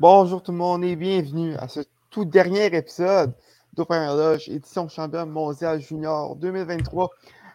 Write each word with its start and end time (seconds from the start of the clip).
Bonjour 0.00 0.42
tout 0.42 0.52
le 0.52 0.56
monde 0.56 0.82
et 0.82 0.96
bienvenue 0.96 1.54
à 1.56 1.68
ce 1.68 1.80
tout 2.08 2.24
dernier 2.24 2.74
épisode 2.74 3.34
de 3.74 3.82
Première 3.82 4.16
Loge, 4.16 4.48
édition 4.48 4.88
champion 4.88 5.26
mondial 5.26 5.78
junior 5.78 6.36
2023. 6.36 7.10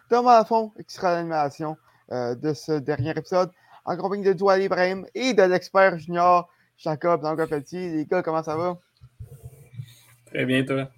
Thomas 0.08 0.38
Lafont 0.38 0.72
qui 0.86 0.94
sera 0.94 1.16
l'animation 1.16 1.76
euh, 2.12 2.36
de 2.36 2.54
ce 2.54 2.78
dernier 2.78 3.10
épisode 3.10 3.50
en 3.84 3.96
compagnie 3.96 4.22
de 4.22 4.32
Doual 4.32 4.62
Ibrahim 4.62 5.04
et 5.16 5.34
de 5.34 5.42
l'expert 5.42 5.98
junior 5.98 6.48
Jacob 6.78 7.24
Langopeltier. 7.24 7.90
Les 7.90 8.06
gars, 8.06 8.22
comment 8.22 8.44
ça 8.44 8.56
va? 8.56 8.78
Très 10.26 10.44
bien, 10.44 10.64
toi. 10.64 10.88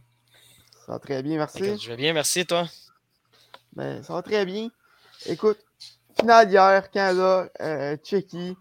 Ça 0.84 0.92
va 0.92 0.98
très 0.98 1.22
bien, 1.22 1.38
merci. 1.38 1.78
je 1.78 1.88
vais 1.88 1.96
bien, 1.96 2.12
merci, 2.12 2.44
toi. 2.44 2.66
Ben, 3.72 4.02
ça 4.02 4.12
va 4.12 4.20
très 4.20 4.44
bien. 4.44 4.68
Écoute, 5.24 5.64
finale 6.20 6.50
hier, 6.50 6.90
Canada, 6.90 7.48
euh, 7.62 7.96
Tchéquie. 7.96 8.54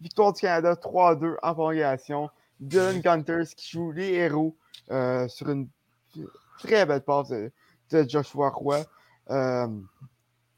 Victoire 0.00 0.32
du 0.32 0.40
Canada 0.40 0.74
3-2 0.74 1.36
en 1.42 1.54
prolongation. 1.54 2.30
Dylan 2.60 3.00
Gunters 3.04 3.48
qui 3.56 3.70
joue 3.70 3.92
les 3.92 4.12
héros 4.14 4.56
euh, 4.90 5.28
sur 5.28 5.48
une 5.50 5.68
très 6.58 6.86
belle 6.86 7.02
passe 7.02 7.28
de, 7.28 7.50
Joshua 7.90 8.50
Roy 8.50 8.84
euh, 9.30 9.66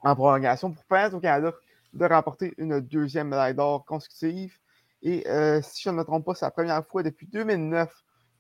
en 0.03 0.15
prolongation 0.15 0.73
pour 0.73 0.85
permettre 0.85 1.17
au 1.17 1.21
Canada 1.21 1.55
de 1.93 2.05
remporter 2.05 2.55
une 2.59 2.81
deuxième 2.81 3.29
médaille 3.29 3.55
d'or 3.55 3.85
consécutive. 3.85 4.59
Et 5.03 5.27
euh, 5.29 5.61
si 5.63 5.83
je 5.83 5.91
ne 5.91 5.97
me 5.97 6.05
trompe 6.05 6.25
pas, 6.25 6.35
c'est 6.35 6.45
la 6.45 6.51
première 6.51 6.87
fois 6.87 7.03
depuis 7.03 7.27
2009 7.27 7.91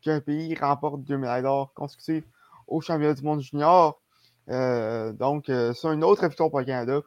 qu'un 0.02 0.20
pays 0.20 0.54
remporte 0.54 1.02
deux 1.02 1.16
médailles 1.16 1.42
d'or 1.42 1.72
consécutives 1.74 2.24
au 2.66 2.80
championnat 2.80 3.14
du 3.14 3.22
monde 3.22 3.40
junior. 3.40 4.00
donc, 4.48 5.44
c'est 5.46 5.84
une 5.84 6.04
autre 6.04 6.26
victoire 6.26 6.50
pour 6.50 6.60
le 6.60 6.66
Canada. 6.66 7.00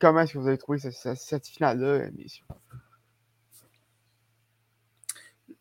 comment 0.00 0.20
est-ce 0.20 0.34
que 0.34 0.38
vous 0.38 0.48
avez 0.48 0.58
trouvé 0.58 0.78
cette, 0.78 1.16
cette 1.16 1.46
finale-là, 1.46 2.10
messieurs? 2.16 2.44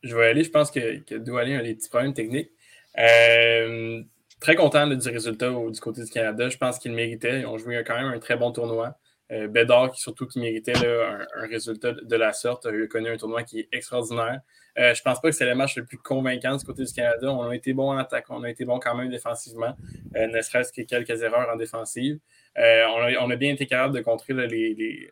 Je 0.08 0.16
vais 0.16 0.28
aller. 0.28 0.44
Je 0.44 0.50
pense 0.52 0.72
que, 0.72 1.00
que 1.00 1.16
Doualé 1.16 1.56
a 1.56 1.62
des 1.62 1.76
petits 1.76 1.90
problèmes 1.90 2.14
techniques. 2.14 2.52
Euh, 2.98 4.02
très 4.40 4.56
content 4.56 4.88
du 4.88 5.10
résultat 5.10 5.50
du 5.50 5.80
côté 5.80 6.04
du 6.04 6.10
Canada. 6.10 6.50
Je 6.50 6.58
pense 6.58 6.80
qu'il 6.80 6.94
méritait. 6.94 7.42
Ils 7.42 7.46
ont 7.46 7.58
joué 7.58 7.84
quand 7.86 7.96
même 7.96 8.08
un 8.14 8.20
très 8.20 8.38
bon 8.38 8.52
tournoi. 8.52 8.98
Euh, 9.30 9.48
Bédard, 9.48 9.92
qui 9.92 10.02
surtout 10.02 10.26
qui 10.26 10.40
méritait 10.40 10.74
un, 10.78 11.48
résultat 11.50 11.92
de 11.92 12.16
la 12.16 12.32
sorte, 12.32 12.66
a 12.66 12.88
connu 12.88 13.10
un 13.10 13.18
tournoi 13.18 13.44
qui 13.44 13.60
est 13.60 13.70
extraordinaire. 13.74 14.40
Euh, 14.78 14.94
je 14.94 15.02
ne 15.02 15.04
pense 15.04 15.20
pas 15.20 15.30
que 15.30 15.36
c'est 15.36 15.46
le 15.46 15.56
match 15.56 15.76
le 15.76 15.84
plus 15.84 15.98
convaincant 15.98 16.56
du 16.56 16.64
côté 16.64 16.86
du 16.86 16.94
Canada. 16.94 17.30
On 17.32 17.50
a 17.50 17.56
été 17.56 17.74
bon 17.74 17.90
en 17.90 17.98
attaque, 17.98 18.26
on 18.30 18.44
a 18.44 18.50
été 18.50 18.64
bon 18.64 18.80
quand 18.80 18.96
même 18.96 19.10
défensivement, 19.10 19.76
euh, 20.16 20.28
ne 20.28 20.42
serait-ce 20.42 20.72
que 20.72 20.82
quelques 20.84 21.22
erreurs 21.22 21.50
en 21.52 21.58
défensive. 21.58 22.20
On 22.56 23.32
a, 23.32 23.36
bien 23.36 23.54
été 23.54 23.66
capable 23.68 23.96
de 23.96 24.02
contrer 24.02 24.34
les, 24.34 25.10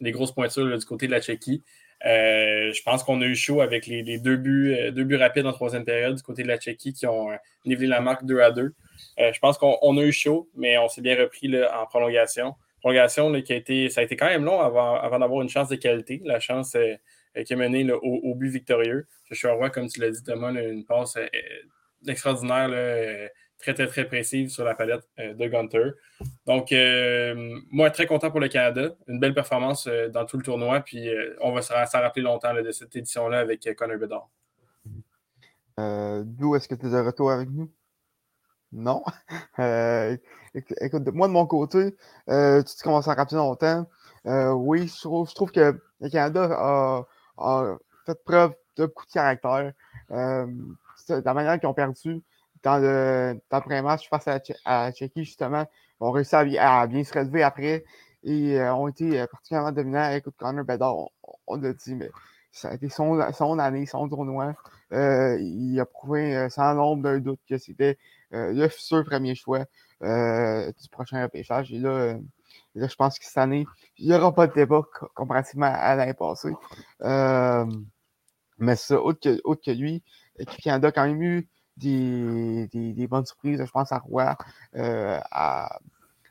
les, 0.00 0.12
grosses 0.12 0.32
pointures 0.32 0.78
du 0.78 0.84
côté 0.84 1.06
de 1.06 1.12
la 1.12 1.20
Tchéquie. 1.20 1.62
Euh, 2.06 2.72
je 2.72 2.82
pense 2.82 3.02
qu'on 3.02 3.20
a 3.22 3.24
eu 3.24 3.34
chaud 3.34 3.62
avec 3.62 3.86
les, 3.86 4.18
deux, 4.18 4.36
buts, 4.36 4.74
euh, 4.78 4.90
deux 4.90 5.04
buts 5.04 5.16
rapides 5.16 5.46
en 5.46 5.52
troisième 5.52 5.84
période 5.84 6.14
du 6.16 6.22
côté 6.22 6.42
de 6.42 6.48
la 6.48 6.58
Tchéquie 6.58 6.92
qui 6.92 7.06
ont 7.06 7.30
euh, 7.30 7.36
nivelé 7.64 7.86
la 7.86 8.00
marque 8.00 8.26
2 8.26 8.40
à 8.40 8.50
2. 8.50 8.74
je 9.18 9.38
pense 9.40 9.56
qu'on 9.56 9.96
a 9.96 10.02
eu 10.02 10.12
chaud, 10.12 10.50
mais 10.54 10.76
on 10.76 10.88
s'est 10.88 11.00
bien 11.00 11.16
repris 11.16 11.50
en 11.64 11.86
prolongation. 11.86 12.54
Prolongation 12.80 13.40
qui 13.40 13.54
a 13.54 13.56
été, 13.56 13.88
ça 13.88 14.02
a 14.02 14.04
été 14.04 14.16
quand 14.16 14.26
même 14.26 14.44
long 14.44 14.60
avant, 14.60 14.96
avant 14.96 15.18
d'avoir 15.18 15.40
une 15.40 15.48
chance 15.48 15.68
de 15.68 15.76
qualité, 15.76 16.20
la 16.24 16.40
chance 16.40 16.76
qui 17.46 17.52
a 17.54 17.56
mené 17.56 17.90
au, 17.90 18.34
but 18.34 18.50
victorieux. 18.50 19.06
Je 19.30 19.34
suis 19.34 19.48
roi, 19.48 19.70
comme 19.70 19.88
tu 19.88 20.00
l'as 20.00 20.10
dit, 20.10 20.22
Thomas, 20.22 20.52
une 20.52 20.84
passe 20.84 21.16
extraordinaire 22.06 22.68
très, 23.58 23.74
très, 23.74 23.86
très 23.86 24.04
précise 24.06 24.52
sur 24.52 24.64
la 24.64 24.74
palette 24.74 25.08
euh, 25.18 25.34
de 25.34 25.46
Gunter. 25.46 25.90
Donc, 26.46 26.72
euh, 26.72 27.58
moi, 27.70 27.90
très 27.90 28.06
content 28.06 28.30
pour 28.30 28.40
le 28.40 28.48
Canada. 28.48 28.94
Une 29.06 29.18
belle 29.18 29.34
performance 29.34 29.86
euh, 29.86 30.08
dans 30.08 30.24
tout 30.26 30.36
le 30.36 30.42
tournoi. 30.42 30.80
Puis, 30.80 31.08
on 31.40 31.52
va 31.52 31.62
s'en 31.62 31.74
rappeler 31.74 32.22
longtemps 32.22 32.54
de 32.54 32.70
cette 32.70 32.94
édition-là 32.94 33.40
avec 33.40 33.68
Connor 33.76 33.98
Bedard. 33.98 34.28
D'où 35.76 36.54
est-ce 36.54 36.68
que 36.68 36.74
tu 36.74 36.86
es 36.86 36.90
de 36.90 36.98
retour 36.98 37.32
avec 37.32 37.48
nous? 37.50 37.70
Non? 38.72 39.02
écoute, 40.80 41.08
moi, 41.12 41.28
de 41.28 41.32
mon 41.32 41.46
côté, 41.46 41.92
tu 41.92 41.94
te 42.26 42.82
commences 42.82 43.08
à 43.08 43.14
rappeler 43.14 43.38
longtemps. 43.38 43.86
oui, 44.24 44.88
je 44.88 45.34
trouve, 45.34 45.50
que 45.50 45.80
le 46.00 46.08
Canada 46.08 47.04
a, 47.38 47.76
fait 48.06 48.24
preuve 48.24 48.52
de 48.76 48.86
beaucoup 48.86 49.06
de 49.06 49.12
caractère. 49.12 49.72
la 50.10 51.34
manière 51.34 51.58
qu'ils 51.58 51.68
ont 51.68 51.74
perdu, 51.74 52.22
dans 52.64 52.78
le, 52.78 53.38
premier 53.60 53.82
match 53.82 54.08
face 54.08 54.26
à, 54.26 54.40
à 54.64 54.90
Tchéquie, 54.90 55.24
justement, 55.24 55.66
ont 56.00 56.10
réussi 56.10 56.34
à, 56.34 56.86
bien 56.86 57.04
se 57.04 57.16
relever 57.16 57.42
après 57.42 57.84
et 58.24 58.58
euh, 58.58 58.74
ont 58.74 58.88
été 58.88 59.20
euh, 59.20 59.26
particulièrement 59.26 59.70
dominants. 59.70 60.10
Écoute, 60.10 60.34
Connor 60.38 60.64
Bedard, 60.64 60.96
on, 61.46 61.56
l'a 61.56 61.74
dit, 61.74 61.94
mais 61.94 62.10
ça 62.50 62.70
a 62.70 62.74
été 62.74 62.88
son, 62.88 63.20
son 63.32 63.58
année, 63.58 63.84
son 63.86 64.08
tournoi. 64.08 64.54
Euh, 64.92 65.38
il 65.40 65.78
a 65.78 65.84
prouvé 65.84 66.48
sans 66.50 66.74
nombre 66.74 67.02
d'un 67.02 67.18
doute 67.18 67.40
que 67.48 67.58
c'était 67.58 67.98
le 68.30 68.66
futur 68.68 69.04
premier 69.04 69.34
choix 69.34 69.64
du 70.00 70.88
prochain 70.90 71.22
repêchage. 71.22 71.72
Et 71.72 71.78
là, 71.78 72.14
là, 72.74 72.88
je 72.88 72.94
pense 72.96 73.18
que 73.18 73.24
cette 73.24 73.38
année, 73.38 73.66
il 73.98 74.08
n'y 74.08 74.14
aura 74.14 74.34
pas 74.34 74.46
de 74.46 74.54
débat 74.54 74.82
comparativement 75.14 75.72
à 75.72 75.94
l'année 75.96 76.14
passée. 76.14 76.52
mais 78.58 78.76
ça, 78.76 79.00
autre 79.00 79.20
que, 79.20 79.40
autre 79.44 79.62
que 79.64 79.70
lui, 79.70 80.02
Canada 80.62 80.88
a 80.88 80.92
quand 80.92 81.06
même 81.06 81.22
eu 81.22 81.48
des, 81.76 82.68
des, 82.68 83.06
bonnes 83.06 83.26
surprises. 83.26 83.62
Je 83.64 83.70
pense 83.70 83.92
à 83.92 83.98
Roy, 83.98 84.36
euh, 84.76 85.18
à, 85.30 85.78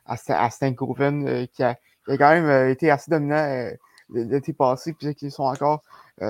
à, 0.05 0.15
à 0.15 0.47
euh, 0.47 1.45
qui, 1.47 1.63
a, 1.63 1.75
qui, 1.75 2.11
a, 2.11 2.17
quand 2.17 2.29
même 2.29 2.45
euh, 2.45 2.69
été 2.69 2.89
assez 2.89 3.11
dominant 3.11 3.69
l'été 4.09 4.53
passé, 4.53 4.93
puis 4.93 5.15
qui 5.15 5.31
sont 5.31 5.43
encore 5.43 5.81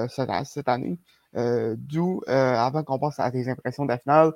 cette, 0.09 0.29
cette, 0.45 0.69
année. 0.69 0.97
D'où, 1.33 2.21
avant 2.27 2.83
qu'on 2.83 2.99
passe 2.99 3.19
à 3.19 3.29
tes 3.31 3.49
impressions 3.49 3.83
de 3.83 3.89
la 3.89 3.97
finale, 3.97 4.33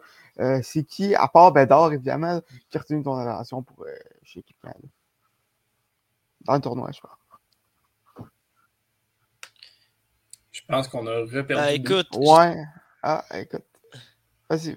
c'est 0.64 0.84
qui, 0.84 1.16
à 1.16 1.28
part 1.28 1.52
Bédard, 1.54 1.94
évidemment, 1.94 2.42
qui 2.70 2.78
a 2.78 2.82
retenu 2.82 3.04
ton 3.04 3.14
relation 3.14 3.62
pour 3.62 3.86
chez 4.24 4.40
l'équipe 4.40 4.58
Dans 6.42 6.56
le 6.56 6.62
tournoi, 6.62 6.90
je 6.94 7.00
crois. 7.00 7.18
Je 10.52 10.62
pense 10.68 10.88
qu'on 10.88 11.06
a 11.06 11.20
reperdu. 11.20 11.54
Ah, 11.56 11.72
écoute. 11.72 12.08
Ouais. 12.18 12.56
Ah, 13.04 13.24
écoute. 13.36 13.64
Vas-y. 14.50 14.76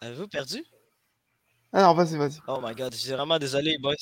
Avez-vous 0.00 0.28
perdu? 0.28 0.64
Ah 1.72 1.82
non, 1.82 1.94
vas-y, 1.94 2.16
vas-y. 2.16 2.40
Oh 2.48 2.60
my 2.62 2.74
god, 2.74 2.92
je 2.92 2.98
suis 2.98 3.10
vraiment 3.12 3.38
désolé, 3.38 3.78
boys. 3.78 3.94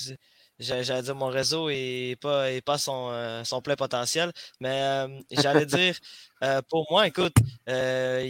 J'allais 0.59 1.03
dire 1.03 1.15
mon 1.15 1.29
réseau 1.29 1.69
n'est 1.71 2.17
pas, 2.17 2.51
est 2.51 2.61
pas 2.63 2.79
son, 2.79 3.11
euh, 3.13 3.45
son, 3.45 3.63
plein 3.63 3.77
potentiel. 3.77 4.33
Mais 4.59 4.83
euh, 4.83 5.21
j'allais 5.31 5.67
dire, 5.67 5.97
euh, 6.43 6.61
pour 6.69 6.87
moi, 6.91 7.07
écoute, 7.07 7.35
il 7.69 7.73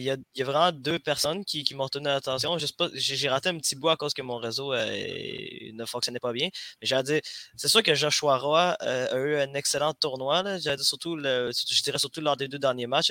y, 0.00 0.10
a, 0.10 0.16
y, 0.34 0.42
a, 0.42 0.44
vraiment 0.44 0.72
deux 0.72 0.98
personnes 0.98 1.42
qui, 1.44 1.64
qui 1.64 1.74
m'ont 1.74 1.84
retenu 1.84 2.04
l'attention. 2.04 2.58
J'ai 2.92 3.28
raté 3.30 3.48
un 3.48 3.56
petit 3.56 3.76
bout 3.76 3.88
à 3.88 3.96
cause 3.96 4.12
que 4.12 4.20
mon 4.20 4.36
réseau 4.36 4.74
ne 4.74 5.84
fonctionnait 5.86 6.20
pas 6.20 6.32
bien. 6.32 6.48
Mais 6.82 6.86
j'allais 6.86 7.02
dire, 7.04 7.20
c'est 7.56 7.68
sûr 7.68 7.82
que 7.82 7.94
Joshua 7.94 8.36
Roy 8.36 8.76
a 8.80 9.16
eu 9.16 9.36
un 9.36 9.54
excellent 9.54 9.94
tournoi. 9.94 10.42
J'allais 10.58 10.76
dire 10.76 10.84
surtout, 10.84 11.16
le, 11.16 11.50
je 11.52 11.82
dirais 11.82 11.98
surtout 11.98 12.20
lors 12.20 12.36
des 12.36 12.48
deux 12.48 12.58
derniers 12.58 12.86
matchs, 12.86 13.10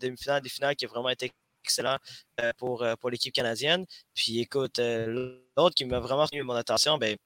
demi-finale, 0.00 0.40
des 0.40 0.48
finales 0.48 0.76
qui 0.76 0.86
a 0.86 0.88
vraiment 0.88 1.10
été 1.10 1.32
excellent 1.64 1.96
euh, 2.40 2.52
pour, 2.58 2.82
euh, 2.82 2.94
pour 2.96 3.10
l'équipe 3.10 3.34
canadienne. 3.34 3.84
Puis 4.14 4.40
écoute, 4.40 4.78
euh, 4.78 5.40
l'autre 5.56 5.74
qui 5.74 5.84
m'a 5.84 6.00
vraiment 6.00 6.26
tenu 6.26 6.42
mon 6.42 6.54
attention, 6.54 6.98
ben, 6.98 7.16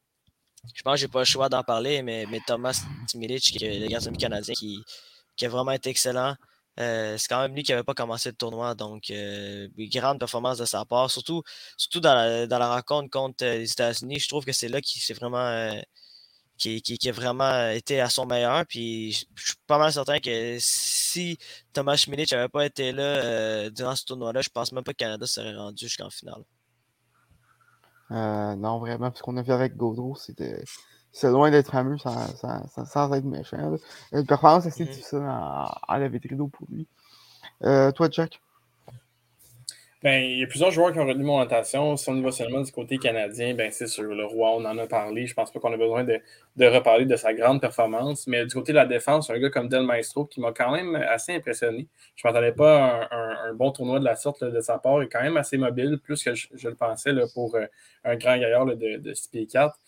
je 0.75 0.83
pense 0.83 0.95
que 0.95 1.01
j'ai 1.01 1.09
pas 1.09 1.21
le 1.21 1.25
choix 1.25 1.49
d'en 1.49 1.63
parler, 1.63 2.03
mais, 2.03 2.27
mais 2.31 2.41
Thomas 2.47 2.83
Milic, 3.15 3.43
qui 3.43 3.65
est 3.65 3.79
le 3.79 3.89
gardien 3.89 4.13
canadien, 4.13 4.55
qui, 4.55 4.79
qui 5.37 5.47
a 5.47 5.49
vraiment 5.49 5.73
été 5.73 5.91
excellent. 5.91 6.37
c'est 6.77 7.29
quand 7.29 7.41
même 7.43 7.55
lui 7.55 7.63
qui 7.65 7.73
n'avait 7.73 7.83
pas 7.85 7.95
commencé 7.95 8.31
le 8.31 8.37
tournoi, 8.37 8.75
donc 8.75 9.13
grande 9.91 10.19
performance 10.21 10.59
de 10.59 10.65
sa 10.65 10.85
part, 10.85 11.11
surtout, 11.11 11.43
surtout 11.77 12.01
dans, 12.01 12.15
la, 12.15 12.47
dans 12.47 12.59
la 12.59 12.75
rencontre 12.75 13.11
contre 13.11 13.45
les 13.45 13.71
États-Unis. 13.73 14.21
Je 14.21 14.29
trouve 14.29 14.45
que 14.45 14.53
c'est 14.53 14.69
là 14.69 14.81
qu'il 14.81 15.03
s'est 15.03 15.15
vraiment 15.15 15.73
qui, 16.71 17.09
a 17.09 17.13
vraiment 17.13 17.69
été 17.71 18.01
à 18.01 18.09
son 18.09 18.27
meilleur. 18.27 18.65
Puis 18.67 19.13
je, 19.13 19.45
suis 19.45 19.55
pas 19.67 19.79
mal 19.79 19.93
certain 19.93 20.19
que 20.19 20.57
si 20.59 21.39
Thomas 21.73 21.97
Schmidt 21.97 22.35
n'avait 22.35 22.49
pas 22.49 22.67
été 22.67 22.93
là 22.93 23.03
euh, 23.03 23.71
durant 23.71 23.97
ce 23.97 24.05
tournoi-là, 24.05 24.41
je 24.41 24.49
pense 24.49 24.73
même 24.73 24.85
pas 24.85 24.93
que 24.93 25.03
le 25.03 25.07
Canada 25.07 25.27
serait 25.27 25.55
rendu 25.55 25.87
jusqu'en 25.87 26.11
finale. 26.11 26.43
Euh, 28.11 28.55
non, 28.57 28.79
vraiment, 28.79 29.11
parce 29.11 29.23
qu'on 29.23 29.37
a 29.37 29.43
vu 29.43 29.53
avec 29.53 29.77
Gaudreau, 29.77 30.15
c'était. 30.17 30.63
C'est 31.15 31.29
loin 31.29 31.51
d'être 31.51 31.71
fameux 31.71 31.99
sans, 31.99 32.17
sans, 32.87 33.13
être 33.13 33.25
méchant. 33.25 33.77
Une 34.13 34.25
performance 34.25 34.65
assez 34.65 34.85
mm-hmm. 34.85 34.89
difficile 34.89 35.25
à, 35.29 35.65
à 35.87 35.99
la 35.99 36.09
pour 36.09 36.67
lui. 36.71 36.89
Euh, 37.65 37.93
toi, 37.93 38.09
Jack? 38.11 38.41
Ben, 40.03 40.21
il 40.21 40.41
y 40.41 40.43
a 40.43 40.49
plusieurs 40.49 40.73
joueurs 40.73 40.93
qui 40.93 40.99
ont 40.99 41.07
retenu 41.07 41.23
mon 41.23 41.39
attention. 41.39 41.97
Si 41.97 42.09
on 42.11 42.17
y 42.17 42.23
va 42.23 42.33
seulement 42.33 42.61
du 42.61 42.73
côté 42.73 42.99
canadien, 42.99 43.55
ben, 43.55 43.71
c'est 43.71 43.87
sûr, 43.87 44.13
le 44.13 44.25
roi, 44.25 44.51
on 44.57 44.65
en 44.65 44.77
a 44.79 44.87
parlé. 44.89 45.29
Je 45.29 45.35
pense 45.35 45.53
pas 45.53 45.61
qu'on 45.61 45.73
a 45.73 45.77
besoin 45.77 46.03
de, 46.03 46.21
reparler 46.67 47.07
de 47.07 47.15
sa 47.15 47.33
grande 47.35 47.61
performance. 47.61 48.27
Mais 48.27 48.45
du 48.45 48.53
côté 48.53 48.73
de 48.73 48.79
la 48.79 48.87
défense, 48.87 49.31
un 49.31 49.39
gars 49.39 49.51
comme 49.51 49.69
Del 49.69 49.85
Maestro 49.85 50.25
qui 50.25 50.41
m'a 50.41 50.51
quand 50.51 50.73
même 50.73 50.97
assez 50.97 51.33
impressionné. 51.37 51.87
Je 52.17 52.27
ne 52.27 52.33
m'attendais 52.33 52.51
pas 52.51 53.07
à 53.11 53.49
un, 53.49 53.55
bon 53.55 53.71
tournoi 53.71 54.01
de 54.01 54.05
la 54.05 54.17
sorte 54.17 54.43
de 54.43 54.61
sa 54.61 54.79
part. 54.79 55.01
Il 55.03 55.07
est 55.07 55.09
quand 55.09 55.23
même 55.23 55.37
assez 55.37 55.57
mobile, 55.57 56.01
plus 56.03 56.25
que 56.25 56.35
je, 56.35 56.49
le 56.69 56.75
pensais 56.75 57.13
là, 57.13 57.27
pour 57.33 57.55
euh, 57.55 57.67
un 58.03 58.17
grand 58.17 58.37
gaillard 58.37 58.67
de, 58.67 58.97
de 58.97 59.15
6 59.15 59.29
pieds 59.29 59.47
4. 59.47 59.79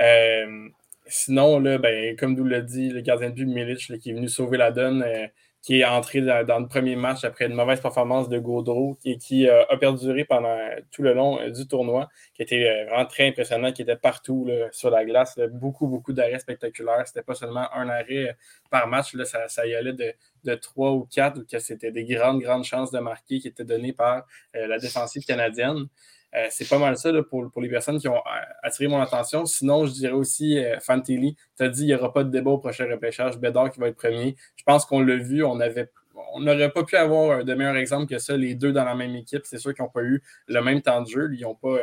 Euh, 0.00 0.68
sinon, 1.06 1.58
là, 1.58 1.78
ben, 1.78 2.14
comme 2.16 2.34
nous 2.36 2.44
l'a 2.44 2.60
dit 2.60 2.90
le 2.90 3.00
gardien 3.00 3.30
de 3.30 3.34
but 3.34 3.46
Milic, 3.46 3.98
qui 3.98 4.10
est 4.10 4.14
venu 4.14 4.28
sauver 4.28 4.56
la 4.56 4.70
donne. 4.70 5.02
Euh, 5.02 5.26
qui 5.64 5.80
est 5.80 5.84
entré 5.86 6.20
dans, 6.20 6.58
le 6.58 6.68
premier 6.68 6.94
match 6.94 7.24
après 7.24 7.46
une 7.46 7.54
mauvaise 7.54 7.80
performance 7.80 8.28
de 8.28 8.38
Gaudreau 8.38 8.98
et 9.02 9.16
qui 9.16 9.48
a 9.48 9.74
perduré 9.78 10.26
pendant 10.26 10.58
tout 10.90 11.00
le 11.00 11.14
long 11.14 11.38
du 11.48 11.66
tournoi, 11.66 12.10
qui 12.34 12.42
était 12.42 12.84
vraiment 12.84 13.06
très 13.06 13.28
impressionnant, 13.28 13.72
qui 13.72 13.80
était 13.80 13.96
partout 13.96 14.46
sur 14.72 14.90
la 14.90 15.06
glace. 15.06 15.40
beaucoup, 15.52 15.86
beaucoup 15.86 16.12
d'arrêts 16.12 16.38
spectaculaires. 16.38 17.06
C'était 17.06 17.22
pas 17.22 17.34
seulement 17.34 17.66
un 17.72 17.88
arrêt 17.88 18.36
par 18.68 18.86
match, 18.88 19.16
ça, 19.24 19.66
y 19.66 19.74
allait 19.74 19.94
de, 19.94 20.12
de 20.44 20.54
3 20.54 20.92
ou 20.92 21.08
4, 21.10 21.46
que 21.46 21.58
c'était 21.58 21.90
des 21.90 22.04
grandes, 22.04 22.42
grandes 22.42 22.64
chances 22.64 22.90
de 22.90 22.98
marquer 22.98 23.38
qui 23.38 23.48
étaient 23.48 23.64
données 23.64 23.94
par 23.94 24.26
la 24.52 24.76
défensive 24.78 25.24
canadienne. 25.24 25.86
Euh, 26.36 26.46
c'est 26.50 26.68
pas 26.68 26.78
mal 26.78 26.96
ça 26.96 27.10
pour, 27.22 27.50
les 27.60 27.68
personnes 27.68 27.98
qui 27.98 28.08
ont 28.08 28.16
euh, 28.16 28.40
attiré 28.62 28.88
mon 28.88 29.00
attention. 29.00 29.46
Sinon, 29.46 29.86
je 29.86 29.92
dirais 29.92 30.12
aussi, 30.12 30.58
euh, 30.58 30.80
Fantilli, 30.80 31.36
tu 31.56 31.62
as 31.62 31.68
dit 31.68 31.80
qu'il 31.80 31.86
n'y 31.88 31.94
aura 31.94 32.12
pas 32.12 32.24
de 32.24 32.30
débat 32.30 32.50
au 32.50 32.58
prochain 32.58 32.86
repêchage. 32.90 33.38
Bédard 33.38 33.70
qui 33.70 33.78
va 33.78 33.88
être 33.88 33.96
premier. 33.96 34.36
Je 34.56 34.64
pense 34.64 34.84
qu'on 34.84 35.00
l'a 35.00 35.16
vu, 35.16 35.44
on 35.44 35.60
avait 35.60 35.90
on 36.32 36.40
n'aurait 36.40 36.70
pas 36.70 36.84
pu 36.84 36.96
avoir 36.96 37.44
de 37.44 37.54
meilleur 37.54 37.76
exemple 37.76 38.06
que 38.06 38.18
ça, 38.18 38.36
les 38.36 38.54
deux 38.54 38.72
dans 38.72 38.84
la 38.84 38.94
même 38.94 39.14
équipe. 39.14 39.42
C'est 39.44 39.58
sûr 39.58 39.74
qu'ils 39.74 39.84
n'ont 39.84 39.90
pas 39.90 40.02
eu 40.02 40.22
le 40.48 40.60
même 40.62 40.80
temps 40.80 41.00
de 41.02 41.08
jeu. 41.08 41.30
Ils 41.32 41.42
n'ont 41.42 41.54
pas 41.54 41.78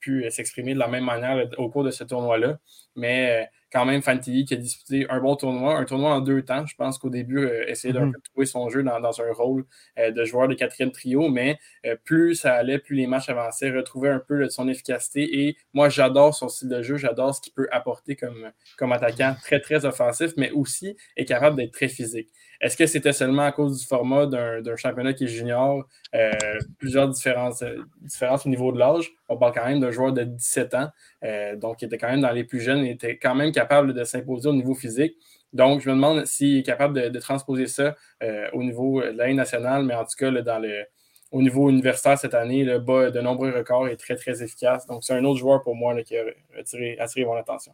pu 0.00 0.30
s'exprimer 0.30 0.74
de 0.74 0.78
la 0.78 0.88
même 0.88 1.04
manière 1.04 1.46
au 1.58 1.68
cours 1.70 1.84
de 1.84 1.90
ce 1.90 2.04
tournoi-là. 2.04 2.58
Mais 2.96 3.50
quand 3.72 3.84
même 3.84 4.02
Fantilli 4.02 4.44
qui 4.44 4.54
a 4.54 4.56
disputé 4.56 5.06
un 5.08 5.20
bon 5.20 5.36
tournoi, 5.36 5.76
un 5.76 5.84
tournoi 5.84 6.14
en 6.14 6.20
deux 6.20 6.42
temps. 6.42 6.66
Je 6.66 6.74
pense 6.74 6.98
qu'au 6.98 7.10
début, 7.10 7.38
euh, 7.38 7.68
essayer 7.68 7.94
de 7.94 8.00
mm-hmm. 8.00 8.22
trouver 8.30 8.46
son 8.46 8.68
jeu 8.68 8.82
dans, 8.82 9.20
un 9.20 9.32
rôle 9.32 9.64
euh, 9.98 10.10
de 10.10 10.24
joueur 10.24 10.48
de 10.48 10.54
quatrième 10.54 10.90
trio, 10.90 11.28
mais 11.28 11.58
euh, 11.86 11.96
plus 12.04 12.34
ça 12.34 12.54
allait, 12.54 12.78
plus 12.78 12.96
les 12.96 13.06
matchs 13.06 13.28
avançaient, 13.28 13.70
retrouver 13.70 14.08
un 14.10 14.18
peu 14.18 14.44
de 14.44 14.48
son 14.48 14.68
efficacité. 14.68 15.46
Et 15.46 15.56
moi, 15.72 15.88
j'adore 15.88 16.34
son 16.34 16.48
style 16.48 16.68
de 16.68 16.82
jeu, 16.82 16.96
j'adore 16.96 17.34
ce 17.34 17.40
qu'il 17.40 17.52
peut 17.52 17.68
apporter 17.70 18.16
comme, 18.16 18.50
comme 18.76 18.92
attaquant 18.92 19.36
très, 19.42 19.60
très 19.60 19.84
offensif, 19.84 20.32
mais 20.36 20.50
aussi 20.50 20.96
est 21.16 21.24
capable 21.24 21.56
d'être 21.56 21.72
très 21.72 21.88
physique. 21.88 22.28
Est-ce 22.60 22.76
que 22.76 22.86
c'était 22.86 23.14
seulement 23.14 23.42
à 23.42 23.52
cause 23.52 23.80
du 23.80 23.86
format 23.86 24.26
d'un 24.26 24.76
championnat 24.76 25.14
qui 25.14 25.24
est 25.24 25.28
junior, 25.28 25.86
euh, 26.14 26.30
plusieurs 26.78 27.08
différences, 27.08 27.62
euh, 27.62 27.78
différences 28.02 28.44
au 28.44 28.50
niveau 28.50 28.70
de 28.70 28.78
l'âge? 28.78 29.10
On 29.30 29.38
parle 29.38 29.54
quand 29.54 29.64
même 29.64 29.80
d'un 29.80 29.90
joueur 29.90 30.12
de 30.12 30.24
17 30.24 30.74
ans, 30.74 30.88
euh, 31.24 31.56
donc 31.56 31.80
il 31.80 31.86
était 31.86 31.96
quand 31.96 32.10
même 32.10 32.20
dans 32.20 32.32
les 32.32 32.44
plus 32.44 32.60
jeunes, 32.60 32.84
il 32.84 32.90
était 32.90 33.16
quand 33.16 33.34
même 33.34 33.52
capable 33.52 33.94
de 33.94 34.04
s'imposer 34.04 34.50
au 34.50 34.52
niveau 34.52 34.74
physique. 34.74 35.16
Donc, 35.54 35.80
je 35.80 35.88
me 35.90 35.96
demande 35.96 36.26
s'il 36.26 36.58
est 36.58 36.62
capable 36.62 37.10
de, 37.10 37.18
transposer 37.18 37.66
ça 37.66 37.96
au 38.52 38.62
niveau 38.62 39.02
de 39.02 39.08
l'année 39.08 39.34
nationale, 39.34 39.84
mais 39.84 39.94
en 39.94 40.04
tout 40.04 40.14
cas, 40.16 40.30
dans 40.30 40.60
le, 40.60 40.84
au 41.32 41.42
niveau 41.42 41.70
universitaire 41.70 42.16
cette 42.16 42.34
année, 42.34 42.62
le 42.62 42.78
bas 42.78 43.10
de 43.10 43.20
nombreux 43.20 43.50
records 43.50 43.88
est 43.88 43.96
très, 43.96 44.14
très 44.14 44.44
efficace. 44.44 44.86
Donc, 44.86 45.02
c'est 45.02 45.12
un 45.12 45.24
autre 45.24 45.40
joueur 45.40 45.62
pour 45.62 45.74
moi 45.74 46.00
qui 46.04 46.16
a 46.16 46.22
attiré, 46.56 47.24
mon 47.24 47.34
attention. 47.34 47.72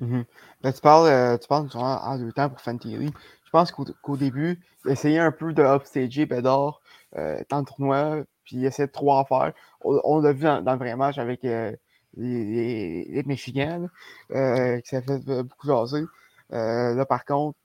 Mm-hmm. 0.00 0.24
Ben, 0.62 0.72
tu 0.72 0.80
parles, 0.80 1.38
tu 1.38 1.48
parles 1.48 1.68
en 1.74 2.18
deux 2.18 2.32
temps 2.32 2.48
pour 2.48 2.62
Fantilli 2.62 3.12
pense 3.56 3.72
qu'au 3.72 4.16
début, 4.16 4.60
il 4.84 4.92
essayait 4.92 5.18
un 5.18 5.32
peu 5.32 5.52
de 5.54 5.62
upstager 5.62 6.26
Bédard 6.26 6.82
euh, 7.16 7.40
dans 7.48 7.60
le 7.60 7.64
tournoi, 7.64 8.24
puis 8.44 8.56
il 8.56 8.64
essayait 8.66 8.86
de 8.86 8.92
trop 8.92 9.12
en 9.12 9.24
faire. 9.24 9.52
On, 9.80 10.20
l'a 10.20 10.32
vu 10.32 10.42
dans, 10.42 10.72
le 10.72 10.78
vrai 10.78 10.94
match 10.94 11.16
avec 11.16 11.42
euh, 11.44 11.72
les, 12.16 13.04
les, 13.04 13.22
Michigan, 13.22 13.88
euh, 14.32 14.78
qui 14.80 14.88
s'est 14.90 15.00
fait 15.00 15.18
beaucoup 15.42 15.66
jaser. 15.66 16.04
là, 16.50 17.06
par 17.06 17.24
contre, 17.24 17.58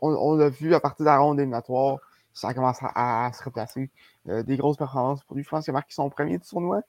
on, 0.00 0.36
l'a 0.36 0.48
vu 0.48 0.74
à 0.74 0.80
partir 0.80 1.04
de 1.04 1.10
la 1.10 1.18
ronde 1.18 1.38
éliminatoire, 1.38 1.98
ça 2.32 2.54
commence 2.54 2.78
à, 2.82 3.26
à 3.26 3.32
se 3.32 3.44
replacer. 3.44 3.90
des 4.26 4.56
grosses 4.56 4.76
performances 4.78 5.22
pour 5.24 5.36
lui. 5.36 5.44
Je 5.44 5.48
pense 5.48 5.64
qu'il 5.64 5.72
a 5.72 5.74
marqué 5.74 5.92
son 5.92 6.08
premier 6.08 6.38
du 6.38 6.46
tournoi 6.46 6.80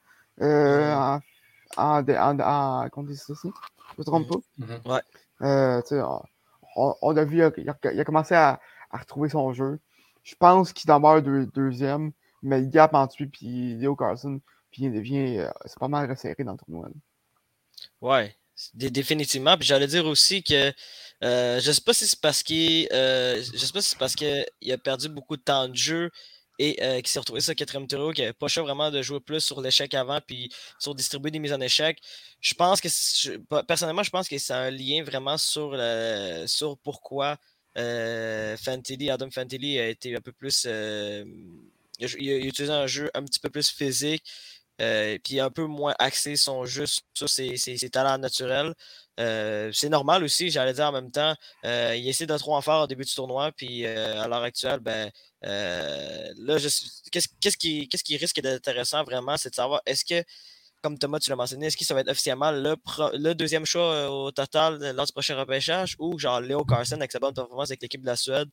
en, 0.42 1.20
en, 1.76 2.40
en, 2.40 2.90
contre 2.90 3.10
les 3.10 3.16
Je 3.16 3.34
ne 3.34 3.52
me 3.98 4.04
trompe 4.04 4.28
pas. 4.28 4.40
Mm-hmm. 4.60 4.94
Ouais. 4.94 5.02
Euh, 5.42 5.82
on, 6.78 7.18
a 7.18 7.26
vu, 7.26 7.42
il 7.58 7.70
a, 7.70 8.04
commencé 8.04 8.36
à, 8.36 8.60
retrouver 8.92 9.30
son 9.30 9.52
jeu. 9.54 9.80
Je 10.24 10.36
pense 10.36 10.74
qu'il 10.74 10.90
demeure 10.90 11.22
deuxième, 11.46 12.12
mais 12.42 12.62
le 12.62 12.68
gap 12.68 12.94
entre 12.94 13.16
lui 13.20 13.30
et 13.42 13.76
Leo 13.76 13.96
Carson 13.96 14.40
puis 14.72 14.90
devient 14.90 15.40
euh, 15.40 15.50
c'est 15.66 15.80
pas 15.80 15.88
mal 15.88 16.10
resserré 16.10 16.44
dans 16.44 16.54
le 16.54 16.58
tournoi. 16.58 16.90
Ouais, 18.02 18.36
définitivement. 18.74 19.58
Puis 19.58 19.68
j'allais 19.68 19.88
dire 19.88 20.06
aussi 20.06 20.44
que 20.44 20.74
euh, 21.24 21.60
je 21.60 21.72
sais 21.72 21.82
pas 21.82 21.94
si 21.94 22.08
c'est 22.08 22.20
parce 22.20 22.44
euh, 22.52 23.42
sais 23.42 23.74
pas 23.74 23.82
si 23.82 23.90
c'est 23.90 23.98
parce 23.98 24.16
qu'il 24.16 24.72
a 24.72 24.78
perdu 24.78 25.10
beaucoup 25.10 25.38
de 25.38 25.42
temps 25.42 25.68
de 25.68 25.76
jeu 25.76 26.12
et 26.60 26.82
euh, 26.84 27.02
qui 27.02 27.12
s'est 27.12 27.20
retrouvé 27.20 27.42
sur 27.42 27.56
quatrième 27.56 27.88
tour, 27.88 28.14
qui 28.14 28.22
n'avait 28.22 28.34
pas 28.34 28.48
choix 28.48 28.64
vraiment 28.64 28.92
de 28.92 29.02
jouer 29.02 29.20
plus 29.20 29.42
sur 29.42 29.62
l'échec 29.62 29.94
avant, 29.94 30.20
puis 30.26 30.52
sur 30.80 30.96
distribuer 30.96 31.32
des 31.32 31.40
mises 31.40 31.54
en 31.54 31.62
échec. 31.62 32.00
Je 32.42 32.54
pense 32.54 32.82
que, 32.82 33.62
personnellement, 33.64 34.04
je 34.04 34.10
pense 34.10 34.28
que 34.28 34.38
c'est 34.38 34.54
un 34.54 34.72
lien 34.72 35.04
vraiment 35.04 35.38
sur, 35.38 35.78
sur 36.48 36.78
pourquoi 36.80 37.38
euh, 37.78 38.56
Adam 39.10 39.30
Fantilli 39.30 39.80
a 39.80 39.88
été 39.88 40.16
un 40.16 40.22
peu 40.22 40.32
plus. 40.32 40.66
Euh, 40.68 41.26
il, 42.00 42.32
a, 42.32 42.38
utilisé 42.38 42.74
un 42.74 42.88
jeu 42.88 43.10
un 43.14 43.24
petit 43.24 43.40
peu 43.40 43.50
plus 43.50 43.70
physique, 43.70 44.24
euh, 44.82 45.18
puis 45.24 45.40
un 45.40 45.50
peu 45.50 45.66
moins 45.66 45.96
axé 46.00 46.36
son 46.36 46.66
jeu 46.66 46.86
sur 47.14 47.30
ses, 47.30 47.90
talents 47.92 48.18
naturels. 48.18 48.74
C'est 49.18 49.90
normal 49.90 50.24
aussi, 50.24 50.50
j'allais 50.50 50.74
dire 50.74 50.86
en 50.86 50.92
même 50.92 51.12
temps. 51.12 51.36
il 51.64 52.08
essaie 52.08 52.26
de 52.26 52.38
trop 52.38 52.56
en 52.56 52.62
faire 52.62 52.82
au 52.82 52.88
début 52.88 53.06
du 53.06 53.14
tournoi, 53.14 53.52
puis 53.52 53.86
à 53.86 54.28
l'heure 54.28 54.44
actuelle, 54.44 54.80
ben, 54.80 55.12
là, 55.42 56.58
qu'est-ce 57.12 57.58
qui, 57.58 57.88
qui, 57.88 58.18
risque 58.18 58.42
d'être 58.42 58.58
intéressant 58.58 59.04
vraiment, 59.04 59.38
c'est 59.38 59.50
de 59.50 59.56
savoir 59.56 59.82
est-ce 59.86 60.06
que, 60.06 60.24
comme 60.84 60.98
Thomas, 60.98 61.20
tu 61.20 61.30
l'as 61.30 61.36
mentionné, 61.36 61.68
est-ce 61.68 61.78
que 61.78 61.86
ça 61.86 61.94
va 61.94 62.02
être 62.02 62.10
officiellement 62.12 62.52
le, 62.52 63.34
deuxième 63.34 63.66
choix 63.66 64.10
au 64.12 64.32
total 64.32 64.94
lors 64.96 65.06
du 65.06 65.12
prochain 65.14 65.38
repêchage 65.38 65.96
ou 66.00 66.18
genre 66.20 66.40
Léo 66.42 66.64
Carson 66.66 66.96
avec 66.96 67.12
sa 67.12 67.20
bonne 67.20 67.34
performance 67.34 67.70
avec 67.72 67.82
l'équipe 67.82 68.02
de 68.02 68.08
la 68.08 68.16
Suède 68.16 68.50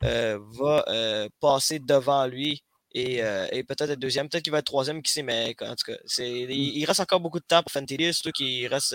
va 0.00 1.28
passer 1.40 1.78
devant 1.80 2.26
lui 2.26 2.62
et, 2.94 3.64
peut-être 3.64 3.90
être 3.90 3.98
deuxième, 3.98 4.28
peut-être 4.28 4.44
qu'il 4.44 4.52
va 4.52 4.58
être 4.58 4.66
troisième, 4.66 5.02
qui 5.02 5.12
sait, 5.12 5.22
mais 5.22 5.54
en 5.60 5.74
tout 5.74 5.92
cas, 5.92 5.98
mmh. 6.18 6.50
il, 6.50 6.84
reste 6.84 7.00
encore 7.00 7.20
beaucoup 7.20 7.40
de 7.40 7.44
temps 7.44 7.62
pour 7.62 7.72
Fantilli, 7.72 8.12
surtout 8.14 8.32
qu'il 8.32 8.66
reste, 8.66 8.94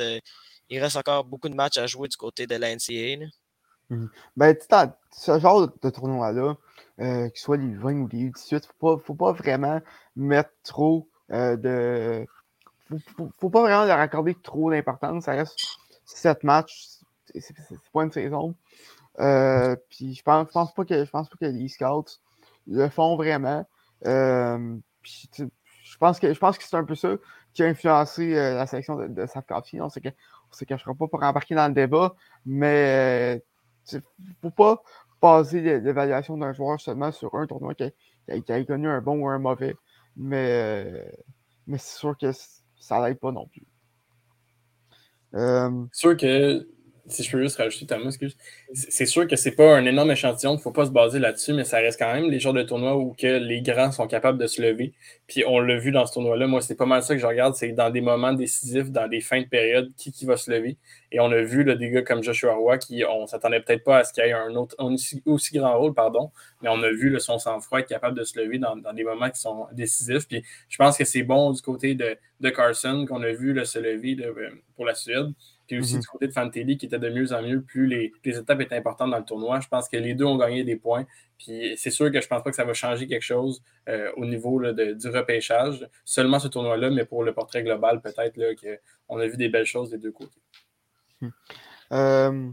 il 0.69 0.79
reste 0.79 0.97
encore 0.97 1.23
beaucoup 1.23 1.49
de 1.49 1.55
matchs 1.55 1.77
à 1.77 1.87
jouer 1.87 2.07
du 2.07 2.17
côté 2.17 2.47
de 2.47 2.55
la 2.55 2.75
NCAA. 2.75 3.27
Mmh. 3.89 4.07
Ben, 4.37 4.55
ce 5.11 5.39
genre 5.39 5.67
de 5.67 5.89
tournoi-là, 5.89 6.55
euh, 6.99 7.29
qu'il 7.29 7.39
soit 7.39 7.57
les 7.57 7.73
20 7.73 7.93
ou 8.01 8.07
les 8.11 8.29
18, 8.29 8.65
faut 8.65 8.97
pas, 8.97 9.03
faut 9.03 9.15
pas 9.15 9.31
vraiment 9.31 9.81
mettre 10.15 10.51
trop 10.63 11.09
euh, 11.31 11.57
de. 11.57 12.25
Faut, 13.15 13.29
faut, 13.39 13.49
pas 13.49 13.61
vraiment 13.61 13.85
leur 13.85 13.99
accorder 13.99 14.35
trop 14.35 14.69
d'importance. 14.69 15.25
Ça 15.25 15.31
reste 15.33 15.57
7 16.05 16.43
matchs, 16.43 16.99
c'est 17.33 17.53
pas 17.91 18.03
une 18.03 18.11
saison. 18.11 18.55
Euh, 19.19 19.75
puis 19.89 20.13
je 20.13 20.23
pense, 20.23 20.47
je 20.47 20.51
pense 20.51 20.73
pas 20.73 20.85
que 20.85 21.05
je 21.05 21.09
pense 21.09 21.29
pas 21.29 21.37
que 21.37 21.45
les 21.45 21.67
scouts 21.67 22.19
le 22.67 22.89
font 22.89 23.15
vraiment. 23.15 23.65
Euh, 24.05 24.77
je 25.03 25.97
pense 25.99 26.19
que 26.19 26.27
que 26.27 26.63
c'est 26.63 26.75
un 26.75 26.83
peu 26.83 26.95
ça 26.95 27.15
qui 27.53 27.63
a 27.63 27.67
influencé 27.67 28.33
la 28.33 28.65
sélection 28.67 28.95
de, 28.95 29.07
de 29.07 29.25
Safkowski. 29.25 29.79
On 30.53 30.55
ne 30.55 30.59
se 30.59 30.65
cachera 30.65 30.93
pas 30.93 31.07
pour 31.07 31.23
embarquer 31.23 31.55
dans 31.55 31.67
le 31.67 31.73
débat, 31.73 32.15
mais 32.45 33.39
euh, 33.89 33.99
faut 34.39 34.51
pas 34.51 34.83
baser 35.19 35.79
l'évaluation 35.79 36.37
d'un 36.37 36.53
joueur 36.53 36.79
seulement 36.79 37.11
sur 37.11 37.33
un 37.33 37.47
tournoi 37.47 37.73
qui 37.73 37.83
a, 38.29 38.63
connu 38.63 38.87
un 38.87 39.01
bon 39.01 39.23
ou 39.23 39.27
un 39.27 39.39
mauvais. 39.39 39.75
Mais, 40.15 40.85
euh, 40.85 41.11
mais 41.65 41.79
c'est 41.79 41.97
sûr 41.97 42.15
que 42.15 42.31
ça 42.79 43.07
l'aide 43.07 43.17
pas 43.19 43.31
non 43.31 43.47
plus. 43.47 43.65
Euh, 45.33 45.85
sûr 45.91 46.15
que 46.15 46.67
si 47.07 47.23
je 47.23 47.31
peux 47.31 47.41
juste 47.41 47.57
rajouter 47.57 47.85
ta 47.85 47.99
excuse. 47.99 48.37
C'est 48.73 49.05
sûr 49.05 49.27
que 49.27 49.35
c'est 49.35 49.51
pas 49.51 49.75
un 49.75 49.85
énorme 49.85 50.11
échantillon, 50.11 50.53
il 50.53 50.57
ne 50.57 50.61
faut 50.61 50.71
pas 50.71 50.85
se 50.85 50.91
baser 50.91 51.19
là-dessus, 51.19 51.53
mais 51.53 51.65
ça 51.65 51.77
reste 51.77 51.99
quand 51.99 52.13
même 52.13 52.29
les 52.29 52.39
genres 52.39 52.53
de 52.53 52.63
tournois 52.63 52.95
où 52.95 53.13
que 53.17 53.27
les 53.27 53.61
grands 53.61 53.91
sont 53.91 54.07
capables 54.07 54.37
de 54.37 54.47
se 54.47 54.61
lever. 54.61 54.93
Puis 55.27 55.43
on 55.45 55.59
l'a 55.59 55.77
vu 55.77 55.91
dans 55.91 56.05
ce 56.05 56.13
tournoi-là. 56.13 56.47
Moi, 56.47 56.61
c'est 56.61 56.75
pas 56.75 56.85
mal 56.85 57.03
ça 57.03 57.13
que 57.13 57.19
je 57.19 57.25
regarde, 57.25 57.55
c'est 57.55 57.73
dans 57.73 57.89
des 57.89 58.01
moments 58.01 58.33
décisifs, 58.33 58.89
dans 58.89 59.07
des 59.07 59.19
fins 59.19 59.41
de 59.41 59.47
période, 59.47 59.91
qui, 59.97 60.11
qui 60.11 60.25
va 60.25 60.37
se 60.37 60.49
lever. 60.49 60.77
Et 61.11 61.19
on 61.19 61.31
a 61.31 61.41
vu 61.41 61.63
là, 61.63 61.75
des 61.75 61.89
gars 61.89 62.01
comme 62.01 62.23
Joshua 62.23 62.53
Roy 62.55 62.77
qui, 62.77 63.03
on 63.05 63.27
s'attendait 63.27 63.59
peut-être 63.59 63.83
pas 63.83 63.99
à 63.99 64.03
ce 64.03 64.13
qu'il 64.13 64.23
y 64.23 64.27
ait 64.27 64.33
un 64.33 64.55
autre 64.55 64.75
aussi, 65.25 65.53
grand 65.53 65.77
rôle, 65.77 65.93
pardon, 65.93 66.31
mais 66.61 66.69
on 66.69 66.81
a 66.81 66.89
vu 66.89 67.09
le 67.09 67.19
son 67.19 67.37
sang-froid 67.37 67.79
être 67.79 67.89
capable 67.89 68.17
de 68.17 68.23
se 68.23 68.39
lever 68.39 68.59
dans, 68.59 68.75
des 68.93 69.03
moments 69.03 69.29
qui 69.29 69.39
sont 69.39 69.67
décisifs. 69.73 70.27
Puis 70.27 70.43
je 70.69 70.77
pense 70.77 70.97
que 70.97 71.05
c'est 71.05 71.23
bon 71.23 71.51
du 71.51 71.61
côté 71.61 71.95
de, 71.95 72.17
de 72.39 72.49
Carson 72.49 73.05
qu'on 73.07 73.21
a 73.23 73.31
vu 73.31 73.53
se 73.65 73.79
lever 73.79 74.17
pour 74.75 74.85
la 74.85 74.95
Suède. 74.95 75.33
Puis 75.73 75.81
aussi 75.81 75.95
mhm. 75.95 76.01
du 76.01 76.07
côté 76.07 76.27
de 76.27 76.31
Fantelli 76.31 76.77
qui 76.77 76.85
était 76.85 76.99
de 76.99 77.09
mieux 77.09 77.33
en 77.33 77.41
mieux, 77.41 77.63
plus 77.63 77.87
les, 77.87 78.11
étapes 78.23 78.61
étaient 78.61 78.75
importantes 78.75 79.09
dans 79.09 79.17
le 79.17 79.25
tournoi. 79.25 79.59
Je 79.59 79.67
pense 79.67 79.89
que 79.89 79.97
les 79.97 80.13
deux 80.13 80.25
ont 80.25 80.37
gagné 80.37 80.63
des 80.63 80.75
points. 80.75 81.07
Puis 81.39 81.73
c'est 81.77 81.89
sûr 81.89 82.11
que 82.11 82.21
je 82.21 82.27
ne 82.27 82.29
pense 82.29 82.43
pas 82.43 82.51
que 82.51 82.55
ça 82.55 82.63
va 82.63 82.75
changer 82.75 83.07
quelque 83.07 83.23
chose 83.23 83.63
euh, 83.89 84.11
au 84.15 84.25
niveau 84.25 84.61
du 84.61 85.09
repêchage. 85.09 85.89
Seulement 86.05 86.37
ce 86.37 86.47
tournoi-là, 86.47 86.91
mais 86.91 87.05
pour 87.05 87.23
le 87.23 87.33
portrait 87.33 87.63
global, 87.63 88.01
peut-être 88.01 88.39
qu'on 89.07 89.17
a 89.17 89.25
vu 89.25 89.35
des 89.35 89.49
belles 89.49 89.65
choses 89.65 89.89
des 89.89 89.97
deux 89.97 90.11
côtés. 90.11 90.39
Hmm. 91.21 91.29
Euh, 91.91 92.49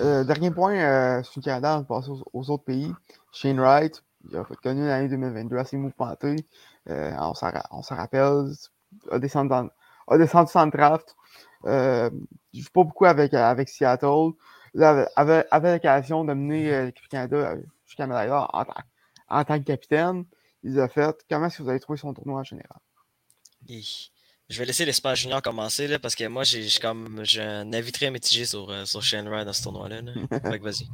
euh, 0.00 0.24
dernier 0.24 0.50
point 0.50 1.22
sur 1.22 1.40
le 1.40 1.44
Canada, 1.44 1.78
on 1.78 1.84
passe 1.84 2.10
aux, 2.10 2.50
autres 2.50 2.64
pays. 2.64 2.92
Shane 3.32 3.58
Wright, 3.58 4.04
il 4.28 4.36
a 4.36 4.44
connu 4.62 4.86
l'année 4.86 5.08
2022 5.08 5.56
assez 5.56 5.78
mouvementée. 5.78 6.36
on 6.88 7.32
s'en 7.32 7.96
rappelle, 7.96 8.52
a 9.10 9.18
descendu, 9.18 9.48
dans, 9.48 9.70
a 10.08 10.18
descendu 10.18 10.50
sans 10.50 10.66
draft. 10.66 11.16
Euh, 11.66 12.10
je 12.52 12.60
joue 12.60 12.70
pas 12.72 12.84
beaucoup 12.84 13.06
avec, 13.06 13.34
avec 13.34 13.68
Seattle. 13.68 14.32
Là, 14.74 15.08
avait, 15.16 15.44
avait 15.50 15.74
l'occasion 15.74 16.24
de 16.24 16.34
mener 16.34 16.72
euh, 16.72 16.84
l'équipe 16.86 17.08
Canada 17.08 17.56
jusqu'à 17.86 18.06
médaille 18.06 18.30
en, 18.30 18.48
en, 19.28 19.44
tant 19.44 19.58
que 19.58 19.64
capitaine. 19.64 20.24
Il 20.62 20.78
a 20.80 20.88
fait. 20.88 21.16
Comment 21.28 21.46
est-ce 21.46 21.58
que 21.58 21.62
vous 21.62 21.68
avez 21.70 21.80
trouvé 21.80 21.98
son 21.98 22.12
tournoi 22.12 22.40
en 22.40 22.44
général? 22.44 22.78
Je 23.68 24.58
vais 24.58 24.66
laisser 24.66 24.84
l'espace 24.84 25.20
junior 25.20 25.40
commencer 25.40 25.88
là, 25.88 25.98
parce 25.98 26.14
que 26.14 26.26
moi, 26.26 26.44
j'ai 26.44 26.66
comme 26.80 27.20
j'ai 27.24 27.42
un 27.42 27.72
avis 27.72 27.92
très 27.92 28.10
mitigé 28.10 28.44
sur, 28.44 28.70
euh, 28.70 28.84
sur 28.84 29.02
Shane 29.02 29.28
Ride 29.28 29.46
dans 29.46 29.52
ce 29.52 29.62
tournoi-là. 29.62 30.02
vas-y. 30.60 30.88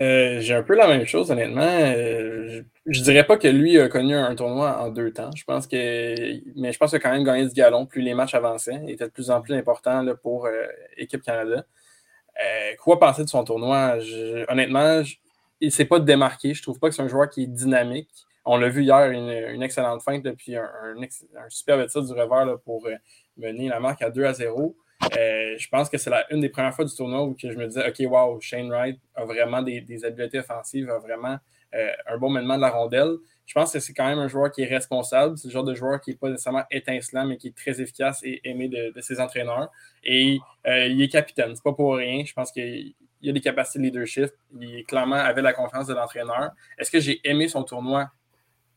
Euh, 0.00 0.40
j'ai 0.40 0.54
un 0.54 0.62
peu 0.62 0.74
la 0.76 0.88
même 0.88 1.06
chose, 1.06 1.30
honnêtement. 1.30 1.62
Euh, 1.62 2.62
je, 2.86 3.02
dirais 3.02 3.24
pas 3.24 3.38
que 3.38 3.48
lui 3.48 3.78
a 3.78 3.88
connu 3.88 4.14
un, 4.14 4.34
tournoi 4.34 4.78
en 4.78 4.90
deux 4.90 5.10
temps. 5.12 5.30
Je 5.34 5.44
pense 5.44 5.66
que, 5.66 6.40
mais 6.54 6.72
je 6.72 6.78
pense 6.78 6.90
qu'il 6.90 6.98
a 6.98 7.00
quand 7.00 7.12
même 7.12 7.24
gagné 7.24 7.46
du 7.46 7.54
galon 7.54 7.86
plus 7.86 8.02
les 8.02 8.14
matchs 8.14 8.34
avançaient. 8.34 8.80
Il 8.84 8.90
était 8.90 9.06
de 9.06 9.10
plus 9.10 9.30
en 9.30 9.40
plus 9.40 9.54
important 9.54 10.04
pour 10.22 10.48
Équipe 10.98 11.22
Canada. 11.22 11.64
quoi 12.78 12.98
penser 12.98 13.24
de 13.24 13.28
son 13.28 13.44
tournoi? 13.44 13.96
honnêtement, 14.48 15.02
il 15.60 15.66
ne 15.66 15.70
s'est 15.70 15.84
pas 15.86 16.00
démarqué. 16.00 16.54
Je 16.54 16.62
trouve 16.62 16.78
pas 16.78 16.88
que 16.88 16.94
c'est 16.94 17.02
un 17.02 17.08
joueur 17.08 17.28
qui 17.30 17.44
est 17.44 17.46
dynamique. 17.46 18.10
On 18.44 18.58
l'a 18.58 18.68
vu 18.68 18.84
hier, 18.84 19.10
une, 19.10 19.62
excellente 19.62 20.02
feinte, 20.02 20.22
depuis 20.22 20.54
un, 20.56 20.70
un, 20.94 21.48
super 21.48 21.84
tir 21.88 22.02
du 22.02 22.12
revers 22.12 22.60
pour 22.60 22.86
euh, 22.86 22.94
mener 23.36 23.68
la 23.68 23.80
marque 23.80 24.02
à 24.02 24.10
2 24.10 24.24
à 24.24 24.32
0. 24.32 24.76
Euh, 25.02 25.56
je 25.58 25.68
pense 25.68 25.88
que 25.88 25.98
c'est 25.98 26.10
une 26.30 26.40
des 26.40 26.48
premières 26.48 26.74
fois 26.74 26.84
du 26.84 26.94
tournoi 26.94 27.24
où 27.24 27.36
je 27.38 27.48
me 27.48 27.66
disais, 27.66 27.86
OK, 27.86 28.10
wow, 28.10 28.40
Shane 28.40 28.70
Wright 28.70 28.98
a 29.14 29.24
vraiment 29.24 29.62
des, 29.62 29.84
habiletés 30.04 30.38
offensives, 30.38 30.90
a 30.90 30.98
vraiment 30.98 31.38
euh, 31.74 31.92
un 32.06 32.18
bon 32.18 32.30
moment 32.30 32.56
de 32.56 32.60
la 32.60 32.70
rondelle. 32.70 33.16
Je 33.44 33.54
pense 33.54 33.72
que 33.72 33.78
c'est 33.78 33.92
quand 33.92 34.06
même 34.06 34.18
un 34.18 34.28
joueur 34.28 34.50
qui 34.50 34.62
est 34.62 34.66
responsable. 34.66 35.38
C'est 35.38 35.48
le 35.48 35.52
genre 35.52 35.64
de 35.64 35.74
joueur 35.74 36.00
qui 36.00 36.10
n'est 36.10 36.16
pas 36.16 36.28
nécessairement 36.28 36.64
étincelant, 36.70 37.26
mais 37.26 37.36
qui 37.36 37.48
est 37.48 37.56
très 37.56 37.80
efficace 37.80 38.20
et 38.24 38.40
aimé 38.44 38.68
de, 38.68 38.92
ses 39.00 39.20
entraîneurs. 39.20 39.70
Et 40.02 40.40
il 40.64 41.00
est 41.00 41.08
capitaine. 41.08 41.54
C'est 41.54 41.62
pas 41.62 41.72
pour 41.72 41.94
rien. 41.94 42.24
Je 42.24 42.32
pense 42.32 42.50
qu'il 42.50 42.94
a 43.24 43.32
des 43.32 43.40
capacités 43.40 43.78
de 43.78 43.84
leadership. 43.84 44.30
Il 44.58 44.84
clairement 44.84 45.16
avait 45.16 45.42
la 45.42 45.52
confiance 45.52 45.86
de 45.86 45.94
l'entraîneur. 45.94 46.50
Est-ce 46.76 46.90
que 46.90 46.98
j'ai 46.98 47.20
aimé 47.22 47.46
son 47.46 47.62
tournoi? 47.62 48.10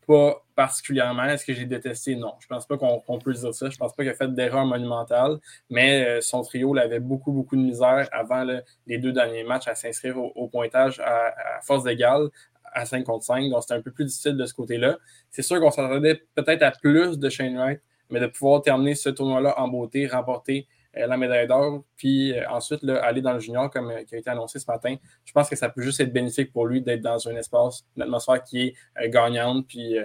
Pas 0.10 0.44
particulièrement. 0.56 1.26
Est-ce 1.26 1.46
que 1.46 1.54
j'ai 1.54 1.66
détesté? 1.66 2.16
Non. 2.16 2.34
Je 2.40 2.48
pense 2.48 2.66
pas 2.66 2.78
qu'on 2.80 3.20
peut 3.20 3.32
dire 3.32 3.54
ça. 3.54 3.70
Je 3.70 3.78
pense 3.78 3.94
pas 3.94 4.02
qu'il 4.02 4.12
a 4.12 4.16
fait 4.16 4.34
d'erreur 4.34 4.66
monumentale, 4.66 5.38
mais 5.70 6.04
euh, 6.04 6.22
son 6.22 6.42
trio 6.42 6.76
avait 6.78 7.00
beaucoup, 7.00 7.32
beaucoup 7.32 7.56
de 7.56 7.62
misère 7.62 8.10
avant 8.12 8.44
les 8.88 8.98
deux 8.98 9.12
derniers 9.12 9.44
matchs 9.44 9.68
à 9.68 9.76
s'inscrire 9.76 10.18
au, 10.18 10.48
pointage 10.48 11.00
à, 11.00 11.62
force 11.62 11.84
d'égale 11.84 12.30
à 12.74 12.88
5 12.88 13.04
contre 13.06 13.24
5. 13.24 13.52
Donc, 13.52 13.62
c'était 13.62 13.76
un 13.76 13.84
peu 13.84 13.92
plus 13.92 14.06
difficile 14.06 14.36
de 14.36 14.48
ce 14.48 14.54
côté-là. 14.56 14.98
C'est 15.30 15.44
sûr 15.44 15.60
qu'on 15.60 15.70
s'attendait 15.70 16.24
peut-être 16.34 16.64
à 16.64 16.72
plus 16.72 17.20
de 17.20 17.30
Shane 17.30 17.56
Wright, 17.56 17.80
mais 18.10 18.20
de 18.20 18.26
pouvoir 18.26 18.64
terminer 18.64 18.96
ce 18.96 19.10
tournoi-là 19.10 19.60
en 19.62 19.68
beauté, 19.68 20.08
remporter 20.08 20.68
la 20.94 21.18
médaille 21.18 21.48
d'or, 21.48 21.84
puis 21.96 22.34
euh, 22.34 22.50
ensuite 22.50 22.84
aller 22.84 23.22
dans 23.22 23.34
le 23.34 23.40
junior 23.40 23.70
comme 23.70 23.92
euh, 23.92 24.04
qui 24.04 24.16
a 24.16 24.18
été 24.18 24.30
annoncé 24.30 24.60
ce 24.60 24.70
matin. 24.70 24.96
Je 25.24 25.32
pense 25.32 25.50
que 25.50 25.56
ça 25.56 25.70
peut 25.70 25.82
juste 25.82 26.00
être 26.00 26.12
bénéfique 26.12 26.52
pour 26.52 26.66
lui 26.66 26.82
d'être 26.82 27.02
dans 27.02 27.28
un 27.28 27.36
espace, 27.36 27.86
une 27.96 28.04
atmosphère 28.04 28.44
qui 28.44 28.74
est 28.96 29.10
gagnante, 29.10 29.68
puis 29.68 29.96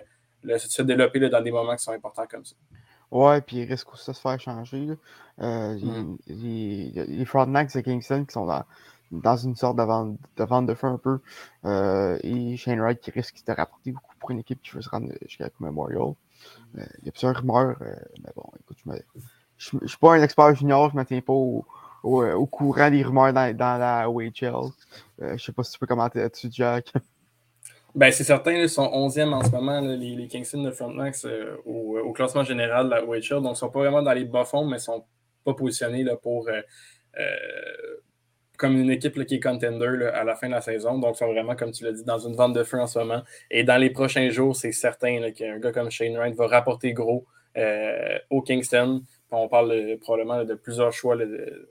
de 0.45 0.59
se 0.59 0.83
développer 0.83 1.21
dans 1.29 1.41
des 1.41 1.50
moments 1.50 1.75
qui 1.76 1.83
sont 1.83 1.93
importants 1.93 2.26
comme 2.26 2.45
ça. 2.45 2.55
Ouais, 3.11 3.41
puis 3.41 3.59
il 3.59 3.64
risque 3.64 3.93
aussi 3.93 4.11
de 4.11 4.17
se 4.17 4.21
faire 4.21 4.38
changer. 4.41 4.88
Mm. 5.38 6.17
les 6.26 7.25
Frontenacs 7.25 7.75
de 7.75 7.81
Kingston 7.81 8.25
qui 8.25 8.33
sont 8.33 8.47
dans, 9.11 9.37
une 9.37 9.57
sorte 9.57 9.76
de 9.76 9.83
vente, 9.83 10.19
de 10.37 10.45
vente 10.45 10.67
de 10.67 10.75
feu 10.75 10.88
un 10.88 10.99
peu. 10.99 11.21
et 12.23 12.57
Shane 12.57 12.81
Wright 12.81 13.00
qui 13.00 13.11
risque 13.11 13.45
de 13.47 13.53
rapporter 13.53 13.93
beaucoup 13.93 14.14
pour 14.19 14.31
une 14.33 14.41
équipe 14.41 14.61
qui 14.62 14.73
veut 14.73 14.83
se 14.83 14.91
rendre 14.91 15.12
jusqu'à 15.23 15.45
la 15.45 15.50
Memorial. 15.61 16.12
il 16.75 17.05
y 17.05 17.09
a 17.09 17.12
plusieurs 17.12 17.37
rumeurs, 17.37 17.76
mais 17.81 18.33
bon, 18.37 18.45
écoute, 18.61 18.79
je 18.85 18.91
me, 18.91 18.99
je 19.71 19.78
ne 19.80 19.87
suis 19.87 19.99
pas 19.99 20.14
un 20.14 20.23
expert 20.23 20.54
junior, 20.54 20.90
je 20.92 20.99
ne 20.99 21.04
tiens 21.04 21.21
pas 21.21 21.33
au, 21.33 21.64
au, 22.04 22.47
courant 22.47 22.90
des 22.90 23.02
rumeurs 23.02 23.33
dans, 23.33 23.56
dans 23.56 23.78
la 23.78 24.11
OHL. 24.11 24.33
Euh, 24.44 24.71
je 25.21 25.25
ne 25.33 25.38
sais 25.38 25.52
pas 25.52 25.64
si 25.64 25.73
tu 25.73 25.78
peux 25.78 25.87
commenter 25.87 26.21
là-dessus, 26.21 26.49
Jack. 26.50 26.92
Ben, 27.97 28.11
c'est 28.11 28.25
certain, 28.25 28.50
ils 28.50 28.68
sont 28.68 28.88
11e 28.88 29.33
en 29.33 29.44
ce 29.44 29.52
moment, 29.52 29.80
les, 29.80 29.97
les, 29.97 30.26
Kingston 30.26 30.64
de 30.64 30.73
Frontenacs 30.73 31.14
euh, 31.26 31.56
au, 31.64 32.12
classement 32.12 32.42
général 32.42 32.87
de 32.87 32.90
la 32.90 33.04
OHL. 33.04 33.40
Donc, 33.40 33.44
ils 33.44 33.49
ne 33.50 33.54
sont 33.54 33.71
pas 33.71 33.78
vraiment 33.78 34.02
dans 34.02 34.12
les 34.12 34.25
bas-fonds, 34.25 34.64
mais 34.64 34.78
ils 34.78 34.80
ne 34.80 34.99
sont 34.99 35.04
pas 35.44 35.54
positionnés 35.54 36.02
là, 36.02 36.16
pour 36.16 36.49
euh, 36.49 36.61
comme 38.59 38.76
une 38.76 38.90
équipe 38.90 39.25
qui 39.25 39.37
est 39.37 39.40
contender 39.40 40.11
à 40.12 40.25
la 40.25 40.35
fin 40.35 40.49
de 40.49 40.54
la 40.54 40.61
saison. 40.61 40.99
Donc, 40.99 41.14
ils 41.14 41.18
sont 41.18 41.33
vraiment, 41.33 41.54
comme 41.54 41.71
tu 41.71 41.85
l'as 41.85 41.92
dit, 41.92 42.02
dans 42.02 42.18
une 42.18 42.35
vente 42.35 42.52
de 42.52 42.64
feu 42.64 42.80
en 42.80 42.88
ce 42.88 42.99
moment. 42.99 43.23
Et 43.49 43.62
dans 43.62 43.76
les 43.76 43.90
prochains 43.90 44.28
jours, 44.28 44.56
c'est 44.56 44.73
certain 44.73 45.30
qu'un 45.30 45.61
gars 45.61 45.71
comme 45.71 45.88
Shane 45.88 46.16
Wright 46.16 46.35
va 46.35 46.49
rapporter 46.49 46.94
gros 46.94 47.25
au 48.28 48.42
Kingston 48.42 49.02
on 49.31 49.49
parle 49.49 49.99
probablement 50.00 50.45
de 50.45 50.54
plusieurs 50.54 50.93
choix 50.93 51.16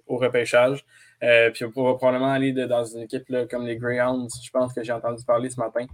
au 0.08 0.18
repêchage. 0.18 0.86
Euh, 1.24 1.52
puis 1.52 1.64
on 1.64 1.72
pourra 1.72 1.96
probablement 1.98 2.32
aller 2.32 2.52
dans 2.52 2.84
une 2.84 3.02
équipe 3.02 3.34
comme 3.50 3.66
les 3.66 3.78
Greyhounds, 3.78 4.30
je 4.44 4.52
pense 4.52 4.74
que 4.74 4.84
j'ai 4.84 4.92
entendu 4.92 5.24
parler 5.24 5.50
ce 5.50 5.60
matin, 5.60 5.86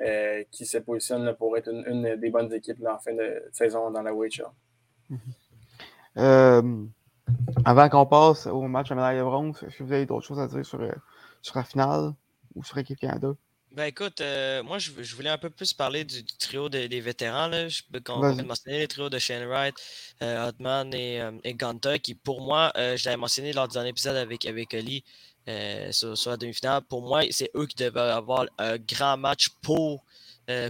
euh, 0.00 0.42
qui 0.50 0.64
se 0.64 0.78
positionne 0.78 1.34
pour 1.34 1.56
être 1.58 1.68
une, 1.68 2.16
des 2.16 2.30
bonnes 2.30 2.52
équipes 2.52 2.82
en 2.86 2.98
fin 2.98 3.12
de 3.12 3.42
saison 3.52 3.90
dans 3.90 4.02
la 4.02 4.14
WHL. 4.14 4.46
Euh, 6.16 6.84
avant 7.64 7.88
qu'on 7.88 8.06
passe 8.06 8.46
au 8.46 8.62
match 8.62 8.90
à 8.90 8.94
médaille 8.94 9.18
de 9.18 9.22
bronze, 9.22 9.62
est-ce 9.62 9.76
que 9.76 9.84
vous 9.84 9.92
avez 9.92 10.06
d'autres 10.06 10.26
choses 10.26 10.40
à 10.40 10.48
dire 10.48 10.64
sur, 10.64 10.80
sur 11.42 11.58
la 11.58 11.64
finale 11.64 12.12
ou 12.54 12.64
sur 12.64 12.76
l'équipe 12.76 12.98
Canada? 12.98 13.34
Ben 13.72 13.84
écoute, 13.84 14.22
euh, 14.22 14.62
moi 14.62 14.78
je, 14.78 14.90
voulais 15.14 15.28
un 15.28 15.36
peu 15.36 15.50
plus 15.50 15.74
parler 15.74 16.02
du, 16.04 16.24
trio 16.24 16.68
des 16.70 17.00
vétérans. 17.00 17.48
Là. 17.48 17.68
Je 17.68 17.82
peux 17.92 18.00
mentionner 18.42 18.80
le 18.80 18.88
trio 18.88 19.10
de 19.10 19.18
Shane 19.18 19.46
Wright, 19.46 19.74
euh, 20.22 20.48
Hotman 20.48 20.92
et, 20.94 21.20
euh, 21.20 21.98
qui 21.98 22.14
pour 22.14 22.40
moi, 22.40 22.72
euh, 22.76 22.96
je 22.96 23.04
l'avais 23.04 23.18
mentionné 23.18 23.52
lors 23.52 23.68
d'un 23.68 23.84
épisode 23.84 24.16
avec, 24.16 24.46
avec 24.46 24.72
Ali 24.72 25.04
sur, 25.90 26.30
la 26.30 26.36
demi-finale. 26.38 26.82
Pour 26.88 27.02
moi, 27.02 27.22
c'est 27.30 27.50
eux 27.54 27.66
qui 27.66 27.76
devaient 27.76 28.00
avoir 28.00 28.46
un 28.58 28.78
grand 28.78 29.16
match 29.18 29.48
pour, 29.62 30.02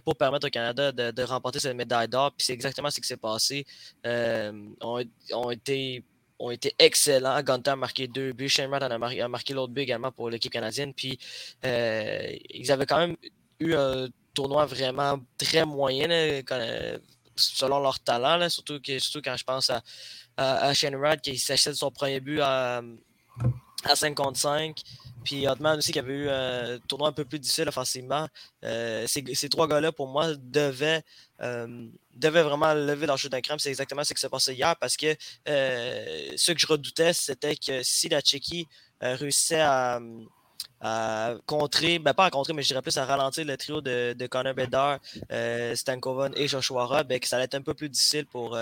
pour 0.05 0.17
permettre 0.17 0.49
au 0.49 0.50
Canada 0.50 0.93
de, 0.93 1.23
remporter 1.23 1.61
cette 1.61 1.76
médaille 1.76 2.09
d'or. 2.09 2.33
Puis 2.37 2.47
c'est 2.47 2.52
exactement 2.52 2.90
ce 2.90 3.00
qui 3.00 3.07
s'est 3.07 3.17
passé. 3.17 3.64
ont, 4.05 5.05
ont 5.33 5.50
été 5.50 6.02
ont 6.38 6.50
été 6.50 6.75
excellents. 6.78 7.42
Gunter 7.42 7.71
a 7.73 7.76
marqué 7.76 8.07
deux 8.07 8.33
buts. 8.33 8.49
Shane 8.49 8.71
Wright 8.71 8.83
a 8.83 9.28
marqué, 9.28 9.54
l'autre 9.54 9.73
but 9.73 9.83
également 9.83 10.12
pour 10.12 10.30
l'équipe 10.30 10.52
canadienne. 10.52 10.95
Puis 10.95 11.18
euh, 11.64 12.33
ils 12.50 12.71
avaient 12.71 12.87
quand 12.87 12.99
même 12.99 13.16
eu 13.61 13.75
un 13.75 14.09
tournoi 14.35 14.66
vraiment 14.66 15.18
très 15.37 15.64
moyen 15.64 16.09
selon 17.37 17.80
leur 17.80 18.00
talent, 18.00 18.49
surtout, 18.49 18.80
surtout 18.85 19.21
quand 19.23 19.37
je 19.37 19.45
pense 19.45 19.71
à, 19.71 19.83
à, 20.37 20.75
Shane 20.75 20.97
Wright 20.97 21.21
qui 21.21 21.38
s'achète 21.38 21.75
son 21.75 21.90
premier 21.90 22.21
but 22.21 22.40
à, 22.40 22.83
à 23.85 23.97
5 23.97 24.14
contre 24.14 24.38
5. 24.38 24.76
Puis 25.28 25.47
Hotman 25.47 25.76
aussi 25.76 25.92
qui 25.92 25.99
avait 25.99 26.14
eu 26.14 26.30
un 26.30 26.78
tournoi 26.88 27.08
un 27.08 27.12
peu 27.12 27.26
plus 27.26 27.38
difficile 27.38 27.68
offensivement. 27.68 28.26
Euh, 28.64 29.06
ces, 29.06 29.49
trois 29.50 29.68
gars-là, 29.68 29.92
pour 29.92 30.08
moi, 30.08 30.28
devaient, 30.38 31.02
euh, 31.42 31.87
devaient 32.14 32.42
vraiment 32.42 32.73
lever 32.73 33.06
leur 33.06 33.18
jeu 33.18 33.28
d'un 33.28 33.42
crème. 33.42 33.58
C'est 33.58 33.68
exactement 33.68 34.04
ce 34.04 34.14
qui 34.14 34.20
s'est 34.23 34.30
passé 34.30 34.54
hier 34.54 34.75
parce 34.76 34.97
que 34.97 35.14
euh, 35.47 36.32
ce 36.35 36.52
que 36.52 36.58
je 36.58 36.66
redoutais, 36.66 37.12
c'était 37.12 37.56
que 37.56 37.82
si 37.82 38.08
la 38.08 38.23
Tchéquie 38.23 38.66
réussissait 39.02 39.61
à, 39.61 40.00
contrer, 41.44 41.99
ben 41.99 42.14
pas 42.14 42.25
à 42.25 42.30
contrer, 42.30 42.54
mais 42.54 42.62
je 42.62 42.68
dirais 42.68 42.80
plus 42.80 42.97
à 42.97 43.04
ralentir 43.04 43.44
le 43.44 43.56
trio 43.58 43.82
de, 43.82 44.14
de 44.14 44.26
Connor 44.28 44.54
Bedard, 44.54 44.99
Stankoven 45.75 46.32
et 46.37 46.49
Joshua 46.49 46.87
Robb, 46.87 47.08
ben, 47.08 47.20
que 47.20 47.28
ça 47.28 47.37
allait 47.37 47.44
être 47.44 47.56
un 47.56 47.62
peu 47.62 47.75
plus 47.75 47.90
difficile 47.90 48.25
pour, 48.25 48.56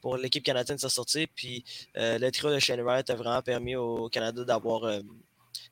pour 0.00 0.16
l'équipe 0.16 0.44
canadienne 0.44 0.76
de 0.76 0.80
s'en 0.80 0.88
sortir. 0.88 1.26
Puis 1.34 1.62
le 1.94 2.30
trio 2.30 2.54
de 2.54 2.58
Shane 2.58 2.80
Wright 2.80 3.10
a 3.10 3.16
vraiment 3.16 3.42
permis 3.42 3.76
au 3.76 4.08
Canada 4.08 4.44
d'avoir 4.44 5.02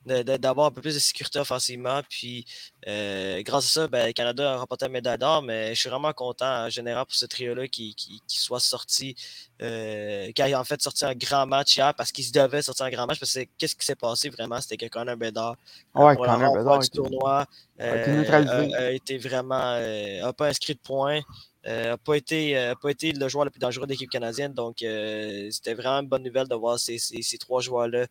d'avoir 0.05 0.67
un 0.67 0.71
peu 0.71 0.81
plus 0.81 0.95
de 0.95 0.99
sécurité 0.99 1.39
offensivement. 1.39 2.01
Puis, 2.09 2.45
euh, 2.87 3.43
grâce 3.43 3.67
à 3.67 3.69
ça, 3.69 3.89
ben, 3.89 4.07
le 4.07 4.13
Canada 4.13 4.55
a 4.55 4.57
remporté 4.59 4.85
la 4.85 4.91
médaille 4.91 5.19
d'or, 5.19 5.43
mais 5.43 5.75
je 5.75 5.81
suis 5.81 5.89
vraiment 5.89 6.13
content 6.13 6.67
en 6.67 6.69
général 6.69 7.07
pour 7.07 7.15
ce 7.15 7.27
trio-là 7.27 7.67
qui, 7.69 7.95
qui, 7.95 8.21
soit 8.29 8.61
sorti, 8.61 9.17
euh, 9.63 10.31
qui 10.33 10.43
a 10.43 10.61
en 10.61 10.65
fait 10.65 10.81
sorti 10.83 11.05
un 11.05 11.15
grand 11.15 11.47
match 11.47 11.77
hier 11.77 11.95
parce 11.95 12.13
qu'il 12.13 12.25
se 12.25 12.33
devait 12.33 12.63
sortir 12.63 12.87
un 12.87 12.91
grand 12.91 13.07
match. 13.07 13.19
Parce 13.19 13.33
que 13.33 13.45
qu'est-ce 13.57 13.75
qui 13.75 13.87
s'est 13.87 13.95
passé 13.95 14.29
vraiment? 14.29 14.61
C'était 14.61 14.77
que 14.77 14.93
Connor 14.93 15.17
Bedard, 15.17 15.57
ouais, 15.95 16.15
pour 16.15 16.27
Connor 16.27 16.55
Bedard 16.55 16.79
du 16.81 16.91
tournoi, 16.91 17.47
euh, 17.81 18.73
a, 18.75 18.91
été 18.91 19.19
vraiment, 19.19 19.81
n'a 19.81 20.33
pas 20.33 20.49
inscrit 20.49 20.75
de 20.75 20.81
points. 20.81 21.21
n'a 21.65 21.97
pas, 21.97 22.15
été, 22.15 22.73
pas 22.83 22.91
été 22.91 23.13
le 23.13 23.29
joueur 23.29 23.47
le 23.47 23.51
plus 23.51 23.61
dangereux 23.61 23.87
de 23.87 23.93
l'équipe 23.93 24.11
canadienne. 24.11 24.53
Donc, 24.53 24.77
c'était 24.79 25.75
vraiment 25.75 26.01
une 26.01 26.09
bonne 26.09 26.23
nouvelle 26.23 26.49
de 26.49 26.55
voir 26.55 26.79
ces, 26.79 26.99
ces, 26.99 27.23
ces 27.23 27.39
trois 27.39 27.63
joueurs-là 27.63 27.95
euh, 28.01 28.07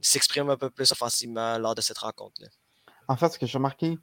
s'exprime 0.00 0.50
un 0.50 0.56
peu 0.56 0.70
plus 0.70 0.90
offensivement 0.92 1.58
lors 1.58 1.74
de 1.74 1.80
cette 1.80 1.98
rencontre-là. 1.98 2.48
En 3.08 3.16
fait, 3.16 3.30
ce 3.30 3.38
que 3.38 3.46
j'ai 3.46 3.58
remarqué 3.58 3.98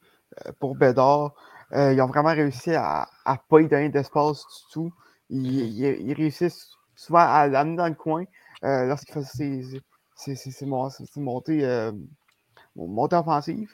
euh, 0.45 0.51
pour 0.59 0.75
Bédard, 0.75 1.33
euh, 1.73 1.93
ils 1.93 2.01
ont 2.01 2.07
vraiment 2.07 2.29
réussi 2.29 2.73
à 2.73 3.07
ne 3.27 3.35
pas 3.49 3.61
y 3.61 3.67
donner 3.67 3.89
d'espace 3.89 4.39
du 4.39 4.73
tout. 4.73 4.93
Ils, 5.29 5.79
ils, 6.01 6.13
réussissent 6.13 6.71
souvent 6.95 7.19
à 7.19 7.47
l'amener 7.47 7.77
dans 7.77 7.87
le 7.87 7.95
coin 7.95 8.25
lorsqu'il 8.61 9.13
faisait 9.13 9.61
ses, 10.15 10.65
montées, 10.65 11.91
montées 12.75 13.15
offensives. 13.15 13.71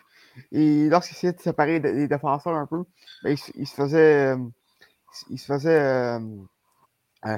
Et 0.52 0.90
lorsqu'il 0.90 1.16
essayait 1.16 1.34
de 1.34 1.40
séparer 1.40 1.80
les 1.80 2.08
défenseurs 2.10 2.56
un 2.56 2.66
peu, 2.66 2.84
ben, 3.24 3.38
il, 3.56 3.68
se 3.68 3.74
faisait. 3.74 4.36
il 5.30 5.40
se 5.40 5.46
faisait 5.46 6.20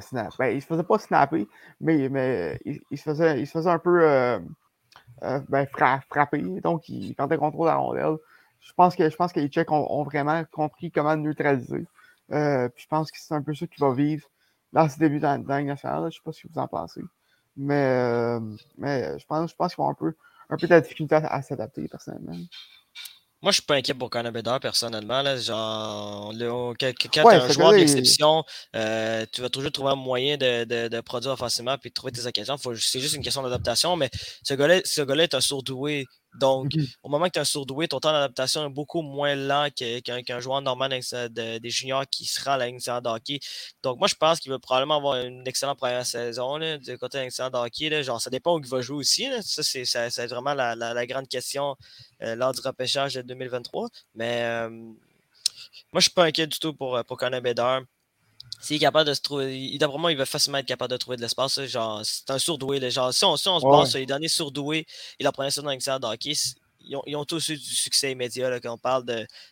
snap. 0.02 0.34
Ben, 0.38 0.56
il 0.56 0.62
se 0.62 0.68
faisait 0.68 0.84
pas 0.84 1.00
snapper, 1.00 1.48
mais, 1.82 2.10
mais 2.10 2.60
il, 2.66 2.98
se 2.98 3.04
faisait, 3.04 3.40
il 3.40 3.48
se 3.48 3.52
faisait 3.52 3.70
un 3.70 3.80
peu 3.80 4.04
euh, 4.04 4.40
euh, 5.24 5.40
ben, 5.50 5.66
frapper. 5.68 6.42
Donc, 6.62 6.90
il, 6.90 7.10
il 7.10 7.16
contrôle 7.16 7.68
la 7.68 7.76
rondelle, 7.76 8.18
je 8.60 8.74
pense 8.74 8.96
que 8.96 9.10
je 9.10 9.16
pense 9.16 9.32
que 9.32 9.40
les 9.40 9.48
Tchèques 9.48 9.72
ont, 9.72 10.04
vraiment 10.04 10.44
compris 10.52 10.92
comment 10.92 11.16
neutraliser. 11.16 11.86
Euh, 12.32 12.68
puis 12.70 12.84
je 12.84 12.88
pense 12.88 13.12
que 13.12 13.18
c'est 13.20 13.34
un 13.34 13.42
peu 13.42 13.54
ça 13.54 13.66
qui 13.68 13.80
va 13.80 13.94
vivre 13.94 14.28
dans 14.74 14.90
ce 14.90 15.00
début 15.00 15.20
dans 15.20 15.38
nationale. 15.42 16.02
Je 16.02 16.06
ne 16.06 16.12
sais 16.12 16.20
pas 16.24 16.32
ce 16.34 16.44
que 16.44 16.52
vous 16.52 16.60
en 16.60 16.68
pensez. 16.68 17.02
Mais, 17.56 17.86
euh, 17.86 18.40
mais 18.78 19.18
je 19.18 19.26
pense, 19.26 19.52
je 19.52 19.56
pense 19.56 19.74
qu'ils 19.74 19.84
vont 19.84 19.90
un 19.90 19.94
peu, 19.94 20.14
un 20.50 20.58
peu 20.58 20.68
de 20.68 20.80
difficulté 20.80 21.16
à, 21.16 21.42
s'adapter 21.42 21.88
personnellement. 21.88 22.36
Moi, 23.44 23.52
je 23.52 23.58
suis 23.58 23.66
pas 23.66 23.76
inquiet 23.76 23.94
pour 23.94 24.10
Conor 24.10 24.32
Bedard, 24.32 24.60
personnellement. 24.60 25.22
Là. 25.22 25.38
Genre, 25.38 26.34
quand 26.80 26.92
tu 26.98 27.20
es 27.20 27.20
un 27.20 27.50
joueur 27.50 27.72
d'exception, 27.72 28.44
euh, 28.76 29.26
tu 29.32 29.42
vas 29.42 29.50
toujours 29.50 29.72
trouver 29.72 29.92
un 29.92 29.96
moyen 29.96 30.38
de, 30.38 30.64
de, 30.64 30.88
de 30.88 31.02
produire 31.02 31.38
facilement 31.38 31.76
et 31.84 31.90
de 31.90 31.94
trouver 31.94 32.12
tes 32.12 32.26
occasions. 32.26 32.58
C'est 32.58 33.00
juste 33.00 33.16
une 33.16 33.22
question 33.22 33.44
d'adaptation. 33.44 33.96
Mais 33.96 34.10
ce 34.44 34.56
gars-là 34.56 34.82
ce 34.86 35.02
gars 35.02 35.16
est 35.16 35.36
un 35.36 35.42
sourdoué 35.42 36.06
donc, 36.36 36.74
au 37.04 37.10
moment 37.10 37.26
que 37.26 37.32
tu 37.32 37.40
es 37.40 37.42
un 37.42 37.46
surdoué, 37.46 37.88
ton 37.88 38.00
temps 38.00 38.12
d'adaptation 38.12 38.66
est 38.68 38.70
beaucoup 38.70 39.02
moins 39.02 39.36
lent 39.36 39.70
qu'un 39.76 40.40
joueur 40.40 40.62
normal 40.62 41.00
des 41.32 41.70
juniors 41.70 42.06
qui 42.10 42.26
sera 42.26 42.54
à 42.54 42.58
l'excellent 42.58 43.02
hockey. 43.06 43.40
Donc, 43.84 43.98
moi, 43.98 44.08
je 44.08 44.16
pense 44.16 44.40
qu'il 44.40 44.52
va 44.52 44.60
probablement 44.60 44.98
avoir 44.98 45.16
une 45.18 45.48
excellente 45.48 45.78
première 45.78 46.06
saison 46.06 46.60
du 46.60 46.98
côté 46.98 47.18
de 47.18 47.24
l'excellent 47.24 47.50
hockey. 47.54 48.04
Genre, 48.04 48.22
ça 48.22 48.30
dépend 48.30 48.56
où 48.56 48.60
il 48.60 48.68
va 48.68 48.82
jouer 48.82 48.98
aussi. 48.98 49.28
Ça, 49.42 49.64
c'est 49.64 50.28
vraiment 50.28 50.54
la, 50.54 51.06
grande 51.08 51.28
question 51.28 51.76
euh, 52.22 52.36
lors 52.36 52.52
du 52.52 52.62
repêchage 52.62 53.16
de 53.16 53.22
2023. 53.22 53.88
Mais 54.16 54.44
euh, 54.44 54.70
moi, 54.70 54.96
je 55.94 55.98
ne 55.98 56.02
suis 56.02 56.12
pas 56.12 56.26
inquiet 56.26 56.48
du 56.48 56.60
tout 56.60 56.74
pour, 56.74 57.04
pour 57.06 57.18
Conor 57.18 57.42
Bedard. 57.42 57.82
S'il 58.60 58.78
est 58.78 58.80
capable 58.80 59.08
de 59.08 59.14
se 59.14 59.22
trouver, 59.22 59.78
d'après 59.78 59.98
moi, 60.00 60.12
il 60.12 60.18
va 60.18 60.26
facilement 60.26 60.58
être 60.58 60.66
capable 60.66 60.92
de 60.92 60.98
trouver 60.98 61.18
de 61.18 61.22
l'espace. 61.22 61.64
Genre, 61.66 62.02
c'est 62.04 62.30
un 62.32 62.40
sourdoué. 62.40 62.90
Genre, 62.90 63.14
si 63.14 63.24
on, 63.24 63.38
si 63.38 63.48
on 63.48 63.60
se 63.60 63.66
base 63.66 63.92
sur 63.92 64.00
les 64.00 64.06
derniers 64.06 64.28
surdoués 64.28 64.88
et 65.20 65.24
la 65.24 65.32
première 65.32 65.52
saison 65.52 65.68
d'Excel 65.68 66.00
de 66.00 66.08
hockey, 66.08 66.34
ils 66.82 66.96
ont, 66.96 67.04
ils 67.06 67.16
ont, 67.16 67.26
tous 67.26 67.50
eu 67.50 67.58
du 67.58 67.64
succès 67.64 68.12
immédiat. 68.12 68.50
Là, 68.50 68.60
quand 68.60 68.74
on 68.74 68.78
parle 68.78 69.04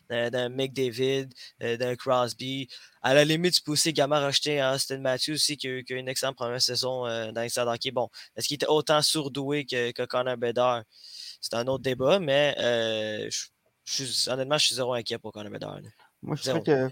d'un 0.08 0.48
McDavid, 0.48 1.28
euh, 1.62 1.76
d'un 1.76 1.94
Crosby. 1.94 2.68
À 3.02 3.14
la 3.14 3.24
limite, 3.24 3.54
tu 3.54 3.62
peux 3.62 3.72
aussi 3.72 3.90
également 3.90 4.18
racheter 4.18 4.60
un 4.60 4.74
Austin 4.74 4.98
Matthews 4.98 5.34
aussi 5.34 5.56
qui 5.56 5.68
a, 5.68 5.70
eu 5.70 5.84
une 5.90 6.08
excellente 6.08 6.36
première 6.36 6.62
saison 6.62 7.06
euh, 7.06 7.30
dans 7.30 7.42
de 7.42 7.70
hockey. 7.70 7.90
Bon, 7.90 8.08
est-ce 8.36 8.48
qu'il 8.48 8.56
était 8.56 8.66
autant 8.66 9.02
surdoué 9.02 9.66
que, 9.66 9.92
que 9.92 10.02
Connor 10.04 10.36
Bedard? 10.36 10.82
C'est 11.40 11.54
un 11.54 11.66
autre 11.68 11.82
débat, 11.82 12.18
mais 12.18 12.56
euh, 12.58 13.28
je, 13.84 14.30
honnêtement, 14.30 14.58
je 14.58 14.66
suis 14.66 14.74
zéro 14.74 14.94
inquiet 14.94 15.18
pour 15.18 15.32
Connor 15.32 15.52
Bedard. 15.52 15.80
Moi, 16.22 16.34
je 16.36 16.42
sais 16.42 16.60
que 16.62 16.90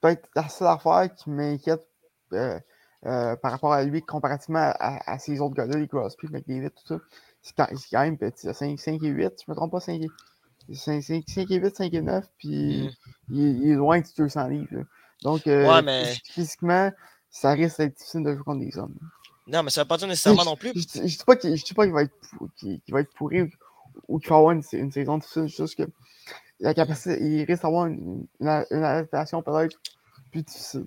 peut-être 0.00 0.28
la 0.34 0.48
seule 0.48 0.68
affaire 0.68 1.14
qui 1.14 1.30
m'inquiète 1.30 1.86
euh, 2.32 2.58
euh, 3.06 3.36
par 3.36 3.52
rapport 3.52 3.72
à 3.72 3.84
lui 3.84 4.02
comparativement 4.02 4.72
à, 4.78 5.18
ces 5.18 5.40
autres 5.40 5.54
gars-là, 5.54 5.76
les 5.76 5.88
Crosby, 5.88 6.28
McDavid, 6.30 6.70
tout 6.70 6.86
ça, 6.86 6.98
c'est 7.42 7.54
quand, 7.56 7.68
quand, 7.90 8.00
même 8.00 8.18
petit. 8.18 8.52
5, 8.52 8.78
5, 8.78 9.02
et 9.02 9.08
8, 9.08 9.32
je 9.46 9.50
me 9.50 9.54
trompe 9.54 9.70
pas, 9.70 9.80
5 9.80 10.02
et, 10.02 10.74
5, 10.74 11.02
5, 11.02 11.24
5 11.26 11.50
et 11.50 11.56
8, 11.56 11.76
5 11.76 11.94
et 11.94 12.02
9, 12.02 12.24
puis 12.38 12.88
mm. 12.88 12.90
il, 13.30 13.62
il, 13.62 13.70
est 13.70 13.74
loin 13.74 14.00
de 14.00 14.06
200 14.16 14.48
livres. 14.48 14.84
Donc, 15.22 15.46
euh, 15.46 15.68
ouais, 15.68 15.82
mais... 15.82 16.12
physiquement, 16.24 16.90
ça 17.30 17.52
risque 17.52 17.78
d'être 17.78 17.96
difficile 17.96 18.24
de 18.24 18.34
jouer 18.34 18.44
contre 18.44 18.64
des 18.64 18.76
hommes. 18.78 18.96
Non, 19.46 19.62
mais 19.62 19.70
ça 19.70 19.80
ne 19.80 19.84
veut 19.84 19.88
pas 19.88 19.96
dire 19.96 20.08
nécessairement 20.08 20.44
non 20.44 20.56
plus. 20.56 20.72
Je 20.74 21.00
ne 21.00 21.06
dis 21.06 21.18
pas 21.24 21.36
qu'il 21.36 21.92
va, 21.92 22.02
être, 22.02 22.14
qu 22.58 22.80
va 22.90 23.00
être 23.00 23.14
pourri 23.14 23.42
ou, 23.42 23.50
ou 24.08 24.18
qu'il 24.18 24.30
va 24.30 24.36
avoir 24.36 24.52
une, 24.52 24.62
une 24.72 24.92
saison 24.92 25.18
difficile, 25.18 25.46
juste 25.46 25.76
que 25.76 25.88
la 26.60 26.74
capacité, 26.74 27.18
il 27.22 27.44
risque 27.44 27.62
d'avoir 27.62 27.86
une, 27.86 28.26
une, 28.40 28.48
adaptation 28.48 29.42
peut-être 29.42 29.78
plus 30.30 30.42
difficile. 30.42 30.86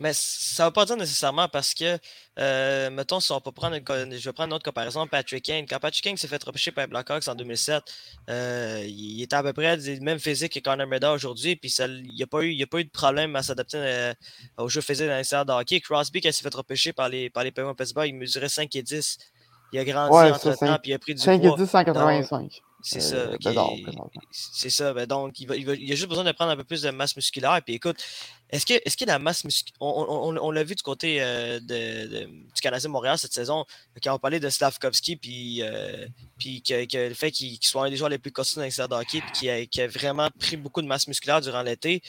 Mais 0.00 0.12
ça 0.12 0.64
ne 0.64 0.68
veut 0.68 0.72
pas 0.72 0.84
dire 0.86 0.96
nécessairement 0.96 1.48
parce 1.48 1.72
que, 1.72 1.98
euh, 2.40 2.90
mettons, 2.90 3.20
si 3.20 3.30
on 3.30 3.40
peut 3.40 3.52
prendre 3.52 3.76
une, 3.76 4.18
je 4.18 4.24
vais 4.24 4.32
prendre 4.32 4.48
une 4.48 4.54
autre 4.54 4.64
comparaison, 4.64 5.06
Patrick 5.06 5.44
Kane. 5.44 5.66
Quand 5.66 5.78
Patrick 5.78 6.02
Kane 6.02 6.16
s'est 6.16 6.26
fait 6.26 6.42
repêcher 6.42 6.72
par 6.72 6.84
les 6.84 6.88
Blackhawks 6.88 7.28
en 7.28 7.34
2007, 7.36 7.82
euh, 8.28 8.82
il 8.86 9.22
était 9.22 9.36
à 9.36 9.42
peu 9.42 9.52
près 9.52 9.76
du 9.76 10.00
même 10.00 10.18
physique 10.18 10.52
que 10.52 10.58
Connor 10.58 10.88
Bedard 10.88 11.14
aujourd'hui, 11.14 11.54
puis 11.54 11.72
il 11.78 12.12
n'y 12.12 12.22
a, 12.24 12.26
pas 12.26 12.42
eu, 12.42 12.60
a 12.60 12.66
pas 12.66 12.80
eu 12.80 12.84
de 12.84 12.90
problème 12.90 13.36
à 13.36 13.42
s'adapter 13.44 13.76
euh, 13.78 14.12
au 14.58 14.68
jeu 14.68 14.80
physique 14.80 15.06
dans 15.06 15.16
les 15.16 15.44
de 15.44 15.52
hockey. 15.52 15.80
Crosby, 15.80 16.20
quand 16.20 16.28
il 16.28 16.32
s'est 16.32 16.42
fait 16.42 16.54
repêcher 16.54 16.92
par 16.92 17.08
les, 17.08 17.30
par 17.30 17.44
les 17.44 17.52
Penguins 17.52 17.74
Pittsburgh, 17.74 18.08
il 18.08 18.16
mesurait 18.16 18.48
5 18.48 18.74
et 18.74 18.82
10. 18.82 19.18
Il 19.72 19.78
a 19.78 19.84
grandi 19.84 20.12
ouais, 20.12 20.30
entre-temps, 20.32 20.78
puis 20.82 20.90
il 20.90 20.94
a 20.94 20.98
pris 20.98 21.14
du 21.14 21.22
5 21.22 21.40
poids. 21.40 21.50
5 21.50 21.60
et 21.60 21.62
10, 21.62 21.70
185. 21.70 22.62
C'est 22.86 23.00
ça. 23.00 23.16
Euh, 23.16 23.38
c'est 24.30 24.68
ça. 24.68 24.92
Ben 24.92 25.06
donc, 25.06 25.40
il, 25.40 25.48
va, 25.48 25.56
il, 25.56 25.90
a 25.90 25.94
juste 25.94 26.06
besoin 26.06 26.22
de 26.22 26.32
prendre 26.32 26.50
un 26.50 26.56
peu 26.56 26.64
plus 26.64 26.82
de 26.82 26.90
masse 26.90 27.16
musculaire. 27.16 27.58
Puis 27.64 27.76
écoute, 27.76 27.96
est-ce 28.50 28.66
que, 28.66 28.74
est 28.74 28.94
que 28.94 29.06
la 29.06 29.18
masse 29.18 29.42
musculaire. 29.44 29.78
On, 29.80 30.36
on, 30.38 30.50
l'a 30.50 30.64
vu 30.64 30.74
du 30.74 30.82
côté 30.82 31.22
euh, 31.22 31.60
de, 31.60 32.26
du 32.26 32.60
Canadien 32.60 32.90
Montréal 32.90 33.16
cette 33.16 33.32
saison, 33.32 33.64
quand 34.02 34.14
on 34.14 34.18
parlait 34.18 34.38
de 34.38 34.50
Slavkovski, 34.50 35.16
puis, 35.16 35.62
euh, 35.62 36.06
puis 36.36 36.62
que, 36.62 37.08
le 37.08 37.14
fait 37.14 37.30
qu'il 37.30 37.56
soit 37.62 37.86
un 37.86 37.90
des 37.90 37.96
joueurs 37.96 38.10
les 38.10 38.18
plus 38.18 38.32
costauds 38.32 38.60
dans 38.60 38.64
l'extérieur 38.64 38.90
de 38.90 38.96
hockey, 38.96 39.22
puis 39.22 39.32
qu'il 39.32 39.80
a, 39.80 39.84
a, 39.84 39.88
vraiment 39.88 40.28
pris 40.38 40.58
beaucoup 40.58 40.82
de 40.82 40.86
masse 40.86 41.08
musculaire 41.08 41.40
durant 41.40 41.62
l'été. 41.62 42.02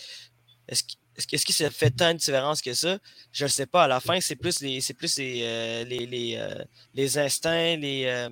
Est-ce 0.68 0.84
est-ce 1.18 1.46
qu'il 1.46 1.56
s'est 1.56 1.70
fait 1.70 1.92
tant 1.92 2.12
de 2.12 2.18
différence 2.18 2.62
que 2.62 2.74
ça? 2.74 2.98
Je 3.32 3.46
ne 3.46 3.50
sais 3.50 3.66
pas. 3.66 3.86
À 3.86 3.88
la 3.88 4.02
fin, 4.02 4.20
c'est 4.20 4.36
plus 4.36 4.60
les, 4.60 4.82
plus 4.98 5.18
les, 5.18 5.86
les, 5.86 6.06
les, 6.06 6.56
les, 6.94 7.18
instincts, 7.18 7.78
les, 7.78 8.28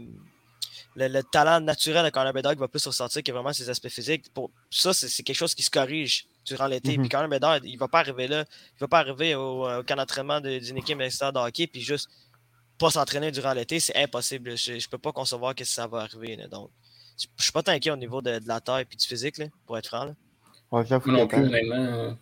le, 0.96 1.22
talent 1.22 1.60
naturel 1.62 2.06
de 2.06 2.10
Conor 2.10 2.34
Bedard 2.34 2.56
va 2.56 2.68
plus 2.68 2.86
ressortir 2.86 3.24
que 3.24 3.32
vraiment 3.32 3.54
ses 3.54 3.70
aspects 3.70 3.90
physiques. 3.90 4.32
Pour 4.34 4.52
ça, 4.70 4.94
c'est 4.94 5.24
quelque 5.24 5.36
chose 5.36 5.56
qui 5.56 5.64
se 5.64 5.70
corrige 5.70 6.28
durant 6.46 6.68
l'été. 6.68 6.92
Mm 6.92 6.94
-hmm. 6.96 7.00
Puis 7.02 7.10
Conor 7.10 7.28
Bedard, 7.30 7.60
il 7.64 7.74
ne 7.74 7.80
va 7.80 7.88
pas 7.88 8.00
arriver 8.00 8.28
là. 8.28 8.46
Il 8.72 8.76
ne 8.76 8.80
va 8.82 8.88
pas 8.88 9.00
arriver 9.00 9.36
au, 9.36 9.68
au 9.68 9.84
camp 9.84 9.96
d'entraînement 9.96 10.40
d'une 10.42 10.78
équipe 10.78 10.98
de 10.98 11.40
hockey 11.40 11.68
puis 11.68 11.82
juste 11.82 12.10
pas 12.78 12.90
s'entraîner 12.90 13.32
durant 13.32 13.54
l'été. 13.54 13.80
C'est 13.80 13.96
impossible. 13.96 14.58
Je 14.58 14.74
ne 14.74 14.90
peux 14.92 14.98
pas 14.98 15.12
concevoir 15.12 15.56
que 15.56 15.66
ça 15.66 15.88
va 15.88 16.00
arriver. 16.02 16.36
Donc, 16.52 16.70
je 17.18 17.28
ne 17.38 17.44
suis 17.44 17.52
pas 17.52 17.64
inquiet 17.68 17.92
au 17.92 18.02
niveau 18.06 18.22
de, 18.22 18.40
la 18.46 18.60
taille 18.60 18.86
et 18.92 18.96
du 18.96 19.08
physique, 19.08 19.38
là, 19.38 19.46
pour 19.66 19.78
être 19.78 19.88
franc. 19.88 20.06
Là. 20.06 20.16
Ouais, 20.72 20.84
non 20.90 21.28
plus, 21.28 21.44
honnêtement 21.44 22.18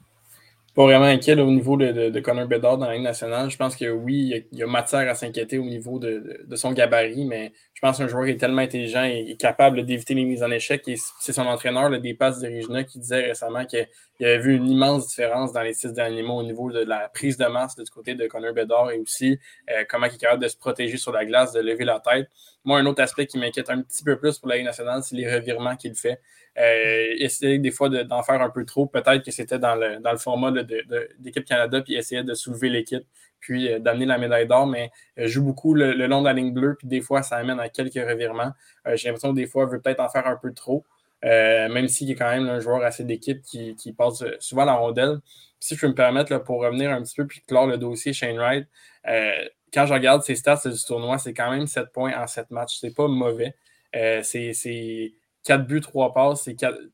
pas 0.73 0.83
vraiment 0.83 1.05
inquiet 1.05 1.39
au 1.39 1.51
niveau 1.51 1.75
de, 1.75 2.09
de, 2.09 2.19
Conor 2.21 2.47
Bedard 2.47 2.77
dans 2.77 2.85
la 2.85 2.93
Ligue 2.93 3.03
nationale. 3.03 3.49
Je 3.49 3.57
pense 3.57 3.75
que 3.75 3.89
oui, 3.89 4.45
il 4.51 4.57
y 4.57 4.63
a, 4.63 4.67
matière 4.67 5.09
à 5.09 5.15
s'inquiéter 5.15 5.57
au 5.57 5.65
niveau 5.65 5.99
de, 5.99 6.43
de, 6.45 6.55
son 6.55 6.71
gabarit, 6.71 7.25
mais 7.25 7.51
je 7.70 7.70
pense 7.81 7.97
qu'un 7.97 8.07
joueur 8.07 8.25
qui 8.25 8.31
est 8.31 8.37
tellement 8.37 8.61
intelligent 8.61 9.03
et, 9.03 9.35
capable 9.37 9.83
d'éviter 9.85 10.13
les 10.13 10.23
mises 10.23 10.43
en 10.43 10.51
échec. 10.51 10.87
C'est 11.19 11.33
son 11.33 11.47
entraîneur, 11.47 11.89
le 11.89 11.99
des 11.99 12.13
passes 12.13 12.39
d'Origina, 12.39 12.83
qui 12.83 12.99
disait 12.99 13.25
récemment 13.25 13.65
qu'il 13.65 13.87
avait 14.21 14.37
vu 14.37 14.55
une 14.55 14.69
immense 14.69 15.07
différence 15.07 15.51
dans 15.51 15.61
les 15.61 15.73
six 15.73 15.91
derniers 15.91 16.21
mois 16.21 16.35
au 16.35 16.43
niveau 16.43 16.71
de 16.71 16.79
la 16.79 17.09
prise 17.09 17.37
de 17.37 17.45
masse 17.45 17.75
du 17.75 17.89
côté 17.89 18.13
de 18.13 18.27
Conor 18.27 18.53
Bedard 18.53 18.91
et 18.91 18.99
aussi 18.99 19.39
euh, 19.69 19.83
comment 19.89 20.05
il 20.05 20.13
est 20.13 20.17
capable 20.17 20.43
de 20.43 20.47
se 20.47 20.57
protéger 20.57 20.97
sur 20.97 21.11
la 21.11 21.25
glace, 21.25 21.53
de 21.53 21.59
lever 21.59 21.83
la 21.83 21.99
tête. 21.99 22.29
Moi, 22.63 22.77
un 22.77 22.85
autre 22.85 23.01
aspect 23.01 23.25
qui 23.25 23.39
m'inquiète 23.39 23.71
un 23.71 23.81
petit 23.81 24.03
peu 24.03 24.17
plus 24.17 24.37
pour 24.37 24.47
la 24.47 24.57
Ligue 24.57 24.65
nationale, 24.65 25.01
c'est 25.03 25.15
les 25.15 25.33
revirements 25.33 25.75
qu'il 25.75 25.95
fait. 25.95 26.21
Euh, 26.57 27.07
essayer 27.17 27.57
des 27.57 27.71
fois 27.71 27.89
d'en 27.89 28.21
faire 28.21 28.41
un 28.41 28.49
peu 28.49 28.65
trop. 28.65 28.85
Peut-être 28.85 29.23
que 29.23 29.31
c'était 29.31 29.57
dans 29.57 29.75
le, 29.75 29.99
dans 29.99 30.11
le 30.11 30.17
format 30.17 30.51
d'équipe 30.51 31.45
Canada, 31.45 31.81
puis 31.81 31.95
essayer 31.95 32.23
de 32.23 32.33
soulever 32.35 32.69
l'équipe, 32.69 33.05
puis 33.41 33.69
euh, 33.69 33.79
d'amener 33.79 34.05
la 34.05 34.17
médaille 34.17 34.47
d'or, 34.47 34.65
mais 34.65 34.91
euh, 35.19 35.27
joue 35.27 35.43
beaucoup 35.43 35.73
le, 35.73 35.93
long 36.07 36.21
de 36.21 36.27
la 36.27 36.33
ligne 36.33 36.53
bleue, 36.53 36.75
puis 36.75 36.87
des 36.87 37.01
fois, 37.01 37.21
ça 37.23 37.35
amène 37.35 37.59
à 37.59 37.67
quelques 37.67 37.95
revirements. 37.95 38.53
J'ai 38.93 39.09
l'impression 39.09 39.31
que 39.31 39.35
des 39.35 39.47
fois, 39.47 39.65
il 39.67 39.73
veut 39.73 39.81
peut-être 39.81 39.99
en 39.99 40.09
faire 40.09 40.25
un 40.27 40.37
peu 40.37 40.53
trop, 40.53 40.85
même 41.23 41.87
s'il 41.87 42.09
est 42.09 42.15
quand 42.15 42.29
même 42.29 42.47
un 42.47 42.59
joueur 42.59 42.83
assez 42.83 43.03
d'équipe 43.03 43.41
qui, 43.43 43.75
qui, 43.75 43.93
passe 43.93 44.23
souvent 44.39 44.65
la 44.65 44.73
rondelle. 44.73 45.19
si 45.59 45.75
je 45.75 45.81
peux 45.81 45.87
me 45.87 45.93
permettre, 45.93 46.31
là, 46.31 46.39
pour 46.39 46.61
revenir 46.61 46.91
un 46.91 47.01
petit 47.03 47.15
peu, 47.15 47.27
puis 47.27 47.41
clore 47.47 47.67
le 47.67 47.77
dossier 47.77 48.13
Shane 48.13 48.37
Wright, 48.37 48.67
quand 49.73 49.85
je 49.85 49.93
regarde 49.93 50.23
ses 50.23 50.35
stats 50.35 50.61
du 50.65 50.83
tournoi, 50.83 51.17
c'est 51.19 51.33
quand 51.33 51.51
même 51.51 51.67
7 51.67 51.91
points 51.93 52.13
en 52.19 52.27
7 52.27 52.49
matchs. 52.51 52.77
C'est 52.79 52.95
pas 52.95 53.07
mauvais. 53.07 53.53
c'est 53.93 55.13
4 55.43 55.65
buts, 55.65 55.81
3 55.81 56.13
passes. 56.13 56.49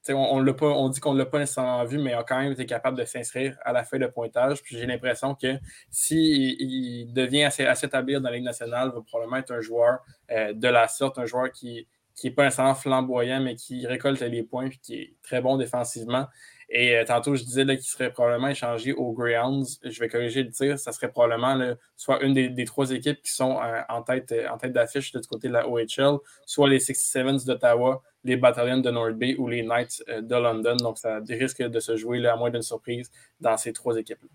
on, 0.10 0.14
on, 0.14 0.54
pas, 0.54 0.68
on 0.68 0.90
dit 0.90 1.00
qu'on 1.00 1.14
ne 1.14 1.20
l'a 1.20 1.26
pas 1.26 1.40
nécessairement 1.40 1.84
vu, 1.84 1.98
mais 1.98 2.12
il 2.12 2.14
a 2.14 2.24
quand 2.24 2.40
même 2.40 2.52
été 2.52 2.66
capable 2.66 2.98
de 2.98 3.04
s'inscrire 3.04 3.58
à 3.64 3.74
la 3.74 3.84
fin 3.84 4.00
de 4.00 4.08
pointage. 4.08 4.64
Puis 4.64 4.78
j'ai 4.78 4.86
l'impression 4.86 5.36
que 5.36 5.58
s'il 5.90 6.62
il 6.62 7.14
devient 7.14 7.44
à, 7.44 7.76
s'établir 7.76 8.22
dans 8.22 8.30
la 8.30 8.36
Ligue 8.36 8.46
nationale, 8.46 8.92
il 8.92 8.96
va 8.96 9.02
probablement 9.02 9.38
être 9.38 9.52
un 9.52 9.62
joueur 9.62 10.00
euh, 10.32 10.54
de 10.54 10.68
la 10.68 10.88
sorte, 10.88 11.20
un 11.20 11.26
joueur 11.26 11.52
qui 11.52 11.88
n'est 12.24 12.32
pas 12.32 12.46
nécessairement 12.46 12.76
flamboyant, 12.76 13.42
mais 13.42 13.56
qui 13.56 13.86
récolte 13.86 14.22
les 14.22 14.44
points 14.44 14.68
et 14.68 14.70
qui 14.70 14.96
est 14.96 15.14
très 15.22 15.42
bon 15.42 15.58
défensivement. 15.58 16.28
Et 16.70 16.98
euh, 16.98 17.06
tantôt, 17.06 17.36
je 17.36 17.44
disais 17.44 17.66
qu'il 17.66 17.82
serait 17.82 18.12
probablement 18.12 18.50
échangé 18.50 18.92
aux 18.92 19.14
Greyhounds. 19.14 19.66
Je 19.84 20.00
vais 20.00 20.10
corriger 20.10 20.44
le 20.44 20.52
tir. 20.52 20.78
Ça 20.78 20.92
serait 20.92 21.10
probablement 21.10 21.76
soit 21.96 22.22
une 22.24 22.34
des, 22.34 22.66
trois 22.66 22.92
équipes 22.92 23.22
qui 23.22 23.32
sont 23.32 23.60
euh, 23.62 23.82
en 23.88 24.02
tête, 24.02 24.34
en 24.52 24.58
tête 24.58 24.74
d'affiche 24.74 25.14
de 25.14 25.20
du 25.20 25.28
côté 25.28 25.48
de 25.48 25.54
la 25.54 25.68
OHL, 25.68 26.18
soit 26.46 26.68
les 26.68 26.80
67s 26.80 27.46
d'Ottawa, 27.46 28.02
les 28.26 28.36
Battalions 28.36 28.80
de 28.80 28.92
North 28.92 29.14
Bay 29.14 29.36
ou 29.38 29.48
les 29.48 29.64
Knights 29.64 30.04
euh, 30.10 30.22
de 30.22 30.36
London. 30.36 30.76
Donc, 30.76 30.98
ça 30.98 31.20
risque 31.30 31.62
de 31.62 31.80
se 31.80 31.96
jouer, 31.96 32.20
là, 32.20 32.34
à 32.34 32.36
moins 32.36 32.50
d'une 32.50 32.62
surprise, 32.62 33.10
dans 33.40 33.56
ces 33.56 33.72
trois 33.72 33.96
équipes-là. 33.96 34.30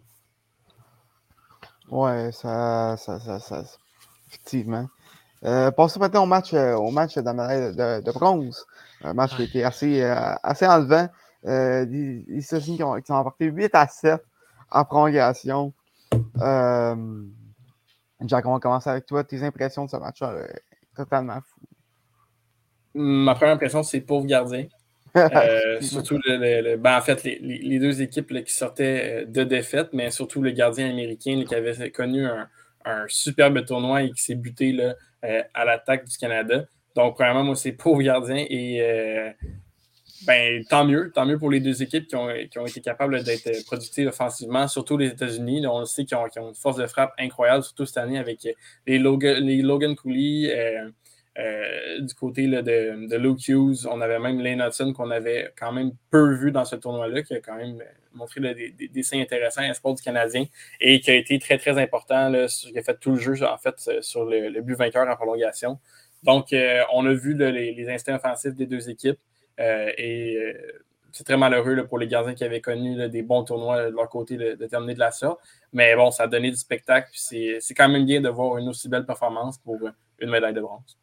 Ouais, 1.91 2.33
ça, 2.33 2.97
ça, 2.97 3.19
ça, 3.21 3.65
effectivement. 4.29 4.89
Euh, 5.45 5.71
passons 5.71 6.01
maintenant 6.01 6.23
au 6.23 6.27
match, 6.27 6.55
au 6.55 6.91
match 6.91 7.17
de, 7.17 7.21
de, 7.21 8.03
de 8.03 8.13
bronze. 8.13 8.65
Un 9.03 9.13
match 9.13 9.37
qui 9.37 9.43
était 9.43 9.65
assez, 9.65 10.01
assez 10.03 10.67
enlevant. 10.67 11.09
Euh, 11.45 11.85
les 11.85 12.45
États-Unis 12.45 12.77
qui, 12.77 12.83
ont, 12.85 13.17
emporté 13.17 13.47
8 13.47 13.75
à 13.75 13.87
7 13.89 14.23
en 14.71 14.85
prolongation. 14.85 15.73
Euh, 16.41 16.95
Jack, 18.25 18.47
on 18.47 18.53
va 18.53 18.61
commencer 18.61 18.91
avec 18.91 19.07
toi. 19.07 19.25
Tes 19.25 19.43
impressions 19.43 19.85
de 19.85 19.91
ce 19.91 19.97
match 19.97 20.21
là 20.21 20.47
totalement 20.95 21.41
fou. 21.41 21.61
Ma 22.95 23.35
première 23.35 23.55
impression, 23.55 23.83
c'est 23.83 24.01
pauvre 24.01 24.27
gardien. 24.27 24.67
surtout, 25.81 26.19
le, 26.25 26.77
ben, 26.77 26.97
en 26.97 27.01
fait, 27.01 27.23
les, 27.25 27.79
deux 27.79 28.01
équipes 28.01 28.45
qui 28.45 28.55
sortaient 28.55 29.27
de 29.27 29.45
défaite, 29.45 29.91
mais 29.93 30.11
surtout 30.11 30.41
le 30.41 30.51
gardien 30.53 30.89
américain 30.89 31.43
qui 31.47 31.55
avait 31.55 31.91
connu 31.91 32.27
un, 32.27 32.49
un 32.85 33.05
superbe 33.09 33.65
tournoi 33.65 34.05
et 34.05 34.11
qui 34.11 34.23
s'est 34.23 34.35
buté 34.35 34.73
là, 34.73 34.95
à 35.55 35.65
l'attaque 35.65 36.07
du 36.07 36.17
Canada. 36.17 36.65
Donc, 36.95 37.15
premièrement, 37.17 37.45
moi, 37.45 37.57
c'est 37.57 37.73
pauvre 37.73 38.03
gardien 38.03 38.45
et 38.49 39.35
ben, 40.27 40.65
tant 40.65 40.85
mieux, 40.85 41.11
tant 41.13 41.27
mieux 41.27 41.39
pour 41.39 41.51
les 41.51 41.61
deux 41.61 41.83
équipes 41.83 42.07
qui 42.07 42.17
ont, 42.17 42.31
été 42.67 42.81
capables 42.81 43.23
d'être 43.25 43.65
productives 43.67 44.09
offensivement, 44.09 44.69
surtout 44.69 44.97
les 44.97 45.09
États-Unis. 45.09 45.67
On 45.67 45.81
le 45.81 45.87
sait 45.87 46.05
qu'ils 46.05 46.17
ont, 46.17 46.27
une 46.27 46.55
force 46.55 46.77
de 46.77 46.87
frappe 46.87 47.13
incroyable, 47.19 47.65
surtout 47.65 47.87
cette 47.87 47.99
année 47.99 48.19
avec 48.19 48.47
les 48.87 48.99
Logan, 48.99 49.43
les 49.43 49.63
Logan 49.63 49.97
Cooley. 49.97 50.53
Euh, 50.55 50.91
euh, 51.39 52.01
du 52.01 52.13
côté 52.15 52.47
de, 52.47 52.61
de, 52.61 53.17
Luke 53.17 53.49
Hughes, 53.49 53.87
on 53.91 54.03
avait 54.03 54.19
même 54.19 54.39
Lane 54.41 54.61
Hudson 54.61 54.93
qu'on 54.93 55.11
avait 55.11 55.51
quand 55.59 55.73
même 55.73 55.93
peu 56.11 56.35
vu 56.35 56.53
dans 56.53 56.67
ce 56.67 56.77
tournoi-là, 56.77 57.23
qui 57.23 57.33
a 57.33 57.41
quand 57.41 57.57
même 57.57 57.83
montré 58.13 58.41
des, 58.41 58.71
des, 58.73 58.89
dessins 58.89 59.19
intéressants 59.19 59.63
à 59.63 59.73
sport 59.73 59.95
du 59.95 60.03
Canadien 60.03 60.45
et 60.79 61.01
qui 61.01 61.11
a 61.11 61.15
été 61.15 61.39
très, 61.39 61.57
très 61.57 61.79
important. 61.79 62.29
Là, 62.29 62.49
qui 62.49 62.79
a 62.79 62.83
fait 62.83 62.99
tout 63.01 63.13
le 63.13 63.19
jeu, 63.19 63.43
en 63.47 63.57
fait, 63.57 64.03
sur 64.03 64.27
le, 64.27 64.61
but 64.61 64.75
vainqueur 64.75 65.09
en 65.09 65.17
prolongation. 65.17 65.79
Donc, 66.23 66.53
euh, 66.53 66.83
on 66.93 67.07
a 67.07 67.15
vu 67.15 67.35
les, 67.35 67.73
les, 67.73 67.89
instincts 67.89 68.17
offensifs 68.17 68.55
des 68.55 68.67
deux 68.67 68.91
équipes. 68.91 69.19
Euh, 69.61 69.93
et 69.97 70.37
euh, 70.37 70.83
c'est 71.13 71.25
très 71.25 71.37
malheureux 71.37 71.87
pour 71.87 71.99
les 71.99 72.09
gardiens 72.09 72.35
qui 72.35 72.45
avaient 72.45 72.61
connu 72.61 73.09
des 73.09 73.23
bons 73.23 73.45
tournois 73.45 73.91
de 73.91 73.95
leur 73.95 74.09
côté 74.09 74.37
de, 74.37 74.67
terminer 74.67 74.95
de 74.95 74.99
la 74.99 75.11
sorte. 75.11 75.41
Mais 75.73 75.95
bon, 75.95 76.11
ça 76.11 76.25
a 76.25 76.27
donné 76.27 76.51
du 76.51 76.57
spectacle. 76.57 77.11
C'est 77.13 77.61
quand 77.77 77.89
même 77.89 78.07
bien 78.07 78.21
de 78.21 78.29
voir 78.29 78.59
une 78.59 78.69
aussi 78.69 78.89
belle 78.89 79.07
performance 79.07 79.59
pour 79.59 79.79
une 80.19 80.31
médaille 80.31 80.55
de 80.55 80.61
bronze. 80.61 80.99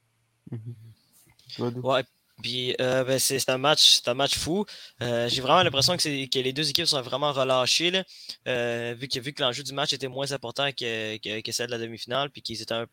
Ouais, 1.84 2.04
puis 2.42 2.76
euh, 2.80 3.04
ben, 3.04 3.20
c'est 3.20 3.50
un 3.50 3.58
match, 3.58 4.02
un 4.06 4.14
match 4.14 4.38
fou. 4.38 4.66
Euh, 5.02 5.28
j'ai 5.28 5.42
vraiment 5.42 5.64
l'impression 5.64 5.98
que, 5.98 6.26
que, 6.28 6.40
les 6.40 6.54
deux 6.54 6.70
équipes 6.70 6.86
sont 6.86 7.02
vraiment 7.02 7.32
relâchées, 7.32 7.92
là, 7.92 8.04
euh, 8.48 8.96
vu, 8.98 9.08
que, 9.08 9.20
vu 9.20 9.34
que 9.34 9.42
l'enjeu 9.42 9.64
du 9.64 9.74
match 9.74 9.94
était 9.94 10.08
moins 10.08 10.32
important 10.32 10.70
que, 10.72 11.42
que, 11.42 11.52
celle 11.52 11.68
de 11.68 11.72
la 11.72 11.78
demi-finale, 11.78 12.30
puis 12.30 12.42
qu'ils 12.42 12.62
étaient 12.62 12.84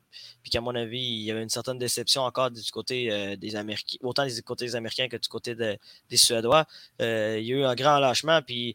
puis 0.42 0.50
qu'à 0.50 0.60
mon 0.60 0.74
avis, 0.74 0.98
il 0.98 1.22
y 1.22 1.30
avait 1.30 1.42
une 1.42 1.48
certaine 1.48 1.78
déception 1.78 2.22
encore 2.22 2.50
du 2.50 2.70
côté 2.70 3.36
des 3.36 3.56
Américains, 3.56 3.98
autant 4.02 4.26
du 4.26 4.42
côté 4.42 4.64
des 4.64 4.76
Américains 4.76 5.08
que 5.08 5.16
du 5.16 5.28
côté 5.28 5.54
des 5.54 6.16
Suédois. 6.16 6.66
il 7.00 7.04
y 7.04 7.52
a 7.52 7.56
eu 7.56 7.64
un 7.64 7.74
grand 7.74 7.96
relâchement, 7.96 8.40
puis 8.42 8.74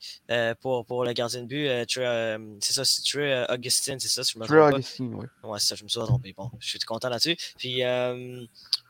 pour, 0.62 0.86
pour 0.86 1.04
le 1.04 1.14
gardien 1.14 1.42
de 1.44 1.48
but, 1.48 1.68
c'est 2.62 2.74
ça, 2.74 2.86
c'est 2.86 3.02
Trey 3.04 3.46
Augustine, 3.50 4.00
c'est 4.00 4.10
ça, 4.10 4.24
si 4.24 4.34
je 4.34 4.40
me 4.40 4.46
trompe 4.46 4.74
Augustine, 4.74 5.16
oui. 5.16 5.26
Ouais, 5.44 5.60
c'est 5.60 5.68
ça, 5.68 5.76
je 5.76 5.84
me 5.84 5.90
suis 5.90 6.00
trompé. 6.00 6.34
Bon, 6.34 6.52
je 6.60 6.70
suis 6.70 6.80
content 6.80 7.10
là-dessus. 7.10 7.36
Puis 7.58 7.82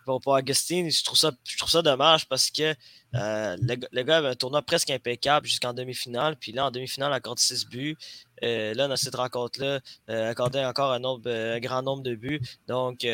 pour, 0.06 0.22
pour 0.22 0.34
Augustine, 0.34 0.90
je 0.90 1.04
trouve, 1.04 1.18
ça, 1.18 1.32
je 1.44 1.58
trouve 1.58 1.70
ça 1.70 1.82
dommage 1.82 2.28
parce 2.28 2.50
que 2.50 2.76
euh, 3.16 3.58
le, 3.60 4.04
gars 4.04 4.18
avait 4.18 4.30
un 4.30 4.36
tournoi 4.36 4.62
presque 4.62 4.90
impeccable 4.90 5.48
jusqu'en 5.48 5.74
demi-finale. 5.74 6.36
Puis 6.38 6.52
là, 6.52 6.68
en 6.68 6.72
demi-finale, 6.72 7.14
accorde 7.14 7.40
6 7.40 7.68
buts. 7.68 7.98
Euh, 8.44 8.74
là, 8.74 8.88
dans 8.88 8.96
cette 8.96 9.16
rencontre-là, 9.16 9.80
euh, 10.10 10.30
accordé 10.30 10.60
encore 10.60 10.92
un, 10.92 11.04
un, 11.04 11.60
grand 11.60 11.82
nombre 11.82 12.04
de 12.04 12.16
buts. 12.16 12.42
Donc, 12.68 13.06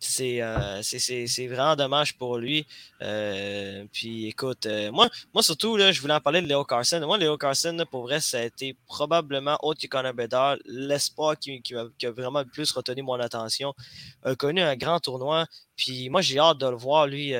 c'est 0.00 1.46
vraiment 1.48 1.76
dommage 1.76 2.16
pour 2.16 2.38
lui. 2.38 2.66
puis 3.92 4.28
écoute, 4.28 4.66
moi, 4.92 5.08
moi 5.34 5.42
surtout, 5.42 5.76
là, 5.76 5.92
je 5.92 6.00
voulais 6.00 6.14
en 6.14 6.20
parler 6.20 6.40
de 6.40 6.46
Léo 6.46 6.64
Carson. 6.64 7.00
Moi, 7.00 7.18
Léo 7.18 7.36
Carson, 7.36 7.76
pour 7.90 8.02
vrai, 8.02 8.20
ça 8.20 8.38
a 8.38 8.42
été 8.42 8.76
probablement 8.86 9.58
autre 9.62 9.80
que 9.80 10.12
Bedard, 10.12 10.56
l'espoir 10.64 11.38
qui, 11.38 11.60
qui, 11.62 11.74
a 11.74 12.10
vraiment 12.10 12.40
le 12.40 12.46
plus 12.46 12.70
retenu 12.70 13.02
mon 13.02 13.18
attention. 13.20 13.74
A 14.24 14.34
connu 14.34 14.60
un 14.60 14.76
grand 14.76 15.00
tournoi. 15.00 15.46
Puis 15.76 16.08
moi, 16.10 16.20
j'ai 16.20 16.38
hâte 16.38 16.58
de 16.58 16.68
le 16.68 16.76
voir, 16.76 17.06
lui, 17.06 17.34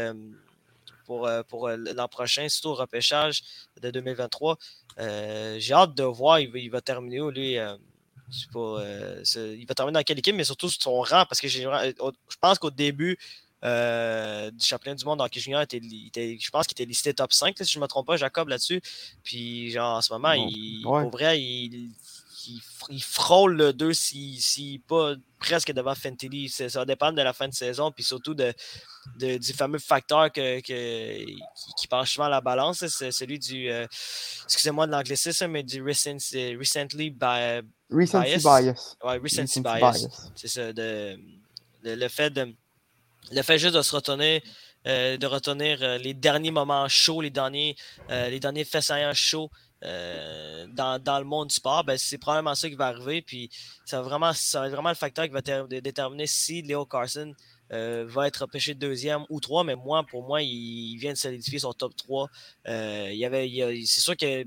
pour, 1.07 1.29
pour 1.49 1.69
l'an 1.69 2.09
prochain, 2.09 2.49
surtout 2.49 2.71
au 2.71 2.75
repêchage 2.75 3.43
de 3.81 3.91
2023. 3.91 4.59
j'ai 4.99 5.73
hâte 5.73 5.95
de 5.95 6.05
voir, 6.05 6.41
il 6.41 6.51
il 6.55 6.71
va 6.71 6.81
terminer 6.81 7.21
où, 7.21 7.31
lui. 7.31 7.59
Euh, 8.57 9.23
il 9.37 9.67
va 9.67 9.75
terminer 9.75 9.99
dans 9.99 10.03
quelle 10.03 10.19
équipe, 10.19 10.35
mais 10.35 10.45
surtout 10.45 10.69
son 10.69 11.01
rang, 11.01 11.25
parce 11.27 11.41
que 11.41 11.47
euh, 11.47 11.93
je 12.29 12.37
pense 12.41 12.59
qu'au 12.59 12.71
début 12.71 13.19
euh, 13.65 14.51
du 14.51 14.65
championnat 14.65 14.95
du 14.95 15.05
monde 15.05 15.21
hockey 15.21 15.41
junior, 15.41 15.63
était, 15.63 15.81
je 15.81 16.51
pense 16.51 16.67
qu'il 16.67 16.75
était 16.75 16.85
listé 16.85 17.15
top 17.15 17.33
5, 17.33 17.57
si 17.59 17.65
je 17.65 17.79
ne 17.79 17.83
me 17.83 17.89
trompe 17.89 18.07
pas, 18.07 18.17
Jacob, 18.17 18.49
là-dessus. 18.49 18.81
Puis, 19.25 19.71
genre, 19.71 19.97
en 19.97 20.01
ce 20.01 20.13
moment, 20.13 20.33
il, 20.33 20.83
pour 20.83 21.11
vrai, 21.11 21.41
il, 21.41 21.91
il, 22.47 23.03
frôle 23.03 23.57
le 23.57 23.73
2 23.73 23.93
s'il 23.93 24.41
si, 24.41 24.83
pas 24.87 25.15
presque 25.39 25.73
devant 25.73 25.95
Fentilly. 25.95 26.49
Ça 26.49 26.67
va 26.67 26.85
dépendre 26.85 27.17
de 27.17 27.23
la 27.23 27.33
fin 27.33 27.49
de 27.49 27.55
saison, 27.55 27.91
puis 27.91 28.05
surtout 28.05 28.35
de, 28.35 28.55
du 29.17 29.53
fameux 29.53 29.79
facteur 29.79 30.33
que, 30.33 30.61
qui, 30.61 31.89
penche 31.89 32.15
souvent 32.15 32.29
la 32.29 32.41
balance. 32.41 32.87
C'est 32.87 33.11
celui 33.11 33.39
du, 33.39 33.69
excusez-moi 34.45 34.87
de 34.87 34.93
l'anglicisme, 34.93 35.49
mais 35.49 35.63
du 35.63 35.83
recently, 35.83 36.57
recently 36.57 37.11
by, 37.11 37.63
Recency 37.91 38.39
bias. 38.39 38.97
Ouais, 39.03 39.19
recency, 39.19 39.61
bias. 39.61 40.07
C'est 40.35 40.49
ça. 40.49 40.73
De, 40.73 41.19
le, 41.83 42.09
fait 42.09 42.31
de, 42.31 42.55
le 43.33 43.43
fait 43.43 43.59
juste 43.59 43.75
de 43.75 43.83
se 43.83 43.95
retenir, 43.95 44.43
euh, 44.87 45.17
de 45.17 45.27
retenir 45.27 45.83
euh, 45.83 45.99
les 45.99 46.13
derniers 46.13 46.51
moments 46.51 46.89
chauds, 46.89 47.21
les 47.21 47.31
derniers, 47.31 47.77
euh, 48.11 48.29
les 48.29 48.41
derniers 48.41 48.65
faits 48.65 48.93
chauds 49.15 49.51
dans, 49.83 51.03
dans, 51.03 51.19
le 51.19 51.25
monde 51.25 51.49
du 51.49 51.55
sport, 51.55 51.85
ben, 51.85 51.97
c'est 51.99 52.19
probablement 52.19 52.55
ça 52.55 52.69
qui 52.69 52.75
va 52.75 52.87
arriver. 52.87 53.23
Puis 53.23 53.51
ça 53.85 54.01
va, 54.01 54.09
vraiment, 54.09 54.31
être 54.31 54.71
vraiment 54.71 54.89
le 54.89 54.95
facteur 54.95 55.25
qui 55.27 55.33
va 55.33 55.41
déterminer 55.41 56.27
si 56.27 56.63
Leo 56.63 56.85
Carson 56.85 57.35
va 57.71 58.27
être 58.27 58.39
repêché 58.39 58.75
deuxième 58.75 59.25
ou 59.29 59.41
trois, 59.41 59.65
mais 59.65 59.77
moi, 59.77 60.05
pour 60.05 60.23
moi, 60.23 60.43
il, 60.43 60.97
vient 60.97 61.13
de 61.13 61.19
solidifier 61.19 61.59
son 61.59 61.73
top 61.73 61.95
3. 61.97 62.29
il 62.67 63.15
y 63.15 63.25
avait, 63.25 63.49
c'est 63.85 64.01
sûr 64.01 64.17
que 64.17 64.45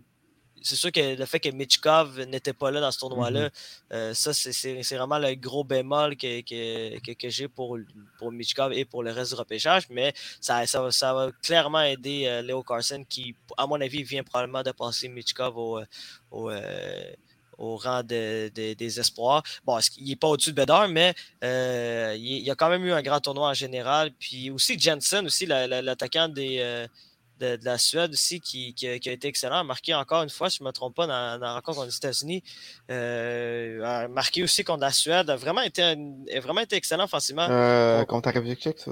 c'est 0.61 0.75
sûr 0.75 0.91
que 0.91 1.15
le 1.15 1.25
fait 1.25 1.39
que 1.39 1.49
Michkov 1.49 2.19
n'était 2.21 2.53
pas 2.53 2.71
là 2.71 2.79
dans 2.79 2.91
ce 2.91 2.99
tournoi-là, 2.99 3.47
mm-hmm. 3.49 3.93
euh, 3.93 4.13
ça, 4.13 4.33
c'est 4.33 4.95
vraiment 4.95 5.19
le 5.19 5.33
gros 5.35 5.63
bémol 5.63 6.15
que, 6.15 6.41
que, 6.41 7.13
que, 7.13 7.29
j'ai 7.29 7.47
pour, 7.47 7.77
pour 8.17 8.31
Michkov 8.31 8.73
et 8.73 8.85
pour 8.85 9.03
le 9.03 9.11
reste 9.11 9.31
du 9.31 9.35
repêchage. 9.35 9.83
Mais 9.89 10.13
ça, 10.39 10.65
ça, 10.67 10.89
ça 10.91 11.13
va 11.13 11.31
clairement 11.43 11.81
aider 11.81 12.25
euh, 12.27 12.41
Léo 12.41 12.63
Carson, 12.63 13.03
qui, 13.07 13.35
à 13.57 13.65
mon 13.67 13.79
avis, 13.81 14.03
vient 14.03 14.23
probablement 14.23 14.63
de 14.63 14.71
passer 14.71 15.07
Michkov 15.07 15.57
au, 15.57 15.79
au, 16.31 16.49
euh, 16.49 17.13
au 17.57 17.77
rang 17.77 18.03
des 18.03 18.99
espoirs. 18.99 19.43
Bon, 19.65 19.79
il 19.97 20.09
n'est 20.09 20.15
pas 20.15 20.27
au-dessus 20.27 20.51
de 20.51 20.61
Bedard, 20.61 20.87
mais 20.87 21.13
il, 21.41 22.41
il, 22.43 22.51
a 22.51 22.55
quand 22.55 22.69
même 22.69 22.85
eu 22.85 22.91
un 22.91 23.01
grand 23.01 23.19
tournoi 23.19 23.49
en 23.49 23.53
général. 23.53 24.11
Puis 24.19 24.51
aussi 24.51 24.79
Jensen, 24.79 25.25
aussi 25.25 25.45
l'attaquant 25.45 26.27
des 26.29 26.87
de, 27.41 27.59
la 27.63 27.77
Suède 27.77 28.11
aussi 28.11 28.39
qui, 28.39 28.73
qui, 28.73 28.87
a, 28.87 28.93
été 28.93 29.27
excellent. 29.27 29.63
Marqué 29.63 29.93
encore 29.93 30.23
une 30.23 30.29
fois, 30.29 30.49
si 30.49 30.57
je 30.59 30.63
ne 30.63 30.67
me 30.67 30.71
trompe 30.71 30.95
pas, 30.95 31.07
dans, 31.07 31.39
dans 31.39 31.45
la 31.45 31.53
rencontre 31.55 31.79
contre 31.79 31.87
les 31.87 31.97
États-Unis. 31.97 32.43
Euh, 32.89 34.07
marqué 34.07 34.43
aussi 34.43 34.63
contre 34.63 34.81
la 34.81 34.91
Suède. 34.91 35.29
A 35.29 35.35
vraiment 35.35 35.61
été, 35.61 35.95
vraiment 36.41 36.61
été 36.61 36.75
excellent 36.75 37.05
offensivement. 37.05 37.47
Euh, 37.49 38.05
contre 38.05 38.29
la 38.29 38.33
République 38.33 38.61
tchèque, 38.61 38.79
ça? 38.79 38.91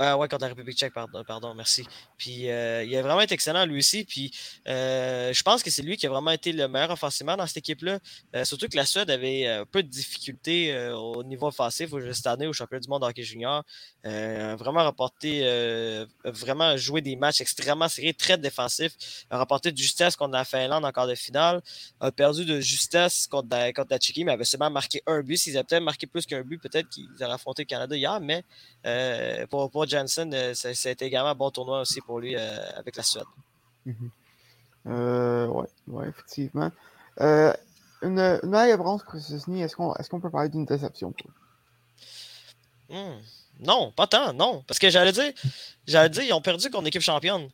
Euh, 0.00 0.14
ouais, 0.14 0.28
contre 0.28 0.42
la 0.42 0.48
République 0.48 0.78
tchèque, 0.78 0.94
pardon, 0.94 1.22
pardon 1.24 1.54
merci. 1.54 1.86
Puis 2.16 2.48
euh, 2.48 2.82
il 2.84 2.96
a 2.96 3.02
vraiment 3.02 3.20
été 3.20 3.34
excellent 3.34 3.66
lui 3.66 3.78
aussi. 3.78 4.04
Puis 4.04 4.32
euh, 4.66 5.30
je 5.32 5.42
pense 5.42 5.62
que 5.62 5.70
c'est 5.70 5.82
lui 5.82 5.98
qui 5.98 6.06
a 6.06 6.10
vraiment 6.10 6.30
été 6.30 6.52
le 6.52 6.68
meilleur 6.68 6.90
offensivement 6.90 7.36
dans 7.36 7.46
cette 7.46 7.58
équipe-là. 7.58 7.98
surtout 8.44 8.68
que 8.68 8.76
la 8.76 8.86
Suède 8.86 9.10
avait 9.10 9.46
un 9.46 9.66
peu 9.66 9.82
de 9.82 9.88
difficultés 9.88 10.74
au 10.94 11.22
niveau 11.22 11.48
offensif 11.48 11.90
cette 12.12 12.26
année 12.26 12.46
au 12.46 12.52
championnat 12.52 12.80
du 12.80 12.88
monde 12.88 13.04
hockey 13.04 13.22
junior. 13.22 13.62
vraiment 14.04 14.84
rapporté, 14.84 15.42
vraiment 16.24 16.76
joué 16.78 17.02
des 17.02 17.16
matchs 17.16 17.42
extrêmement 17.42 17.88
serrés, 17.88 18.14
très 18.14 18.38
défensifs. 18.38 19.26
A 19.28 19.36
rapporté 19.36 19.70
de 19.70 19.76
justesse 19.76 20.16
contre 20.16 20.32
la 20.32 20.44
Finlande 20.44 20.84
en 20.84 20.92
quart 20.92 21.08
de 21.08 21.14
finale. 21.14 21.60
A 22.00 22.10
perdu 22.10 22.46
de 22.46 22.60
justesse 22.60 23.26
contre 23.26 23.48
la, 23.50 23.72
contre 23.72 23.88
la 23.90 23.98
Tchéquie, 23.98 24.24
mais 24.24 24.32
avait 24.32 24.44
seulement 24.44 24.70
marqué 24.70 25.02
un 25.06 25.20
but. 25.20 25.36
S'ils 25.36 25.56
avaient 25.56 25.64
peut-être 25.64 25.82
marqué 25.82 26.06
plus 26.06 26.24
qu'un 26.24 26.42
but, 26.42 26.58
peut-être 26.58 26.88
qu'ils 26.88 27.08
auraient 27.20 27.34
affronté 27.34 27.62
le 27.62 27.66
Canada 27.66 27.96
hier. 27.96 28.18
Mais 28.20 28.44
pour, 29.48 29.70
pour 29.70 29.86
Janssen, 29.90 30.32
euh, 30.32 30.54
ça, 30.54 30.68
a 30.68 30.90
été 30.90 31.04
également 31.04 31.30
un 31.30 31.34
bon 31.34 31.50
tournoi 31.50 31.80
aussi 31.80 32.00
pour 32.00 32.20
lui 32.20 32.36
euh, 32.36 32.58
avec 32.76 32.96
la 32.96 33.02
Suède. 33.02 33.24
Oui, 33.86 33.92
mhm. 33.92 34.10
euh, 34.86 35.46
ouais, 35.88 36.08
effectivement. 36.08 36.70
une, 37.18 37.54
une 38.02 38.40
médaille 38.44 38.76
bronze 38.76 39.04
pour 39.04 39.16
est-ce 39.16 39.74
qu'on 39.76 39.94
est 39.94 40.20
peut 40.20 40.30
parler 40.30 40.48
d'une 40.48 40.64
déception 40.64 41.12
hmm. 42.88 43.18
Non, 43.60 43.92
pas 43.92 44.06
tant, 44.06 44.32
non. 44.32 44.64
Parce 44.66 44.78
que 44.78 44.88
j'allais 44.88 45.12
dire, 45.12 45.32
j'allais 45.86 46.08
dire, 46.08 46.22
ils 46.22 46.32
ont 46.32 46.40
perdu 46.40 46.70
contre 46.70 46.86
équipe 46.86 47.02
championne. 47.02 47.50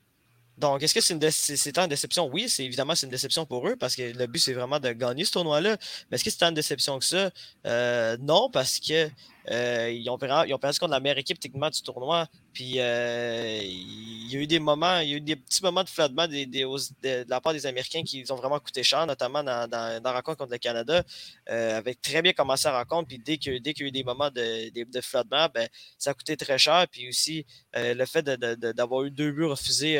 Donc, 0.58 0.82
est-ce 0.82 0.94
que 0.94 1.00
c'est 1.00 1.14
une, 1.14 1.22
une, 1.22 1.88
déception? 1.88 2.30
Oui, 2.32 2.48
c'est 2.48 2.64
évidemment 2.64 2.94
c'est 2.94 3.06
une 3.06 3.10
déception 3.10 3.44
pour 3.44 3.68
eux 3.68 3.76
parce 3.76 3.94
que 3.94 4.16
le 4.16 4.26
but, 4.26 4.38
c'est 4.38 4.54
vraiment 4.54 4.80
de 4.80 4.90
gagner 4.92 5.24
ce 5.24 5.32
tournoi-là. 5.32 5.76
Mais 6.10 6.14
est-ce 6.14 6.24
que 6.24 6.30
c'est 6.30 6.42
une 6.44 6.54
déception 6.54 6.98
que 6.98 7.04
ça? 7.04 7.30
Euh, 7.66 8.16
non, 8.20 8.48
parce 8.50 8.80
que 8.80 9.10
euh, 9.50 9.90
ils, 9.90 10.08
ont, 10.10 10.18
ils, 10.46 10.54
ont, 10.54 10.58
perdu 10.58 10.78
contre 10.78 10.92
la 10.92 11.00
meilleure 11.00 11.18
équipe 11.18 11.38
techniquement 11.38 11.70
du 11.70 11.80
tournoi. 11.80 12.26
Puis 12.52 12.80
euh, 12.80 13.60
il 13.62 14.32
y 14.32 14.36
a 14.36 14.40
eu 14.40 14.46
des 14.46 14.58
moments, 14.58 14.98
il 14.98 15.08
y 15.08 15.14
a 15.14 15.16
eu 15.16 15.20
des 15.20 15.36
petits 15.36 15.62
moments 15.62 15.84
de 15.84 15.88
flottement 15.88 16.26
de, 16.26 17.28
la 17.28 17.40
part 17.40 17.52
des 17.52 17.66
Américains 17.66 18.02
qui 18.02 18.24
ont 18.30 18.36
vraiment 18.36 18.58
coûté 18.58 18.82
cher, 18.82 19.06
notamment 19.06 19.44
dans, 19.44 19.70
la 19.70 20.12
rencontre 20.12 20.38
contre 20.38 20.52
le 20.52 20.58
Canada. 20.58 21.04
avec 21.46 22.02
très 22.02 22.22
bien 22.22 22.32
commencé 22.32 22.66
la 22.68 22.78
rencontre, 22.78 23.08
puis 23.08 23.18
dès 23.18 23.38
qu'il 23.38 23.62
dès 23.62 23.72
y 23.72 23.82
a 23.82 23.86
eu 23.86 23.90
des 23.92 24.04
moments 24.04 24.30
de, 24.30 24.70
de, 24.84 25.00
flottement, 25.00 25.48
ben, 25.54 25.68
ça 25.98 26.10
a 26.10 26.14
coûté 26.14 26.36
très 26.36 26.58
cher. 26.58 26.86
Puis 26.90 27.08
aussi, 27.08 27.46
le 27.74 28.04
fait 28.04 28.22
d'avoir 28.22 29.04
eu 29.04 29.10
deux 29.10 29.30
buts 29.30 29.44
refusés 29.44 29.98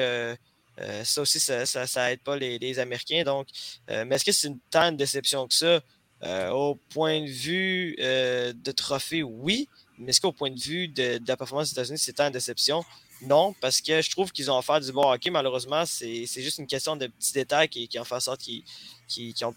ça 1.05 1.23
aussi, 1.23 1.41
ça, 1.41 1.65
ça, 1.65 2.13
aide 2.13 2.21
pas 2.21 2.37
les, 2.37 2.79
Américains. 2.81 3.23
Donc, 3.23 3.49
mais 3.89 4.17
est-ce 4.17 4.25
que 4.25 4.33
c'est 4.33 4.49
une 4.49 4.59
tant 4.71 4.91
de 4.91 4.97
déception 4.97 5.47
que 5.47 5.55
ça? 5.55 5.81
Au 6.23 6.79
point 6.91 7.21
de 7.21 7.29
vue 7.29 7.97
de 7.99 8.73
trophée, 8.73 9.23
oui. 9.23 9.69
Mais 9.99 10.11
est-ce 10.11 10.21
qu'au 10.21 10.33
point 10.33 10.51
de 10.51 10.61
vue 10.61 10.89
de, 10.89 11.21
la 11.27 11.37
performance 11.37 11.73
des 11.73 11.81
États-Unis, 11.81 12.15
tant 12.15 12.29
de 12.29 12.33
déception? 12.35 12.85
Non, 13.23 13.55
parce 13.61 13.81
que 13.81 14.03
je 14.03 14.11
trouve 14.11 14.31
qu'ils 14.31 14.51
ont 14.51 14.59
offert 14.59 14.81
du 14.81 14.93
bon 14.93 15.11
hockey. 15.11 15.31
Malheureusement, 15.31 15.85
c'est 15.87 16.27
juste 16.27 16.59
une 16.59 16.67
question 16.67 16.97
de 16.97 17.07
petits 17.07 17.33
détails 17.33 17.69
qui, 17.69 17.89
qui 17.89 17.99
en 17.99 18.05
fait 18.05 18.15
en 18.15 18.21
sorte 18.21 18.41
qu'ils 18.41 19.35
n'ont 19.41 19.55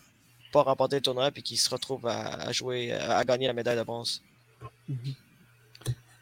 pas 0.52 0.64
remporté 0.64 0.96
le 0.96 1.02
tournoi 1.02 1.30
et 1.36 1.42
qu'ils 1.42 1.60
se 1.60 1.70
retrouvent 1.70 2.08
à, 2.08 2.52
jouer, 2.52 2.94
à 2.94 3.24
gagner 3.26 3.48
la 3.48 3.54
médaille 3.54 3.78
de 3.78 3.84
bronze. 3.84 4.22
Mhm. 4.88 4.98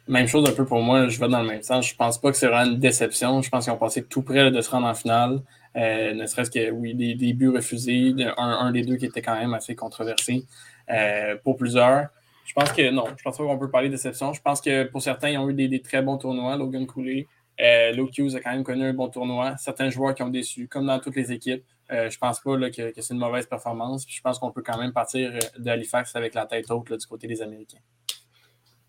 Même 0.08 0.26
chose 0.26 0.48
un 0.48 0.52
peu 0.52 0.64
pour 0.64 0.80
moi, 0.80 1.08
je 1.08 1.20
vais 1.20 1.28
dans 1.28 1.42
le 1.42 1.48
même 1.48 1.62
sens. 1.62 1.86
Je 1.86 1.94
pense 1.94 2.18
pas 2.18 2.30
que 2.30 2.36
c'est 2.36 2.46
vraiment 2.46 2.72
une 2.72 2.80
déception. 2.80 3.42
Je 3.42 3.50
pense 3.50 3.64
qu'ils 3.64 3.72
ont 3.74 3.78
passé 3.78 4.02
tout 4.02 4.22
près 4.22 4.50
de 4.50 4.60
se 4.60 4.70
rendre 4.70 4.86
en 4.86 4.94
finale. 4.94 5.42
Euh, 5.78 6.12
ne 6.14 6.26
serait-ce 6.26 6.50
que, 6.50 6.70
oui, 6.70 6.94
des, 6.94 7.32
buts 7.32 7.48
refusés, 7.48 8.14
un, 8.36 8.72
des 8.72 8.82
deux 8.82 8.96
qui 8.96 9.06
était 9.06 9.22
quand 9.22 9.36
même 9.36 9.54
assez 9.54 9.74
controversé 9.74 10.44
euh, 10.90 11.36
pour 11.44 11.56
plusieurs. 11.56 12.08
Je 12.44 12.54
pense 12.54 12.72
que 12.72 12.90
non, 12.90 13.04
je 13.16 13.22
pense 13.22 13.36
pas 13.36 13.44
qu'on 13.44 13.58
peut 13.58 13.70
parler 13.70 13.88
de 13.88 13.94
déception. 13.94 14.32
Je 14.32 14.40
pense 14.40 14.60
que 14.60 14.84
pour 14.84 15.02
certains, 15.02 15.28
ils 15.28 15.38
ont 15.38 15.48
eu 15.50 15.54
des, 15.54 15.82
très 15.82 16.02
bons 16.02 16.16
tournois. 16.16 16.56
Logan 16.56 16.86
Cooley, 16.86 17.26
euh, 17.60 17.92
Hughes 17.94 18.36
a 18.36 18.40
quand 18.40 18.52
même 18.52 18.64
connu 18.64 18.84
un 18.84 18.94
bon 18.94 19.08
tournoi. 19.08 19.56
Certains 19.58 19.90
joueurs 19.90 20.14
qui 20.14 20.22
ont 20.22 20.30
déçu, 20.30 20.66
comme 20.66 20.86
dans 20.86 20.98
toutes 20.98 21.16
les 21.16 21.30
équipes. 21.30 21.64
Euh, 21.90 22.10
je 22.10 22.18
pense 22.18 22.40
pas 22.40 22.70
que, 22.70 22.92
c'est 22.94 23.14
une 23.14 23.18
mauvaise 23.18 23.46
performance. 23.46 24.04
je 24.08 24.20
pense 24.20 24.38
qu'on 24.38 24.50
peut 24.50 24.62
quand 24.62 24.78
même 24.78 24.92
partir 24.92 25.32
d'Halifax 25.58 26.16
avec 26.16 26.34
la 26.34 26.46
tête 26.46 26.70
haute 26.70 26.92
du 26.92 27.06
côté 27.06 27.26
des 27.26 27.40
Américains. 27.40 27.78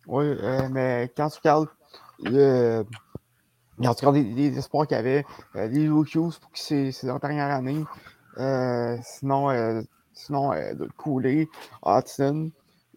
Oui, 0.07 0.25
euh, 0.25 0.67
mais 0.71 1.11
quand 1.15 1.29
tu 1.29 1.39
regardes, 1.39 1.67
le, 3.79 3.85
quand 3.85 3.93
tu 3.95 4.05
regardes 4.05 4.35
les, 4.35 4.57
espoirs 4.57 4.87
qu'il 4.87 4.97
y 4.97 4.99
avait, 4.99 5.25
euh, 5.55 5.67
Hughes 5.69 6.39
pour 6.39 6.51
que 6.51 6.59
c'est 6.59 7.03
leur 7.03 7.19
dernière 7.19 7.49
année, 7.49 7.83
sinon, 9.03 9.83
sinon 10.13 10.51
de 10.51 10.87
couler, 10.97 11.49
Hudson, 11.85 12.51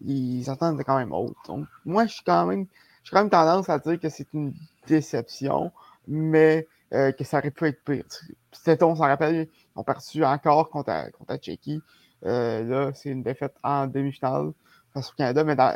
ils 0.05 0.49
attendent 0.49 0.81
quand 0.83 0.97
même 0.97 1.13
haut. 1.13 1.35
Donc, 1.47 1.67
moi, 1.85 2.05
je 2.05 2.13
suis 2.13 2.23
quand 2.23 2.45
même, 2.45 2.65
j'ai 3.03 3.11
quand 3.11 3.19
même 3.19 3.29
tendance 3.29 3.69
à 3.69 3.79
dire 3.79 3.99
que 3.99 4.09
c'est 4.09 4.27
une 4.33 4.53
déception, 4.87 5.71
mais 6.07 6.67
que 6.91 7.23
ça 7.23 7.39
aurait 7.39 7.51
pu 7.51 7.67
être 7.67 7.83
pire. 7.83 8.05
C'était 8.51 8.83
on 8.83 8.95
s'en 8.95 9.03
rappelle, 9.03 9.47
ils 9.47 9.79
ont 9.79 9.83
perdu 9.83 10.23
encore 10.23 10.69
contre, 10.69 11.11
contre 11.17 11.35
Tchéquie. 11.37 11.81
là, 12.21 12.91
c'est 12.93 13.09
une 13.09 13.23
défaite 13.23 13.55
en 13.63 13.87
demi-finale 13.87 14.51
face 14.93 15.09
au 15.09 15.13
Canada, 15.15 15.43
mais 15.43 15.55
dans, 15.55 15.75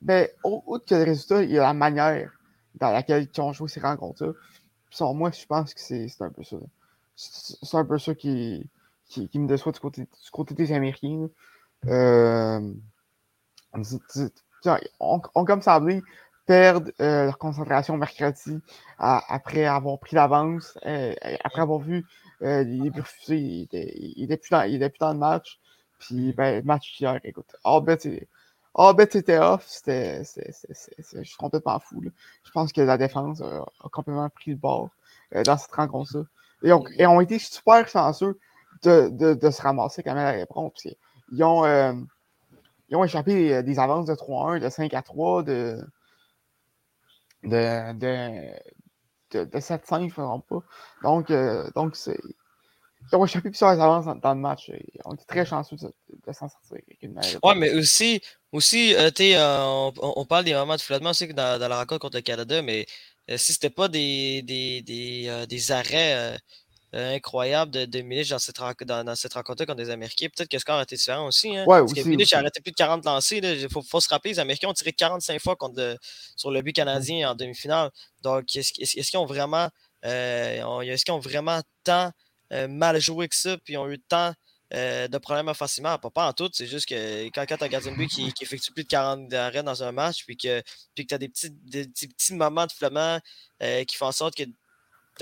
ben, 0.00 0.26
autre 0.42 0.84
que 0.84 0.94
le 0.94 1.04
résultat, 1.04 1.42
il 1.42 1.52
y 1.52 1.58
a 1.58 1.62
la 1.62 1.74
manière 1.74 2.30
dans 2.76 2.90
laquelle 2.90 3.28
ils 3.32 3.40
ont 3.40 3.52
joué 3.52 3.68
ces 3.68 3.80
rencontres-là. 3.80 4.32
Sans 4.90 5.14
moi, 5.14 5.30
je 5.30 5.46
pense 5.46 5.74
que 5.74 5.80
c'est 5.80 6.08
un 6.20 6.30
peu 6.30 6.42
ça. 6.42 6.56
C'est 7.16 7.76
un 7.76 7.84
peu 7.84 7.98
ça 7.98 8.14
qui, 8.14 8.68
qui, 9.08 9.38
me 9.38 9.46
déçoit 9.46 9.72
du 9.72 9.80
côté, 9.80 10.02
du 10.02 10.30
côté 10.30 10.54
des 10.54 10.72
Américains. 10.72 11.28
Euh, 11.86 12.72
on, 15.00 15.22
on, 15.34 15.44
comme 15.44 15.62
semblé 15.62 16.02
perdre 16.46 16.90
euh, 17.00 17.26
leur 17.26 17.38
concentration 17.38 17.96
mercredi 17.96 18.60
après 18.98 19.64
avoir 19.64 19.98
pris 19.98 20.16
l'avance, 20.16 20.78
euh, 20.86 21.14
après 21.44 21.62
avoir 21.62 21.78
vu 21.78 22.04
les 22.40 22.90
buts 22.90 23.00
refusés, 23.00 23.38
il 23.38 24.24
était, 24.24 24.36
plus 24.36 24.48
plus 24.48 24.98
dans 24.98 25.12
le 25.12 25.18
match. 25.18 25.60
Puis, 26.00 26.32
ben, 26.32 26.64
match 26.64 27.00
hier, 27.00 27.20
écoute, 27.22 27.54
oh, 27.64 27.80
ben, 27.80 27.96
ah, 28.74 28.92
ben, 28.94 29.06
c'était 29.10 29.38
off. 29.38 29.64
C'était. 29.66 30.22
Je 30.24 31.22
suis 31.22 31.36
complètement 31.36 31.78
fou. 31.78 32.02
Je 32.44 32.50
pense 32.52 32.72
que 32.72 32.80
la 32.80 32.96
défense 32.96 33.42
a, 33.42 33.64
complètement 33.90 34.28
pris 34.30 34.52
le 34.52 34.56
bord 34.56 34.90
euh, 35.34 35.42
dans 35.42 35.58
cette 35.58 35.72
rencontre-là. 35.72 36.24
Et, 36.64 36.72
ont, 36.72 36.84
et 36.96 37.06
ont 37.06 37.20
été 37.20 37.38
super 37.38 37.86
chanceux 37.88 38.38
de, 38.82 39.08
de, 39.10 39.34
de, 39.34 39.50
se 39.50 39.60
ramasser 39.60 40.02
quand 40.02 40.14
même 40.14 40.26
à 40.26 40.32
la 40.32 40.38
réponse. 40.38 40.86
Ils 41.32 41.44
ont, 41.44 41.64
euh, 41.64 41.92
ils 42.88 42.96
ont 42.96 43.04
échappé 43.04 43.54
euh, 43.54 43.62
des 43.62 43.78
avances 43.78 44.06
de 44.06 44.14
3-1, 44.14 44.60
de 44.60 44.68
5 44.68 44.94
à 44.94 45.02
3, 45.02 45.42
de. 45.42 45.78
de, 47.42 47.92
de, 47.92 48.52
de, 49.32 49.44
de 49.44 49.58
7-5, 49.58 49.80
je 49.88 49.94
ne 49.96 50.04
me 50.04 50.10
trompe 50.10 50.46
pas. 50.48 50.62
Donc, 51.02 51.30
donc 53.10 53.10
c'est 53.10 53.16
ils 53.16 53.20
ont 53.20 53.24
échappé 53.24 53.50
plusieurs 53.50 53.80
avances 53.80 54.04
dans, 54.06 54.14
dans, 54.14 54.34
le 54.34 54.40
match. 54.40 54.70
On 55.04 55.14
était 55.14 55.24
très 55.24 55.44
chanceux 55.44 55.76
de, 55.76 56.32
s'en 56.32 56.48
sortir. 56.48 56.78
Ouais, 57.42 57.54
mais 57.54 57.72
aussi, 57.74 58.20
aussi 58.52 58.94
euh, 58.94 59.10
euh, 59.20 59.90
on, 60.00 60.24
parle 60.24 60.44
des 60.44 60.54
moments 60.54 60.76
de 60.76 60.80
flottement 60.80 61.10
aussi 61.10 61.26
dans, 61.28 61.58
dans 61.58 61.68
la 61.68 61.78
rencontre 61.78 62.00
contre 62.00 62.16
le 62.16 62.22
Canada, 62.22 62.62
mais 62.62 62.86
euh, 63.30 63.36
si 63.36 63.52
c'était 63.52 63.70
pas 63.70 63.88
des, 63.88 64.42
des, 64.42 64.82
des, 64.82 65.46
des 65.48 65.72
arrêts 65.72 66.38
incroyables 66.94 67.70
de, 67.70 67.84
de 67.86 68.00
Milic 68.02 68.28
dans 68.28 68.38
cette, 68.38 68.58
dans, 68.84 69.04
dans 69.04 69.16
cette 69.16 69.32
rencontre 69.32 69.64
contre 69.64 69.80
les 69.80 69.90
Américains, 69.90 70.28
peut-être 70.34 70.48
que 70.48 70.56
le 70.56 70.60
score 70.60 70.76
a 70.76 70.82
été 70.82 70.96
différent 70.96 71.26
aussi. 71.26 71.56
Hein, 71.56 71.64
ouais, 71.66 71.80
parce 71.80 71.92
aussi, 71.92 72.02
que 72.02 72.08
Milic 72.08 72.32
a 72.34 72.38
arrêté 72.38 72.60
plus 72.60 72.72
de 72.72 72.76
40 72.76 73.04
lancés. 73.04 73.38
Il 73.38 73.68
faut, 73.70 73.82
faut, 73.82 74.00
se 74.00 74.08
rappeler, 74.08 74.32
les 74.32 74.38
Américains 74.38 74.68
ont 74.68 74.74
tiré 74.74 74.92
45 74.92 75.40
fois 75.40 75.56
contre 75.56 75.96
sur 76.36 76.50
le 76.50 76.60
but 76.60 76.74
canadien 76.74 77.30
en 77.30 77.34
demi-finale. 77.34 77.90
Donc, 78.22 78.54
est-ce, 78.54 78.72
est, 78.78 78.98
est 78.98 79.02
qu'ils 79.02 79.18
ont 79.18 79.26
vraiment. 79.26 79.68
est-ce 80.02 81.04
qu'ils 81.04 81.14
ont 81.14 81.18
vraiment 81.18 81.60
tant 81.84 82.12
euh, 82.52 82.68
mal 82.68 83.00
joué 83.00 83.28
que 83.28 83.36
ça, 83.36 83.56
puis 83.58 83.76
ont 83.76 83.90
eu 83.90 83.98
tant 83.98 84.34
euh, 84.74 85.06
de 85.06 85.18
problèmes 85.18 85.48
offensivement. 85.48 85.98
Pas, 85.98 86.26
en 86.28 86.32
tout, 86.32 86.48
c'est 86.52 86.66
juste 86.66 86.88
que 86.88 87.26
quand, 87.28 87.44
quand 87.46 87.58
tu 87.58 87.64
as 87.64 87.66
un 87.66 87.70
gardien 87.70 87.92
de 87.92 87.96
but 87.96 88.08
qui, 88.08 88.32
effectue 88.40 88.72
plus 88.72 88.84
de 88.84 88.88
40 88.88 89.32
arrêts 89.34 89.62
dans 89.62 89.82
un 89.82 89.92
match, 89.92 90.24
puis 90.24 90.36
que, 90.36 90.62
puis 90.94 91.04
que 91.04 91.08
tu 91.08 91.14
as 91.14 91.18
des 91.18 91.28
petits, 91.28 91.50
des, 91.50 91.86
petits 91.86 92.34
moments 92.34 92.66
de 92.66 92.72
flottement 92.72 93.20
euh, 93.62 93.84
qui 93.84 93.96
font 93.96 94.06
en 94.06 94.12
sorte 94.12 94.34
que 94.34 94.44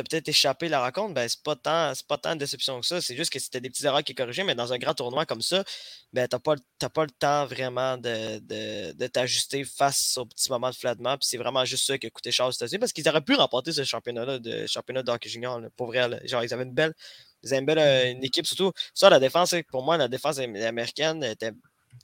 peut-être 0.02 0.28
échappé 0.28 0.68
la 0.68 0.82
rencontre, 0.82 1.14
ben, 1.14 1.28
c'est 1.28 1.42
pas 1.42 1.56
tant, 1.56 1.92
pas 2.08 2.18
tant 2.18 2.34
de 2.34 2.40
déception 2.40 2.80
que 2.80 2.86
ça. 2.86 3.00
C'est 3.00 3.16
juste 3.16 3.32
que 3.32 3.38
c'était 3.38 3.60
des 3.60 3.70
petits 3.70 3.86
erreurs 3.86 4.02
qui 4.04 4.14
corrigé, 4.14 4.44
mais 4.44 4.54
dans 4.54 4.72
un 4.72 4.78
grand 4.78 4.94
tournoi 4.94 5.26
comme 5.26 5.42
ça, 5.42 5.64
ben, 6.12 6.28
tu 6.28 6.36
n'as 6.36 6.40
pas, 6.40 6.54
pas, 6.88 7.04
le 7.04 7.10
temps 7.10 7.46
vraiment 7.46 7.96
de, 7.96 8.38
de, 8.40 8.92
de 8.92 9.06
t'ajuster 9.06 9.64
face 9.64 10.16
aux 10.18 10.26
petits 10.26 10.50
moments 10.50 10.70
de 10.70 10.76
flottement. 10.76 11.16
Puis 11.16 11.28
c'est 11.28 11.38
vraiment 11.38 11.64
juste 11.64 11.86
ça 11.86 11.98
qui 11.98 12.06
a 12.06 12.10
coûté 12.10 12.32
cher 12.32 12.46
aux 12.46 12.50
États-Unis 12.50 12.78
parce 12.78 12.92
qu'ils 12.92 13.08
auraient 13.08 13.20
pu 13.20 13.34
remporter 13.34 13.72
ce 13.72 13.84
championnat-là 13.84 14.38
de 14.38 14.66
championnat 14.66 15.02
de 15.02 15.10
hockey 15.10 15.28
junior. 15.28 15.60
pour 15.76 15.88
vrai, 15.88 16.08
genre, 16.26 16.44
ils 16.44 16.52
avaient 16.54 16.64
une 16.64 16.74
belle, 16.74 16.94
ils 17.42 17.50
avaient 17.52 17.60
une, 17.60 17.66
belle, 17.66 17.78
euh, 17.78 18.10
une 18.10 18.24
équipe, 18.24 18.46
surtout. 18.46 18.72
Ça, 18.94 19.10
la 19.10 19.18
défense, 19.20 19.54
pour 19.70 19.82
moi, 19.82 19.96
la 19.96 20.08
défense 20.08 20.38
américaine 20.38 21.24
était 21.24 21.52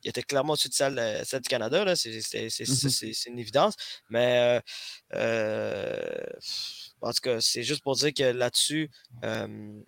était 0.09 0.23
clairement 0.23 0.55
au-dessus 0.55 0.69
de 0.69 0.75
celle, 0.75 0.99
euh, 0.99 1.25
celle, 1.25 1.41
du 1.41 1.49
Canada. 1.49 1.85
Mm-hmm. 1.85 3.13
C'est 3.15 3.31
une 3.31 3.39
évidence. 3.39 3.75
Mais 4.09 4.61
euh, 5.15 5.17
euh 5.17 6.27
en 7.03 7.13
tout 7.13 7.21
cas, 7.23 7.41
c'est 7.41 7.63
juste 7.63 7.83
pour 7.83 7.95
dire 7.95 8.13
que 8.15 8.25
là-dessus, 8.25 8.91
euh, 9.23 9.81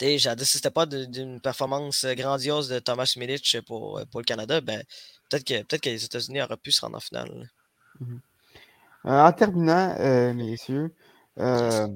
si 0.00 0.18
c'était 0.18 0.70
pas 0.70 0.86
d'une 0.86 1.40
performance 1.40 2.04
grandiose 2.06 2.68
de 2.68 2.78
Thomas 2.78 3.12
Milic 3.16 3.58
pour, 3.66 4.02
pour 4.10 4.20
le 4.20 4.24
Canada, 4.24 4.60
ben, 4.60 4.82
peut-être 5.28 5.44
que, 5.44 5.62
peut 5.62 5.78
que 5.78 5.90
les 5.90 6.04
États-Unis 6.04 6.42
auraient 6.42 6.56
pu 6.56 6.72
se 6.72 6.80
rendre 6.80 6.96
en 6.96 7.00
finale. 7.00 7.50
Euh, 9.06 9.20
en 9.20 9.32
terminant, 9.32 9.94
euh, 9.98 10.32
messieurs, 10.32 10.94
euh, 11.38 11.88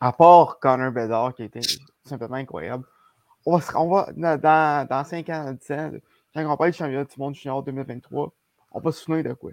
à 0.00 0.12
part 0.12 0.58
Connor 0.60 0.92
Bedard 0.92 1.34
qui 1.34 1.42
été 1.42 1.60
simplement 2.04 2.36
incroyable, 2.36 2.84
on 3.44 3.56
va, 3.56 3.80
on 3.80 3.88
va 3.88 4.08
dans, 4.14 4.86
dans 4.88 5.04
5 5.04 5.28
ans, 5.30 5.56
10 5.60 5.72
ans, 5.72 5.90
quand 6.42 6.52
on 6.52 6.56
parle 6.56 6.70
du 6.70 6.78
championnat 6.78 7.04
du 7.04 7.18
monde 7.18 7.34
junior 7.34 7.62
2023, 7.62 8.32
on 8.72 8.80
va 8.80 8.92
se 8.92 9.00
souvenir 9.00 9.24
de 9.24 9.32
quoi? 9.32 9.52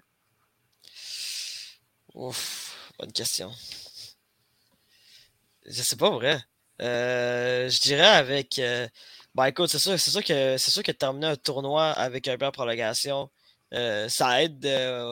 Ouf. 2.13 2.91
Bonne 2.99 3.11
question. 3.11 3.51
Je 5.65 5.81
sais 5.81 5.95
pas 5.95 6.09
vrai. 6.09 6.39
Euh, 6.81 7.69
je 7.69 7.81
dirais 7.81 8.05
avec. 8.05 8.59
Euh, 8.59 8.87
ben 9.33 9.45
écoute, 9.45 9.69
c'est 9.69 9.79
sûr, 9.79 9.99
sûr 9.99 10.23
que 10.23 10.57
c'est 10.57 10.71
sûr 10.71 10.83
que 10.83 10.91
terminer 10.91 11.27
un 11.27 11.35
tournoi 11.35 11.91
avec 11.91 12.27
un 12.27 12.37
peu 12.37 12.51
prolongation, 12.51 13.29
euh, 13.73 14.07
ça 14.09 14.43
aide 14.43 14.63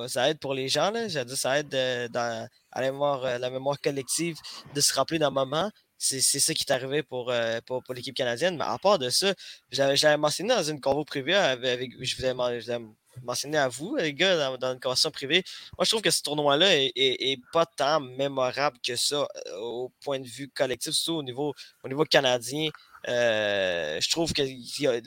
ça 0.08 0.30
aide 0.30 0.40
pour 0.40 0.54
les 0.54 0.68
gens. 0.68 0.92
Là. 0.92 1.08
Dit, 1.08 1.38
ça 1.38 1.60
aide 1.60 1.70
dans, 2.12 2.48
à 2.72 2.82
la 2.82 3.50
mémoire 3.50 3.82
collective 3.82 4.38
de 4.76 4.82
se 4.82 4.94
rappeler 4.94 5.20
d'un 5.20 5.32
moment. 5.32 5.72
C'est, 6.04 6.40
ça 6.40 6.54
qui 6.56 6.64
est 6.64 6.72
arrivé 6.72 7.04
pour, 7.04 7.32
pour, 7.68 7.94
l'équipe 7.94 8.16
canadienne. 8.16 8.58
Mais 8.58 8.64
à 8.64 8.78
part 8.80 8.98
de 8.98 9.10
ça, 9.12 9.36
j'avais, 9.70 10.18
mentionné 10.18 10.50
dans 10.50 10.64
une 10.64 10.82
convo 10.82 11.06
privée 11.06 11.36
avec, 11.36 11.92
je, 12.02 12.16
vous 12.16 12.26
ai, 12.26 12.34
mentionné 13.24 13.58
à 13.58 13.68
vous, 13.68 13.96
les 13.98 14.14
gars, 14.14 14.58
dans, 14.58 14.74
une 14.74 14.80
conversation 14.80 15.12
privée. 15.12 15.44
Moi, 15.78 15.86
je 15.86 15.90
trouve 15.90 16.02
que 16.02 16.10
ce 16.10 16.22
tournoi-là 16.22 16.76
est, 16.76 17.40
pas 17.54 17.66
tant 17.66 18.00
mémorable 18.00 18.78
que 18.86 18.96
ça 18.96 19.28
euh, 19.48 19.58
au 19.58 19.92
point 20.04 20.20
de 20.20 20.28
vue 20.28 20.50
collectif, 20.50 20.94
surtout 20.94 21.20
au 21.20 21.24
niveau, 21.24 21.54
au 21.84 21.88
niveau 21.88 22.04
canadien. 22.04 22.70
Euh, 23.08 24.00
je 24.00 24.10
trouve 24.12 24.32
que 24.32 24.44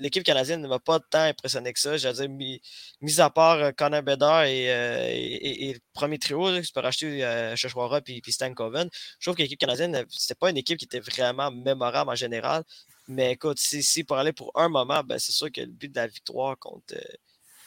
l'équipe 0.00 0.24
canadienne 0.24 0.60
ne 0.60 0.68
m'a 0.68 0.80
pas 0.80 0.98
tant 0.98 1.22
impressionné 1.22 1.72
que 1.72 1.78
ça. 1.78 1.96
J'allais 1.96 2.26
dire, 2.26 2.60
mis, 3.00 3.20
à 3.20 3.30
part 3.30 3.58
euh, 3.58 3.70
Connor 3.72 4.02
Bedard 4.02 4.44
et, 4.44 5.72
le 5.74 5.78
premier 5.92 6.18
trio 6.18 6.60
qui 6.60 6.64
se 6.64 6.72
peut 6.72 6.80
racheter 6.80 7.24
euh, 7.24 7.54
et 7.54 8.20
puis, 8.20 8.32
Stan 8.32 8.52
Coven, 8.52 8.88
je 9.18 9.26
trouve 9.26 9.36
que 9.36 9.42
l'équipe 9.42 9.60
canadienne, 9.60 10.04
c'était 10.10 10.34
pas 10.34 10.50
une 10.50 10.56
équipe 10.56 10.78
qui 10.78 10.86
était 10.86 11.00
vraiment 11.00 11.50
mémorable 11.50 12.10
en 12.10 12.14
général. 12.14 12.64
Mais 13.06 13.32
écoute, 13.32 13.58
si, 13.58 14.04
pour 14.04 14.16
aller 14.16 14.32
pour 14.32 14.50
un 14.54 14.68
moment, 14.68 15.02
ben, 15.04 15.18
c'est 15.18 15.32
sûr 15.32 15.52
que 15.52 15.60
le 15.60 15.66
but 15.66 15.90
de 15.90 15.96
la 15.96 16.06
victoire 16.06 16.58
contre, 16.58 16.94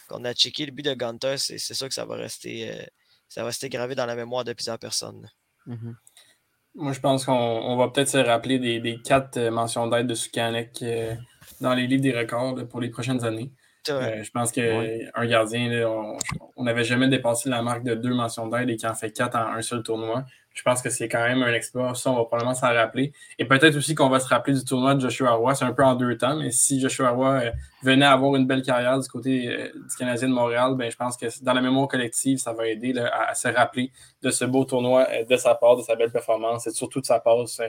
qu'on 0.08 0.26
a 0.26 0.34
checké 0.34 0.66
le 0.66 0.72
but 0.72 0.84
de 0.84 0.94
Gunter, 0.94 1.38
c'est 1.38 1.58
sûr 1.60 1.88
que 1.88 1.94
ça 1.94 2.06
va 2.06 2.16
rester 2.16 2.72
euh, 2.72 2.86
ça 3.30 3.42
va 3.42 3.48
rester 3.48 3.70
gravé 3.70 3.94
dans 3.94 4.06
la 4.06 4.16
mémoire 4.16 4.44
de 4.44 4.54
plusieurs 4.54 4.80
personnes. 4.80 5.30
Mm-hmm. 5.68 5.96
Moi, 6.78 6.94
je 6.94 7.00
pense 7.00 7.26
qu'on 7.26 7.76
va 7.76 7.90
peut-être 7.90 8.10
se 8.10 8.18
rappeler 8.18 8.60
des, 8.60 9.00
quatre 9.04 9.40
mentions 9.50 9.88
d'aide 9.88 10.08
de 10.08 10.14
Sukanek 10.14 10.84
dans 11.60 11.74
les 11.74 11.88
livres 11.88 12.04
des 12.04 12.18
records 12.18 12.56
pour 12.70 12.80
les 12.80 12.90
prochaines 12.90 13.24
années. 13.26 13.52
Euh, 13.90 14.24
je 14.24 14.32
pense 14.32 14.52
qu'un 14.52 15.26
gardien, 15.26 15.88
on 16.56 16.64
n'avait 16.64 16.84
jamais 16.84 17.08
dépassé 17.08 17.50
la 17.50 17.62
marque 17.62 17.84
de 17.84 17.96
deux 17.96 18.14
mentions 18.14 18.48
d'aide 18.48 18.70
et 18.70 18.76
qui 18.76 18.88
en 18.88 18.94
fait 18.94 19.12
quatre 19.12 19.36
en 19.36 19.54
un 19.54 19.62
seul 19.62 19.84
tournoi. 19.84 20.26
Je 20.58 20.64
pense 20.64 20.82
que 20.82 20.90
c'est 20.90 21.08
quand 21.08 21.24
même 21.24 21.44
un 21.44 21.54
exploit. 21.54 21.94
Ça, 21.94 22.10
on 22.10 22.16
va 22.16 22.26
probablement 22.26 22.56
s'en 22.56 22.74
rappeler. 22.74 23.14
Et 23.38 23.46
peut-être 23.46 23.76
aussi 23.76 23.94
qu'on 23.94 24.10
va 24.10 24.20
se 24.20 24.28
rappeler 24.28 24.56
du 24.56 24.66
tournoi 24.66 24.96
de 24.96 25.02
Joshua 25.02 25.34
Roy. 25.34 25.54
C'est 25.54 25.66
un 25.66 25.72
peu 25.72 25.84
en 25.84 25.94
deux 25.94 26.18
temps, 26.18 26.36
mais 26.36 26.50
si 26.50 26.80
Joshua 26.80 27.12
Roy 27.12 27.30
euh, 27.30 27.52
venait 27.84 28.08
avoir 28.08 28.36
une 28.36 28.48
belle 28.48 28.64
carrière 28.64 29.00
du 29.00 29.08
côté 29.08 29.48
euh, 29.48 29.68
du 29.68 29.96
Canadien 29.96 30.30
de 30.30 30.34
Montréal, 30.34 30.74
ben, 30.76 30.90
je 30.90 30.98
pense 30.98 31.16
que 31.16 31.28
dans 31.44 31.54
la 31.54 31.62
mémoire 31.62 31.88
collective, 31.88 32.40
ça 32.40 32.54
va 32.54 32.68
aider 32.68 32.92
à, 32.98 33.36
se 33.36 33.50
rappeler 33.50 33.92
de 34.24 34.32
ce 34.32 34.46
beau 34.46 34.66
tournoi, 34.66 35.08
de 35.30 35.38
sa 35.38 35.54
part, 35.54 35.78
de 35.78 35.84
sa 35.84 35.96
belle 35.96 36.12
performance 36.12 36.66
et 36.66 36.72
surtout 36.72 37.02
de 37.02 37.06
sa 37.06 37.20
passe 37.20 37.62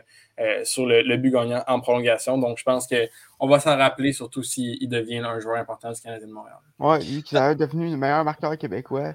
sur 0.64 0.86
le, 0.86 1.02
le, 1.02 1.16
but 1.18 1.30
gagnant 1.30 1.62
en 1.66 1.80
prolongation. 1.80 2.38
Donc, 2.38 2.56
je 2.56 2.64
pense 2.64 2.86
que 2.86 3.06
on 3.38 3.48
va 3.48 3.60
s'en 3.60 3.76
rappeler, 3.76 4.14
surtout 4.14 4.42
s'il 4.42 4.88
devient 4.88 5.18
un 5.18 5.38
joueur 5.40 5.58
important 5.58 5.92
du 5.92 6.00
Canadien 6.00 6.26
de 6.26 6.32
Montréal. 6.32 6.56
Oui, 6.78 7.04
lui 7.04 7.22
qui 7.22 7.36
est 7.36 7.54
devenu 7.54 7.90
le 7.90 7.98
meilleur 7.98 8.24
marqueur 8.24 8.56
québécois 8.56 9.12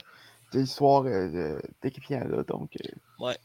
de 0.53 0.59
l'histoire 0.59 1.03
euh, 1.05 1.59
d'équipe 1.81 2.07
là 2.09 2.43
Donc, 2.47 2.69
euh. 2.75 3.25
Ouais. 3.25 3.38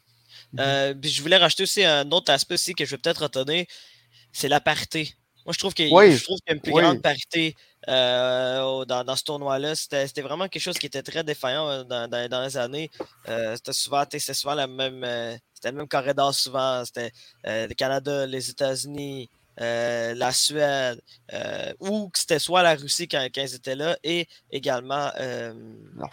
Euh, 0.59 0.95
je 1.03 1.23
voulais 1.23 1.37
rajouter 1.37 1.65
aussi 1.65 1.85
un 1.85 2.11
autre 2.11 2.33
aspect 2.33 2.55
aussi 2.55 2.75
que 2.75 2.85
je 2.85 2.91
vais 2.93 2.99
peut-être 2.99 3.23
retenir, 3.23 3.67
c'est 4.33 4.49
la 4.49 4.61
parité. 4.61 5.15
Moi, 5.45 5.53
je 5.53 5.59
trouve 5.59 5.75
qu'il 5.75 5.89
y 5.89 5.97
a 5.97 6.53
une 6.53 6.61
plus 6.61 6.73
grande 6.73 7.01
parité 7.01 7.55
dans, 7.87 8.85
dans, 8.87 9.17
ce 9.17 9.25
tournoi-là. 9.25 9.75
C'était 9.75 10.21
vraiment 10.21 10.49
quelque 10.49 10.63
chose 10.63 10.79
qui 10.79 10.87
était 10.87 11.03
très 11.03 11.25
défaillant 11.25 11.85
dans, 11.85 12.09
dans, 12.09 12.45
les 12.45 12.57
années. 12.57 12.91
c'était 13.27 13.73
souvent, 13.73 14.05
souvent 14.33 14.55
la 14.55 14.67
même. 14.67 15.39
c'était 15.55 15.71
le 15.71 15.79
même 15.79 15.89
corridor 15.89 16.35
souvent. 16.35 16.85
C'était 16.85 17.13
le 17.45 17.73
Canada, 17.73 18.27
les 18.27 18.51
États-Unis, 18.51 19.31
euh, 19.61 20.15
la 20.15 20.33
Suède, 20.33 21.01
euh, 21.33 21.73
ou 21.81 22.11
c'était 22.15 22.39
soit 22.39 22.63
la 22.63 22.77
Russie 22.77 23.09
quand, 23.09 23.27
ils 23.35 23.55
étaient 23.55 23.75
là, 23.75 23.97
et 24.05 24.29
également, 24.53 25.11
euh, 25.19 25.53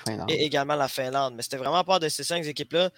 la 0.07 0.25
et 0.29 0.45
également 0.45 0.75
la 0.75 0.87
Finlande. 0.87 1.35
Mais 1.35 1.43
c'était 1.43 1.57
vraiment 1.57 1.83
pas 1.83 1.99
de 1.99 2.09
ces 2.09 2.23
cinq 2.23 2.43
équipes-là. 2.43 2.89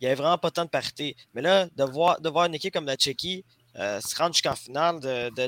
Il 0.00 0.04
n'y 0.04 0.06
avait 0.06 0.16
vraiment 0.22 0.38
pas 0.38 0.50
tant 0.50 0.64
de 0.64 0.70
parité. 0.70 1.16
Mais 1.34 1.42
là, 1.42 1.66
de 1.76 1.84
voir, 1.84 2.20
de 2.20 2.28
voir 2.28 2.46
une 2.46 2.54
équipe 2.54 2.72
comme 2.72 2.86
la 2.86 2.96
Tchéquie 2.96 3.44
se 3.74 4.16
rendre 4.16 4.34
jusqu'en 4.34 4.56
finale, 4.56 4.98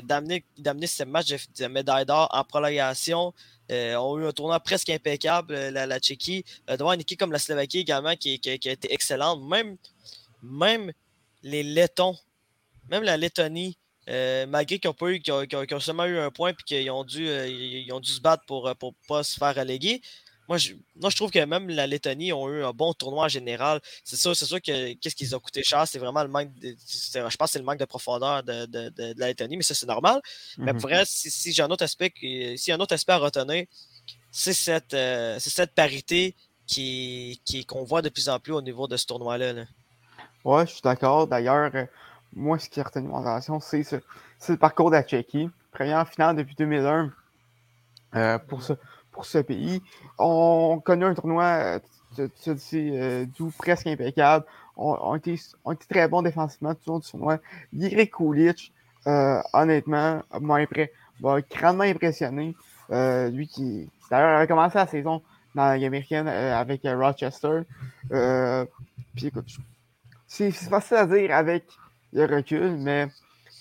d'amener 0.03 0.45
de, 0.57 0.85
ce 0.85 1.03
match 1.03 1.33
de, 1.57 1.67
médaille 1.67 2.05
d'or 2.05 2.29
en 2.31 2.45
prolongation, 2.45 3.33
on 3.69 3.73
a 3.73 4.21
eu 4.21 4.25
un 4.25 4.31
tournoi 4.31 4.57
presque 4.61 4.89
impeccable, 4.89 5.53
la, 5.53 5.85
la 5.85 5.99
Tchéquie. 5.99 6.45
de 6.67 6.77
voir 6.77 6.93
une 6.93 7.01
équipe 7.01 7.19
comme 7.19 7.33
la 7.33 7.39
Slovaquie 7.39 7.79
également 7.79 8.15
qui, 8.15 8.39
qui, 8.39 8.49
a 8.49 8.71
été 8.71 8.93
excellente. 8.93 9.41
Même, 9.43 9.75
même 10.41 10.93
les 11.43 11.63
Lettons, 11.63 12.15
même 12.89 13.03
la 13.03 13.17
Lettonie, 13.17 13.77
euh, 14.09 14.45
malgré 14.47 14.79
qu'ils 14.79 14.89
ont, 14.89 15.07
eu, 15.07 15.21
ont, 15.73 15.79
seulement 15.79 16.05
eu 16.05 16.17
un 16.17 16.31
point 16.31 16.49
et 16.49 16.55
qu'ils 16.65 16.89
ont, 16.91 17.03
dû, 17.03 17.27
euh, 17.27 17.47
ils 17.47 17.91
ont 17.93 17.99
dû 17.99 18.11
se 18.11 18.19
battre 18.19 18.43
pour 18.45 18.65
ne 18.65 18.71
euh, 18.71 18.91
pas 19.07 19.23
se 19.23 19.37
faire 19.37 19.57
alléguer. 19.57 20.01
Moi 20.51 20.57
je, 20.57 20.73
moi, 20.99 21.09
je 21.09 21.15
trouve 21.15 21.31
que 21.31 21.39
même 21.45 21.69
la 21.69 21.87
Lettonie 21.87 22.33
ont 22.33 22.49
eu 22.49 22.61
un 22.61 22.73
bon 22.73 22.91
tournoi 22.91 23.23
en 23.23 23.29
général. 23.29 23.79
C'est 24.03 24.17
sûr, 24.17 24.35
c'est 24.35 24.43
sûr 24.43 24.61
que 24.61 24.95
qu'est-ce 24.95 25.15
qu'ils 25.15 25.33
ont 25.33 25.39
coûté 25.39 25.63
cher, 25.63 25.87
c'est 25.87 25.97
vraiment 25.97 26.23
le 26.23 26.27
manque 26.27 26.53
de, 26.55 26.75
je 26.75 27.21
pense 27.37 27.47
que 27.47 27.51
c'est 27.53 27.59
le 27.59 27.63
manque 27.63 27.79
de 27.79 27.85
profondeur 27.85 28.43
de, 28.43 28.65
de, 28.65 29.13
la 29.17 29.27
Lettonie, 29.27 29.55
mais 29.55 29.63
ça, 29.63 29.73
c'est 29.73 29.85
normal. 29.85 30.21
Mais 30.57 30.73
pour 30.73 30.89
vrai, 30.89 31.03
si, 31.05 31.53
j'ai 31.53 31.63
un 31.63 31.69
autre 31.69 31.85
aspect, 31.85 32.11
si 32.57 32.69
un 32.69 32.79
autre 32.81 32.93
aspect 32.93 33.13
à 33.13 33.17
retenir, 33.19 33.65
c'est 34.29 34.51
cette, 34.51 34.93
cette 35.39 35.73
parité 35.73 36.35
qui, 36.67 37.41
qui, 37.45 37.65
qu'on 37.65 37.85
voit 37.85 38.01
de 38.01 38.09
plus 38.09 38.27
en 38.27 38.37
plus 38.37 38.51
au 38.51 38.61
niveau 38.61 38.89
de 38.89 38.97
ce 38.97 39.05
tournoi-là. 39.05 39.53
Là. 39.53 39.63
Ouais, 40.43 40.67
je 40.67 40.73
suis 40.73 40.81
d'accord. 40.81 41.27
D'ailleurs, 41.27 41.71
moi, 42.35 42.59
ce 42.59 42.67
qui 42.67 42.81
a 42.81 42.83
retenu 42.83 43.07
mon 43.07 43.25
attention, 43.25 43.61
c'est 43.61 44.01
le 44.49 44.57
parcours 44.57 44.89
de 44.89 44.97
la 44.97 45.03
Tchéquie. 45.03 45.49
Première 45.71 46.05
finale 46.09 46.35
depuis 46.35 46.55
2001 46.55 47.09
euh, 48.15 48.37
pour, 48.39 48.61
ce, 48.61 48.73
pour 49.11 49.25
ce 49.25 49.39
pays. 49.39 49.81
On 50.17 50.81
connaît 50.83 51.05
un 51.05 51.13
tournoi, 51.13 51.79
euh, 52.19 52.27
euh, 52.73 53.25
tout 53.35 53.51
presque 53.57 53.87
impeccable. 53.87 54.45
On, 54.77 55.15
était, 55.15 55.35
très 55.89 56.07
bons 56.07 56.21
défensivement 56.21 56.73
tout 56.73 56.89
au 56.89 56.93
long 56.93 56.99
du 56.99 57.09
tournoi. 57.09 57.37
Yiri 57.73 58.09
Kulic, 58.09 58.73
honnêtement, 59.05 60.21
m'a 60.39 60.65
grandement 61.51 61.83
impressionné. 61.83 62.55
lui 62.89 63.47
qui, 63.47 63.89
d'ailleurs, 64.09 64.37
avait 64.37 64.47
commencé 64.47 64.77
la 64.77 64.87
saison 64.87 65.21
dans 65.53 65.65
la 65.65 65.75
Ligue 65.75 65.85
américaine 65.85 66.27
avec 66.27 66.81
Rochester. 66.83 67.61
puis 68.09 69.27
écoute, 69.27 69.57
c'est 70.25 70.51
facile 70.51 70.97
à 70.97 71.05
dire 71.05 71.35
avec 71.35 71.65
le 72.13 72.25
recul, 72.25 72.77
mais 72.77 73.09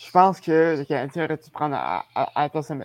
je 0.01 0.11
pense 0.11 0.41
que 0.41 0.79
le 0.79 0.85
Canadien 0.85 1.25
aurait 1.25 1.37
dû 1.37 1.51
prendre 1.51 1.77
à, 1.77 2.05
à, 2.15 2.43
la 2.43 2.49
place 2.49 2.71
de, 2.71 2.77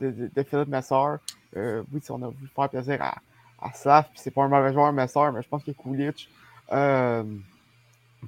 de, 0.00 0.42
Philippe 0.42 0.68
Messard. 0.68 1.18
Euh, 1.56 1.82
oui, 1.92 2.00
on 2.10 2.22
a 2.22 2.28
voulu 2.28 2.48
faire 2.54 2.68
plaisir 2.68 3.00
à, 3.00 3.16
à 3.60 3.72
Slav, 3.72 4.04
puis 4.10 4.20
c'est 4.22 4.30
pas 4.30 4.42
un 4.42 4.48
mauvais 4.48 4.72
joueur 4.72 4.92
Messard, 4.92 5.32
mais 5.32 5.42
je 5.42 5.48
pense 5.48 5.64
que 5.64 5.70
Kulich 5.70 6.28
euh, 6.72 7.24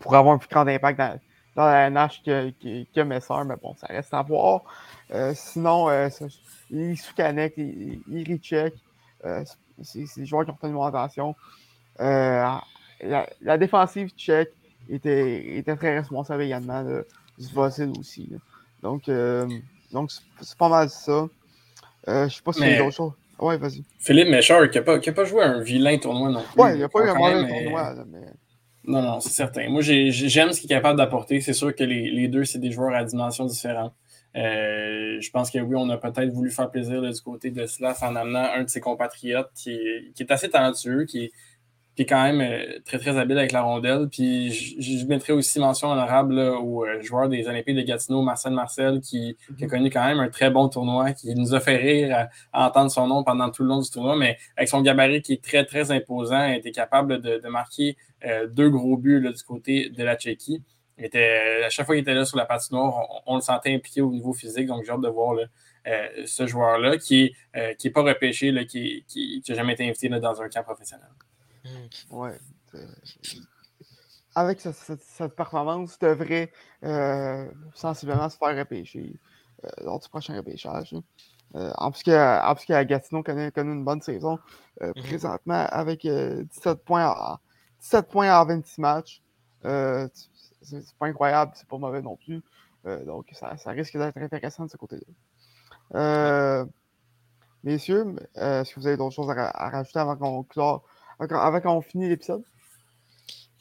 pourrait 0.00 0.18
avoir 0.18 0.35
un 0.35 0.38
plus 0.38 0.48
grand 0.48 0.66
impact 0.66 0.98
dans, 0.98 1.20
dans 1.56 1.66
la 1.66 1.90
NH 1.90 2.22
que, 2.24 2.50
que, 2.94 3.00
mais 3.00 3.20
bon, 3.62 3.74
ça 3.76 3.87
reste 3.88 4.14
à 4.14 4.22
voir. 4.22 4.62
Euh, 5.12 5.33
sinon, 5.35 5.88
il 6.70 6.96
Soukanek, 6.96 7.54
il, 7.56 8.00
c'est 9.83 10.04
des 10.16 10.26
joueurs 10.26 10.44
qui 10.44 10.50
ont 10.50 10.68
mon 10.70 10.85
attention. 10.85 11.35
Euh, 12.00 12.44
la, 13.02 13.26
la, 13.40 13.59
défensive 13.59 14.11
tchèque, 14.11 14.52
était, 14.88 15.59
était 15.59 15.76
très 15.76 15.98
responsable 15.98 16.42
également 16.42 16.83
de, 16.83 17.06
du 17.38 17.46
Fossil 17.48 17.92
aussi. 17.98 18.30
Donc, 18.83 19.09
euh, 19.09 19.48
donc 19.92 20.11
c'est 20.40 20.59
pas 20.59 20.68
mal 20.68 20.88
ça. 20.88 21.26
Euh, 22.08 22.28
je 22.28 22.36
sais 22.36 22.42
pas 22.42 22.52
si 22.52 22.60
y 22.60 22.64
a 22.64 22.78
d'autres 22.78 22.96
choses. 22.96 23.12
Ouais, 23.38 23.56
vas-y. 23.56 23.84
Philippe 23.98 24.28
Méchard, 24.28 24.68
qui 24.70 24.78
n'a 24.78 24.84
pas, 24.84 24.98
pas, 24.98 25.24
joué 25.24 25.42
un 25.42 25.60
vilain 25.60 25.96
tournoi 25.98 26.30
non 26.30 26.42
plus. 26.42 26.60
Ouais, 26.60 26.74
il 26.74 26.80
n'a 26.80 26.88
pas 26.88 27.04
eu 27.04 27.08
un 27.08 27.14
mauvais 27.14 27.48
tournoi. 27.48 27.94
mais... 28.06 28.18
Non, 28.84 29.02
non, 29.02 29.20
c'est 29.20 29.30
certain. 29.30 29.68
Moi, 29.68 29.82
j'aime 29.82 30.52
ce 30.52 30.60
qu'il 30.60 30.70
est 30.70 30.74
capable 30.74 30.98
d'apporter. 30.98 31.40
C'est 31.40 31.52
sûr 31.52 31.74
que 31.74 31.84
les, 31.84 32.10
les 32.10 32.28
deux, 32.28 32.44
c'est 32.44 32.58
des 32.58 32.70
joueurs 32.70 32.94
à 32.94 33.04
dimension 33.04 33.44
différente. 33.44 33.94
Euh, 34.36 35.20
je 35.20 35.30
pense 35.30 35.50
que 35.50 35.58
oui, 35.58 35.74
on 35.76 35.88
a 35.90 35.96
peut-être 35.96 36.30
voulu 36.30 36.50
faire 36.50 36.70
plaisir 36.70 37.02
du 37.02 37.20
côté 37.20 37.50
de 37.50 37.66
Slav 37.66 37.98
en 38.02 38.14
amenant 38.14 38.44
un 38.54 38.62
de 38.62 38.68
ses 38.68 38.80
compatriotes 38.80 39.50
qui 39.54 39.72
est, 39.72 40.12
qui 40.14 40.22
est 40.22 40.30
assez 40.30 40.48
talentueux, 40.48 41.04
qui 41.04 41.24
est, 41.24 41.32
qui 42.00 42.04
est 42.04 42.06
quand 42.06 42.22
même 42.22 42.40
euh, 42.40 42.78
très, 42.86 42.98
très 42.98 43.18
habile 43.18 43.36
avec 43.36 43.52
la 43.52 43.60
rondelle. 43.60 44.08
Puis 44.10 44.50
je, 44.50 45.06
mettrais 45.06 45.34
aussi 45.34 45.60
mention 45.60 45.90
honorable 45.90 46.38
au 46.38 46.86
euh, 46.86 47.02
joueur 47.02 47.28
des 47.28 47.46
Olympiques 47.46 47.76
de 47.76 47.82
Gatineau, 47.82 48.22
Marcel 48.22 48.54
Marcel, 48.54 49.02
qui, 49.02 49.36
a 49.50 49.64
mhm. 49.64 49.70
connu 49.70 49.90
quand 49.90 50.06
même 50.06 50.18
un 50.18 50.30
très 50.30 50.48
bon 50.48 50.70
tournoi, 50.70 51.12
qui 51.12 51.34
nous 51.34 51.54
a 51.54 51.60
fait 51.60 51.76
rire 51.76 52.28
à, 52.54 52.68
entendre 52.68 52.90
son 52.90 53.06
nom 53.06 53.22
pendant 53.22 53.50
tout 53.50 53.64
le 53.64 53.68
long 53.68 53.80
du 53.80 53.90
tournoi, 53.90 54.16
mais 54.16 54.38
avec 54.56 54.70
son 54.70 54.80
gabarit 54.80 55.20
qui 55.20 55.34
est 55.34 55.44
très, 55.44 55.66
très 55.66 55.90
imposant, 55.90 56.46
il 56.46 56.54
était 56.54 56.70
capable 56.70 57.20
de, 57.20 57.46
marquer 57.48 57.98
euh, 58.24 58.46
deux 58.46 58.70
gros 58.70 58.96
buts 58.96 59.20
du 59.20 59.42
côté 59.42 59.90
de 59.90 60.02
la 60.02 60.16
Tchéquie. 60.16 60.62
Était, 60.96 61.64
à 61.66 61.68
chaque 61.68 61.84
fois 61.84 61.96
qu'il 61.96 62.02
était 62.02 62.14
là 62.14 62.24
sur 62.24 62.38
la 62.38 62.46
patinoire, 62.46 63.22
on, 63.26 63.34
le 63.34 63.42
sentait 63.42 63.74
impliqué 63.74 64.00
au 64.00 64.10
niveau 64.10 64.32
physique, 64.32 64.66
donc 64.66 64.84
j'ai 64.84 64.92
hâte 64.92 65.02
de 65.02 65.08
voir 65.08 65.36
ce 66.24 66.46
joueur-là 66.46 66.96
qui 66.96 67.35
n'est 67.54 67.75
qui 67.77 67.90
pas 67.90 68.02
repêché, 68.02 68.52
là, 68.52 68.64
qui 68.64 69.04
n'a 69.48 69.54
jamais 69.54 69.75
été 69.75 69.85
invité 69.87 70.08
dans 70.08 70.40
un 70.40 70.48
camp 70.48 70.62
professionnel. 70.62 71.08
Hmm. 71.65 72.17
Ouais. 72.17 72.38
Avec 74.35 74.61
cette, 74.61 75.35
performance, 75.35 75.98
devrait 75.98 76.52
euh, 76.85 77.50
sensiblement 77.75 78.29
se 78.29 78.37
faire 78.37 78.56
repêcher 78.56 79.19
euh, 79.65 79.69
lors 79.83 79.98
du 79.98 80.08
prochain 80.08 80.37
repêchage. 80.37 80.94
Euh, 81.56 81.73
en 81.79 81.90
plus 81.90 82.04
que, 82.04 82.83
Gatineau 82.85 83.25
connaît, 83.25 83.50
connaît, 83.50 83.73
une 83.73 83.85
bonne 83.85 84.00
saison 84.00 84.38
mm-hmm. 84.81 85.02
présentement 85.02 85.67
avec 85.71 86.06
17 86.06 86.85
points 86.85 87.08
en, 87.08 87.38
17 87.81 88.08
points 88.08 88.40
en 88.40 88.44
26 88.44 88.81
matchs. 88.81 89.23
c'est 89.63 90.96
pas 90.98 91.06
incroyable, 91.06 91.52
c'est 91.56 91.67
pas 91.67 91.79
mauvais 91.79 92.00
non 92.00 92.17
plus. 92.17 92.40
donc 93.04 93.27
ça, 93.33 93.56
ça 93.56 93.73
risque 93.73 93.98
d'être 93.98 94.17
intéressant 94.17 94.65
de 94.67 94.71
ce 94.71 94.77
côté-là. 94.77 96.67
messieurs, 97.65 98.15
est-ce 98.37 98.73
que 98.73 98.79
vous 98.79 98.87
avez 98.87 98.96
d'autres 98.96 99.17
choses 99.17 99.31
à, 99.31 99.50
à 99.50 99.71
rajouter 99.71 99.98
avant 99.98 100.17
qu'on 100.17 100.44
clore 100.44 100.85
avant 101.21 101.60
qu'on 101.60 101.81
finisse 101.81 102.08
l'épisode? 102.08 102.42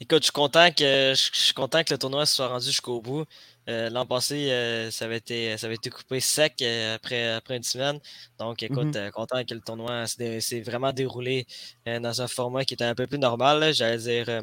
Écoute, 0.02 0.20
je 0.20 0.24
suis 0.24 0.32
content 0.32 0.70
que 0.70 1.12
je, 1.14 1.30
suis 1.30 1.52
content 1.52 1.84
que 1.84 1.92
le 1.92 1.98
tournoi 1.98 2.24
soit 2.24 2.48
rendu 2.48 2.64
jusqu'au 2.64 3.02
bout. 3.02 3.26
Euh, 3.68 3.90
l'an 3.90 4.06
passé, 4.06 4.50
euh, 4.50 4.90
ça, 4.90 5.04
avait 5.04 5.18
été, 5.18 5.58
ça 5.58 5.66
avait 5.66 5.74
été 5.74 5.90
coupé 5.90 6.20
sec 6.20 6.62
euh, 6.62 6.94
après, 6.94 7.32
après 7.32 7.58
une 7.58 7.62
semaine. 7.62 8.00
Donc, 8.38 8.62
écoute, 8.62 8.96
mm-hmm. 8.96 9.10
content 9.10 9.44
que 9.44 9.52
le 9.52 9.60
tournoi 9.60 10.06
s'est 10.06 10.62
vraiment 10.62 10.94
déroulé 10.94 11.46
dans 11.86 12.22
un 12.22 12.28
format 12.28 12.64
qui 12.64 12.72
était 12.74 12.84
un 12.84 12.94
peu 12.94 13.06
plus 13.06 13.18
normal. 13.18 13.74
J'allais 13.74 13.98
dire, 13.98 14.42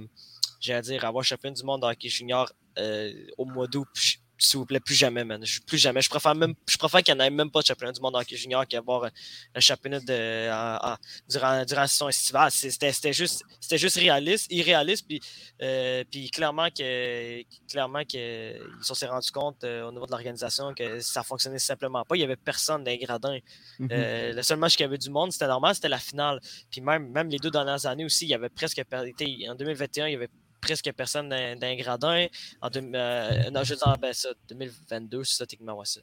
j'allais 0.60 0.82
dire 0.84 1.06
avoir 1.06 1.24
champion 1.24 1.52
du 1.52 1.64
monde 1.64 1.84
hockey 1.84 2.08
junior 2.08 2.52
au 3.40 3.46
mois 3.46 3.66
d'août 3.66 3.88
s'il 4.38 4.60
vous 4.60 4.66
plaît, 4.66 4.80
plus 4.80 4.96
jamais, 4.96 5.24
man. 5.24 5.44
plus 5.66 5.78
jamais. 5.78 6.02
Je 6.02 6.10
préfère 6.10 6.36
même, 6.36 6.54
je 6.68 6.78
préfère 6.78 7.02
qu'il 7.02 7.14
n'y 7.16 7.22
en 7.22 7.26
ait 7.26 7.30
même 7.30 7.50
pas 7.50 7.62
de 7.62 7.66
championnat 7.66 7.92
du 7.92 8.02
monde 8.02 8.16
hockey 8.16 8.36
junior 8.36 8.68
qu'avoir 8.68 9.10
un 9.56 9.60
championnat 9.60 10.00
de, 10.00 10.48
durant, 11.30 11.66
durant 11.66 11.82
la 11.82 11.88
saison 11.88 12.10
estivale. 12.10 12.52
C'était 12.52 13.14
juste, 13.14 13.44
c'était 13.60 13.78
juste 13.78 13.98
réaliste, 13.98 14.52
irréaliste, 14.52 15.08
puis, 15.08 15.20
euh, 15.62 16.04
puis 16.10 16.30
clairement 16.30 16.70
que, 16.70 17.42
clairement 17.70 18.04
que 18.04 18.58
ils 18.58 18.96
s'est 18.96 19.08
rendu 19.08 19.32
compte 19.32 19.64
euh, 19.64 19.88
au 19.88 19.92
niveau 19.92 20.06
de 20.06 20.12
l'organisation 20.12 20.74
que 20.74 21.00
ça 21.00 21.24
fonctionnait 21.24 21.60
simplement 21.60 22.04
pas. 22.04 22.16
Il 22.16 22.20
n'y 22.20 22.26
avait 22.26 22.36
personne 22.36 22.84
dans 22.84 22.92
les 22.92 22.98
gradins. 22.98 23.40
Mm-hmm. 23.80 23.88
Euh, 23.92 24.34
le 24.34 24.42
seul 24.44 24.58
match 24.58 24.76
qu'il 24.76 24.84
y 24.84 24.88
avait 24.88 24.98
du 24.98 25.10
monde, 25.10 25.32
c'était 25.32 25.48
normal, 25.48 25.76
c'était 25.76 25.90
la 25.90 26.00
finale. 26.00 26.40
Puis 26.70 26.82
même, 26.82 27.10
même 27.12 27.30
les 27.30 27.38
deux 27.38 27.52
dernières 27.52 27.86
années 27.86 28.06
aussi, 28.06 28.26
il 28.26 28.30
y 28.30 28.34
avait 28.34 28.50
presque, 28.50 28.82
en 28.92 29.56
2021, 29.56 30.08
il 30.08 30.12
y 30.12 30.16
avait 30.16 30.30
presque 30.62 30.92
personne 30.94 31.30
d'un 31.30 31.76
gradin. 31.76 32.28
En 32.62 32.70
euh, 32.74 33.50
non, 33.52 33.64
je 33.64 33.74
veux 33.74 33.80
dire, 33.80 33.98
ben, 34.00 34.14
ça, 34.14 34.30
2022, 34.50 35.24
c'est 35.24 35.38
ça, 35.38 35.46
techniquement, 35.46 35.78
ouais, 35.78 35.86
ça. 35.86 36.02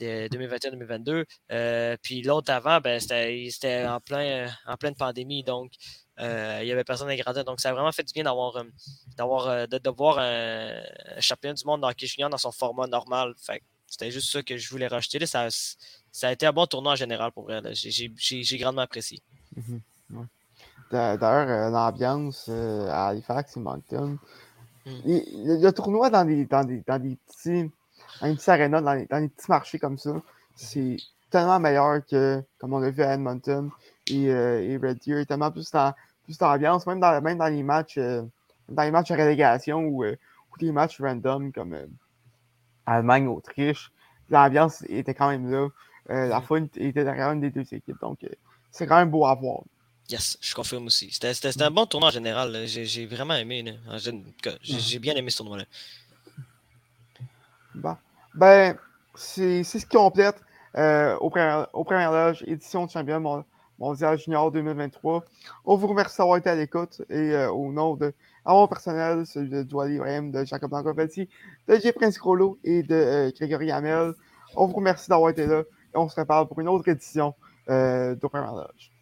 2021-2022. 0.00 1.24
Euh, 1.52 1.96
puis 2.02 2.22
l'autre 2.22 2.52
avant, 2.52 2.80
ben, 2.80 2.98
c'était 2.98 3.84
en, 3.86 4.00
plein, 4.00 4.52
en 4.66 4.76
pleine 4.76 4.96
pandémie, 4.96 5.44
donc 5.44 5.72
euh, 6.18 6.58
il 6.62 6.66
n'y 6.66 6.72
avait 6.72 6.82
personne 6.84 7.08
dans 7.08 7.14
gradin. 7.14 7.44
Donc 7.44 7.60
ça 7.60 7.70
a 7.70 7.72
vraiment 7.72 7.92
fait 7.92 8.02
du 8.02 8.12
bien 8.12 8.24
d'avoir 8.24 8.64
d'avoir 9.16 9.68
de, 9.68 9.90
voir 9.90 10.18
un, 10.18 10.80
champion 11.20 11.54
du 11.54 11.64
monde 11.64 11.80
dans 11.80 11.92
junior 11.96 12.28
dans 12.28 12.38
son 12.38 12.50
format 12.50 12.88
normal. 12.88 13.34
c'était 13.86 14.10
juste 14.10 14.32
ça 14.32 14.42
que 14.42 14.56
je 14.56 14.68
voulais 14.68 14.88
rajouter. 14.88 15.24
ça, 15.26 15.46
ça 15.50 16.28
a 16.28 16.32
été 16.32 16.44
un 16.44 16.52
bon 16.52 16.66
tournoi 16.66 16.94
en 16.94 16.96
général 16.96 17.30
pour 17.30 17.44
vrai. 17.44 17.62
J'ai 17.72 18.58
grandement 18.58 18.82
apprécié. 18.82 19.22
Mm-hmm. 19.56 20.26
D'ailleurs, 20.94 21.48
euh, 21.48 21.70
l'ambiance 21.70 22.46
euh, 22.48 22.88
à 22.88 23.08
Halifax 23.08 23.56
et 23.56 23.60
Moncton. 23.60 24.16
Hmm. 24.86 24.90
Le, 25.04 25.70
tournoi 25.72 26.08
dans 26.08 26.24
des, 26.24 26.44
dans 26.44 26.62
des, 26.62 26.84
dans 26.86 27.00
des 27.00 27.16
petits, 27.16 27.68
dans 28.20 28.28
des 28.28 28.36
petits 28.36 28.50
arénas, 28.50 28.80
dans 28.80 29.20
des, 29.20 29.28
petits 29.28 29.50
marchés 29.50 29.80
comme 29.80 29.98
ça, 29.98 30.12
c'est 30.54 30.98
tellement 31.30 31.58
meilleur 31.58 32.06
que, 32.06 32.40
comme 32.58 32.74
on 32.74 32.78
l'a 32.78 32.90
vu 32.90 33.02
à 33.02 33.14
Edmonton 33.14 33.70
et, 34.08 34.30
euh, 34.30 34.62
et 34.62 34.76
Red 34.76 35.00
Deer, 35.00 35.26
tellement 35.26 35.50
plus 35.50 35.68
dans 35.72 35.92
plus 36.22 36.38
d'ambiance, 36.38 36.86
même 36.86 37.00
dans, 37.00 37.20
même 37.20 37.38
dans 37.38 37.48
les 37.48 37.62
matchs 37.64 37.98
dans 37.98 38.82
les 38.82 38.90
matchs 38.90 39.10
de 39.10 39.16
relégation 39.16 39.80
ou, 39.80 40.04
ou 40.04 40.54
les 40.60 40.72
matchs 40.72 41.00
random 41.00 41.52
comme 41.52 41.76
Allemagne, 42.86 43.26
Autriche, 43.26 43.90
l'ambiance 44.30 44.84
était 44.88 45.12
quand 45.12 45.28
même 45.28 45.50
là. 45.50 45.68
la 46.08 46.38
hmm. 46.38 46.42
foule 46.42 46.68
était 46.76 47.02
derrière 47.02 47.32
une 47.32 47.40
des 47.40 47.50
deux 47.50 47.74
équipes. 47.74 48.00
Donc, 48.00 48.20
c'est 48.70 48.86
quand 48.86 48.96
même 48.96 49.10
beau 49.10 49.26
à 49.26 49.34
voir. 49.34 49.62
Yes, 50.10 50.36
je 50.40 50.54
confirme 50.54 50.86
aussi. 50.86 51.10
C'était 51.10 51.62
un 51.62 51.70
bon 51.70 51.86
tournoi 51.86 52.10
en 52.10 52.12
général. 52.12 52.66
J'ai 52.66 53.06
vraiment 53.06 53.34
aimé. 53.34 53.64
J'ai 54.62 54.98
bien 54.98 55.14
aimé 55.14 55.30
ce 55.30 55.38
tournoi-là. 55.38 55.64
Bon. 57.74 57.96
Ben, 58.34 58.76
c'est 59.14 59.64
ce 59.64 59.78
qui 59.78 59.96
complète 59.96 60.36
euh, 60.76 61.16
au, 61.18 61.30
premier, 61.30 61.64
au 61.72 61.84
premier 61.84 62.06
loge, 62.06 62.42
édition 62.46 62.86
de 62.86 62.90
champion 62.90 63.44
mondial 63.78 64.18
junior 64.18 64.50
2023. 64.50 65.24
On 65.64 65.76
vous 65.76 65.86
remercie 65.86 66.18
d'avoir 66.18 66.38
été 66.38 66.50
à 66.50 66.54
l'écoute 66.54 67.02
et 67.08 67.14
euh, 67.14 67.50
au 67.50 67.72
nom 67.72 67.94
de 67.94 68.12
mon 68.44 68.66
personnel, 68.66 69.24
celui 69.24 69.48
de 69.50 69.62
Douali 69.62 69.98
de 69.98 70.44
Jacob 70.44 70.70
Blancovetti, 70.70 71.28
de 71.68 71.76
J. 71.76 71.92
Prince 71.92 72.18
Crollo 72.18 72.58
et 72.64 72.82
de 72.82 72.94
euh, 72.94 73.30
Grégory 73.30 73.70
Hamel. 73.70 74.14
On 74.56 74.66
vous 74.66 74.74
remercie 74.74 75.08
d'avoir 75.08 75.30
été 75.30 75.46
là 75.46 75.62
et 75.62 75.96
on 75.96 76.08
se 76.08 76.14
prépare 76.14 76.46
pour 76.46 76.60
une 76.60 76.68
autre 76.68 76.88
édition 76.88 77.34
d'au 77.66 78.28
premier 78.28 78.46
loge. 78.46 78.93